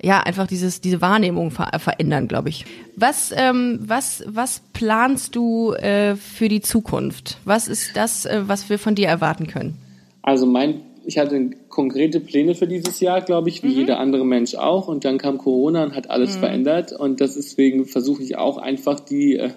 ja, 0.01 0.19
einfach 0.19 0.47
dieses, 0.47 0.81
diese 0.81 1.01
Wahrnehmung 1.01 1.51
ver 1.51 1.71
verändern, 1.79 2.27
glaube 2.27 2.49
ich. 2.49 2.65
Was, 2.97 3.33
ähm, 3.35 3.79
was, 3.81 4.23
was 4.27 4.61
planst 4.73 5.35
du 5.35 5.71
äh, 5.73 6.17
für 6.17 6.49
die 6.49 6.61
Zukunft? 6.61 7.37
Was 7.45 7.69
ist 7.69 7.95
das, 7.95 8.25
äh, 8.25 8.43
was 8.45 8.69
wir 8.69 8.77
von 8.77 8.95
dir 8.95 9.07
erwarten 9.07 9.47
können? 9.47 9.77
Also 10.21 10.45
mein 10.45 10.81
ich 11.05 11.17
hatte 11.17 11.49
konkrete 11.69 12.19
Pläne 12.19 12.53
für 12.53 12.67
dieses 12.67 12.99
Jahr, 12.99 13.21
glaube 13.21 13.49
ich, 13.49 13.63
wie 13.63 13.69
mhm. 13.69 13.79
jeder 13.79 13.99
andere 13.99 14.25
Mensch 14.25 14.53
auch. 14.53 14.87
Und 14.87 15.05
dann 15.05 15.17
kam 15.17 15.39
Corona 15.39 15.83
und 15.83 15.95
hat 15.95 16.09
alles 16.11 16.35
mhm. 16.35 16.39
verändert. 16.39 16.93
Und 16.93 17.19
deswegen 17.19 17.85
versuche 17.85 18.21
ich 18.21 18.37
auch 18.37 18.59
einfach 18.59 18.99
die 18.99 19.37
äh, 19.37 19.49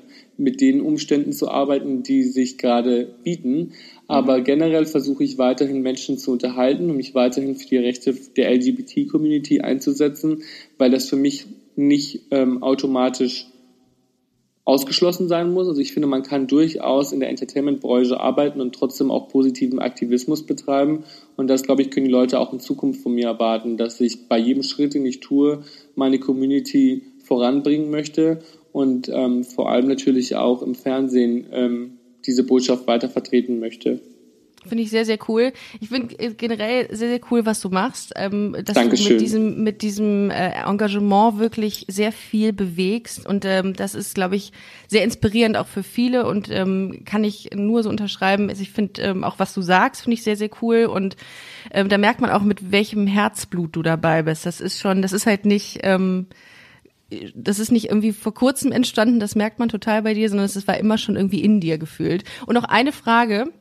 mit 0.43 0.61
den 0.61 0.81
Umständen 0.81 1.33
zu 1.33 1.49
arbeiten, 1.49 2.03
die 2.03 2.25
sich 2.25 2.59
gerade 2.59 3.15
bieten. 3.23 3.73
Aber 4.09 4.39
mhm. 4.39 4.45
generell 4.45 4.87
versuche 4.87 5.23
ich 5.23 5.39
weiterhin 5.39 5.83
Menschen 5.83 6.19
zu 6.19 6.33
unterhalten 6.33 6.91
und 6.91 6.97
mich 6.97 7.15
weiterhin 7.15 7.55
für 7.55 7.69
die 7.69 7.77
Rechte 7.77 8.15
der 8.37 8.53
LGBT-Community 8.53 9.61
einzusetzen, 9.61 10.43
weil 10.79 10.91
das 10.91 11.09
für 11.09 11.17
mich 11.17 11.47
nicht 11.77 12.27
ähm, 12.33 12.63
automatisch 12.63 13.47
ausgeschlossen 14.65 15.29
sein 15.29 15.53
muss. 15.53 15.69
Also 15.69 15.81
ich 15.81 15.93
finde, 15.93 16.09
man 16.09 16.23
kann 16.23 16.47
durchaus 16.47 17.13
in 17.13 17.21
der 17.21 17.31
Entertainment-Branche 17.31 18.19
arbeiten 18.19 18.61
und 18.61 18.75
trotzdem 18.75 19.11
auch 19.11 19.29
positiven 19.29 19.79
Aktivismus 19.79 20.45
betreiben. 20.45 21.05
Und 21.37 21.49
das, 21.49 21.63
glaube 21.63 21.83
ich, 21.83 21.91
können 21.91 22.07
die 22.07 22.13
Leute 22.13 22.39
auch 22.39 22.53
in 22.53 22.61
Zukunft 22.61 23.01
von 23.01 23.15
mir 23.15 23.27
erwarten, 23.27 23.77
dass 23.77 24.01
ich 24.01 24.29
bei 24.29 24.39
jedem 24.39 24.63
Schritt, 24.63 24.95
den 24.95 25.07
ich 25.07 25.21
tue, 25.21 25.63
meine 25.95 26.19
Community 26.19 27.03
voranbringen 27.25 27.91
möchte 27.91 28.43
und 28.73 29.09
ähm, 29.09 29.45
vor 29.45 29.71
allem 29.71 29.89
natürlich 29.89 30.37
auch 30.37 30.63
im 30.63 30.75
Fernsehen 30.75 31.47
ähm, 31.53 31.99
diese 32.27 32.45
Botschaft 32.45 32.87
weiter 32.87 33.09
vertreten 33.09 33.61
möchte. 33.61 34.01
Finde 34.65 34.85
ich 34.85 34.91
sehr, 34.91 35.05
sehr 35.05 35.19
cool. 35.29 35.53
Ich 35.81 35.89
finde 35.89 36.15
generell 36.35 36.87
sehr, 36.95 37.09
sehr 37.09 37.21
cool, 37.33 37.45
was 37.45 37.61
du 37.61 37.69
machst. 37.69 38.13
Ähm, 38.15 38.57
dass 38.65 38.75
Dankeschön. 38.75 39.07
du 39.07 39.13
mit 39.15 39.21
diesem, 39.21 39.65
mit 39.65 39.83
diesem 39.83 40.31
äh, 40.31 40.53
Engagement 40.65 41.41
wirklich 41.41 41.85
sehr 41.89 42.13
viel 42.13 42.53
bewegst. 42.53 43.27
Und 43.27 43.45
ähm, 43.45 43.75
das 43.75 43.97
ist, 43.97 44.15
glaube 44.15 44.37
ich, 44.37 44.53
sehr 44.87 45.03
inspirierend 45.03 45.57
auch 45.57 45.67
für 45.67 45.83
viele 45.83 46.27
und 46.29 46.49
ähm, 46.49 47.03
kann 47.05 47.25
ich 47.25 47.51
nur 47.55 47.83
so 47.83 47.89
unterschreiben. 47.89 48.49
Also 48.51 48.63
ich 48.63 48.71
finde 48.71 49.03
ähm, 49.03 49.25
auch, 49.25 49.41
was 49.41 49.53
du 49.53 49.63
sagst, 49.63 50.03
finde 50.03 50.15
ich 50.15 50.23
sehr, 50.23 50.37
sehr 50.37 50.51
cool. 50.63 50.85
Und 50.85 51.17
ähm, 51.73 51.89
da 51.89 51.99
merkt 51.99 52.21
man 52.21 52.31
auch, 52.31 52.43
mit 52.43 52.71
welchem 52.71 53.09
Herzblut 53.09 53.75
du 53.75 53.83
dabei 53.83 54.23
bist. 54.23 54.47
Das 54.47 54.61
ist 54.61 54.79
schon, 54.79 55.03
das 55.03 55.13
ist 55.13 55.27
halt 55.27 55.45
nicht. 55.45 55.81
Ähm, 55.83 56.27
das 57.35 57.59
ist 57.59 57.73
nicht 57.73 57.87
irgendwie 57.87 58.13
vor 58.13 58.35
kurzem 58.35 58.73
entstanden, 58.73 59.21
das 59.21 59.35
merkt 59.35 59.59
man 59.59 59.69
total 59.69 60.03
bei 60.03 60.15
dir, 60.15 60.29
sondern 60.29 60.47
es 60.47 60.67
war 60.67 60.79
immer 60.79 60.99
schon 60.99 61.17
irgendwie 61.17 61.43
in 61.43 61.61
dir 61.61 61.79
gefühlt. 61.79 62.25
Und 62.47 62.55
noch 62.55 62.65
eine 62.65 62.93
Frage, 62.93 63.53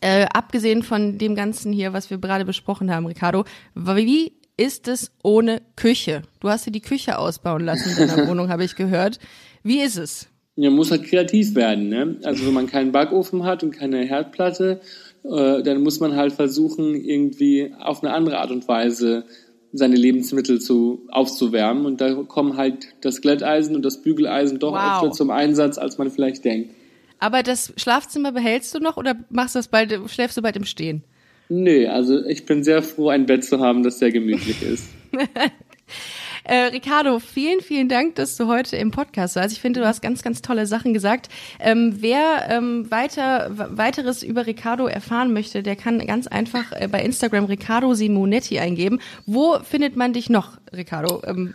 äh, 0.00 0.26
abgesehen 0.32 0.82
von 0.82 1.18
dem 1.18 1.34
Ganzen 1.34 1.72
hier, 1.72 1.92
was 1.92 2.10
wir 2.10 2.18
gerade 2.18 2.44
besprochen 2.44 2.90
haben, 2.90 3.06
Ricardo, 3.06 3.44
wie 3.74 4.32
ist 4.56 4.88
es 4.88 5.12
ohne 5.22 5.62
Küche? 5.76 6.22
Du 6.40 6.48
hast 6.48 6.66
dir 6.66 6.72
die 6.72 6.80
Küche 6.80 7.18
ausbauen 7.18 7.64
lassen 7.64 7.90
in 7.90 8.08
deiner 8.08 8.26
Wohnung, 8.28 8.48
habe 8.48 8.64
ich 8.64 8.76
gehört. 8.76 9.18
Wie 9.62 9.80
ist 9.80 9.96
es? 9.96 10.28
Ja, 10.56 10.70
muss 10.70 10.90
halt 10.90 11.04
kreativ 11.04 11.54
werden. 11.54 11.88
Ne? 11.88 12.16
Also 12.24 12.44
wenn 12.44 12.54
man 12.54 12.66
keinen 12.66 12.90
Backofen 12.90 13.44
hat 13.44 13.62
und 13.62 13.70
keine 13.70 14.04
Herdplatte, 14.04 14.80
äh, 15.24 15.62
dann 15.62 15.82
muss 15.82 16.00
man 16.00 16.16
halt 16.16 16.32
versuchen, 16.32 16.94
irgendwie 16.94 17.72
auf 17.78 18.02
eine 18.02 18.12
andere 18.12 18.38
Art 18.38 18.50
und 18.50 18.66
Weise 18.66 19.24
seine 19.72 19.96
Lebensmittel 19.96 20.60
zu 20.60 21.06
aufzuwärmen. 21.08 21.86
Und 21.86 22.00
da 22.00 22.14
kommen 22.14 22.56
halt 22.56 22.94
das 23.00 23.20
Glätteisen 23.20 23.76
und 23.76 23.84
das 23.84 24.02
Bügeleisen 24.02 24.58
doch 24.58 24.72
wow. 24.72 25.02
öfter 25.02 25.12
zum 25.12 25.30
Einsatz, 25.30 25.78
als 25.78 25.98
man 25.98 26.10
vielleicht 26.10 26.44
denkt. 26.44 26.70
Aber 27.18 27.42
das 27.42 27.72
Schlafzimmer 27.76 28.32
behältst 28.32 28.74
du 28.74 28.78
noch 28.78 28.96
oder 28.96 29.16
machst 29.30 29.54
du 29.54 29.58
das 29.58 29.68
bald, 29.68 29.92
schläfst 30.06 30.36
du 30.36 30.42
bald 30.42 30.56
im 30.56 30.64
Stehen? 30.64 31.02
Nö, 31.48 31.88
also 31.88 32.24
ich 32.26 32.44
bin 32.46 32.62
sehr 32.62 32.82
froh, 32.82 33.08
ein 33.08 33.26
Bett 33.26 33.44
zu 33.44 33.58
haben, 33.60 33.82
das 33.82 33.98
sehr 33.98 34.12
gemütlich 34.12 34.62
ist. 34.62 34.88
Äh, 36.48 36.70
Ricardo, 36.72 37.18
vielen, 37.18 37.60
vielen 37.60 37.90
Dank, 37.90 38.14
dass 38.14 38.38
du 38.38 38.46
heute 38.46 38.78
im 38.78 38.90
Podcast 38.90 39.36
warst. 39.36 39.52
Ich 39.52 39.60
finde, 39.60 39.80
du 39.80 39.86
hast 39.86 40.00
ganz, 40.00 40.22
ganz 40.22 40.40
tolle 40.40 40.66
Sachen 40.66 40.94
gesagt. 40.94 41.28
Ähm, 41.60 41.96
wer 42.00 42.48
ähm, 42.48 42.90
weiter, 42.90 43.50
weiteres 43.76 44.22
über 44.22 44.46
Ricardo 44.46 44.86
erfahren 44.86 45.34
möchte, 45.34 45.62
der 45.62 45.76
kann 45.76 45.98
ganz 46.06 46.26
einfach 46.26 46.72
äh, 46.72 46.88
bei 46.90 47.02
Instagram 47.02 47.44
Ricardo 47.44 47.92
Simonetti 47.92 48.58
eingeben. 48.58 48.98
Wo 49.26 49.58
findet 49.62 49.96
man 49.96 50.14
dich 50.14 50.30
noch, 50.30 50.52
Ricardo? 50.74 51.20
Ähm, 51.26 51.52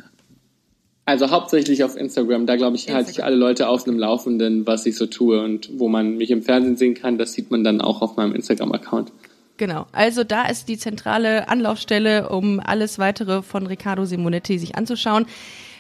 also 1.06 1.32
hauptsächlich 1.32 1.84
auf 1.84 1.98
Instagram. 1.98 2.46
Da 2.46 2.56
glaube 2.56 2.76
ich, 2.76 2.92
halte 2.92 3.10
ich 3.10 3.24
alle 3.24 3.36
Leute 3.36 3.70
auf 3.70 3.86
dem 3.86 3.98
Laufenden, 3.98 4.68
was 4.68 4.86
ich 4.86 4.96
so 4.96 5.08
tue 5.08 5.44
und 5.44 5.72
wo 5.74 5.90
man 5.90 6.18
mich 6.18 6.30
im 6.30 6.44
Fernsehen 6.44 6.78
sehen 6.78 6.94
kann. 6.94 7.18
Das 7.18 7.34
sieht 7.34 7.50
man 7.50 7.64
dann 7.64 7.82
auch 7.82 8.04
auf 8.04 8.16
meinem 8.16 8.36
Instagram-Account. 8.36 9.12
Genau. 9.58 9.86
Also 9.92 10.24
da 10.24 10.46
ist 10.46 10.68
die 10.68 10.78
zentrale 10.78 11.48
Anlaufstelle, 11.48 12.30
um 12.30 12.60
alles 12.60 12.98
weitere 12.98 13.44
von 13.44 13.68
Riccardo 13.68 14.06
Simonetti 14.06 14.58
sich 14.58 14.76
anzuschauen. 14.76 15.28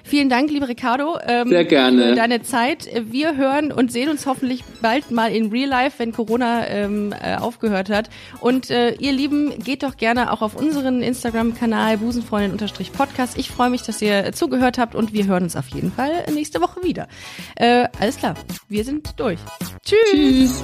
Vielen 0.05 0.27
Dank, 0.27 0.51
liebe 0.51 0.67
Ricardo. 0.67 1.17
Ähm, 1.25 1.47
Sehr 1.47 1.63
gerne. 1.63 2.09
Für 2.09 2.15
deine 2.15 2.41
Zeit. 2.41 2.89
Wir 3.09 3.37
hören 3.37 3.71
und 3.71 3.91
sehen 3.91 4.09
uns 4.09 4.25
hoffentlich 4.25 4.63
bald 4.81 5.11
mal 5.11 5.31
in 5.31 5.49
Real 5.49 5.69
Life, 5.69 5.97
wenn 5.97 6.11
Corona 6.11 6.67
ähm, 6.67 7.13
äh, 7.23 7.37
aufgehört 7.37 7.89
hat. 7.89 8.09
Und 8.41 8.69
äh, 8.69 8.95
ihr 8.95 9.13
Lieben, 9.13 9.57
geht 9.63 9.81
doch 9.81 9.95
gerne 9.95 10.33
auch 10.33 10.41
auf 10.41 10.55
unseren 10.55 11.01
Instagram-Kanal 11.01 11.97
busenfreundin-podcast. 11.99 13.37
Ich 13.37 13.49
freue 13.49 13.69
mich, 13.69 13.83
dass 13.83 14.01
ihr 14.01 14.33
zugehört 14.33 14.77
habt 14.77 14.93
und 14.93 15.13
wir 15.13 15.25
hören 15.25 15.43
uns 15.43 15.55
auf 15.55 15.69
jeden 15.69 15.91
Fall 15.91 16.25
nächste 16.33 16.59
Woche 16.59 16.83
wieder. 16.83 17.07
Äh, 17.55 17.87
alles 17.97 18.17
klar, 18.17 18.35
wir 18.67 18.83
sind 18.83 19.17
durch. 19.17 19.39
Tschüss. 19.85 19.99
Tschüss. 20.11 20.63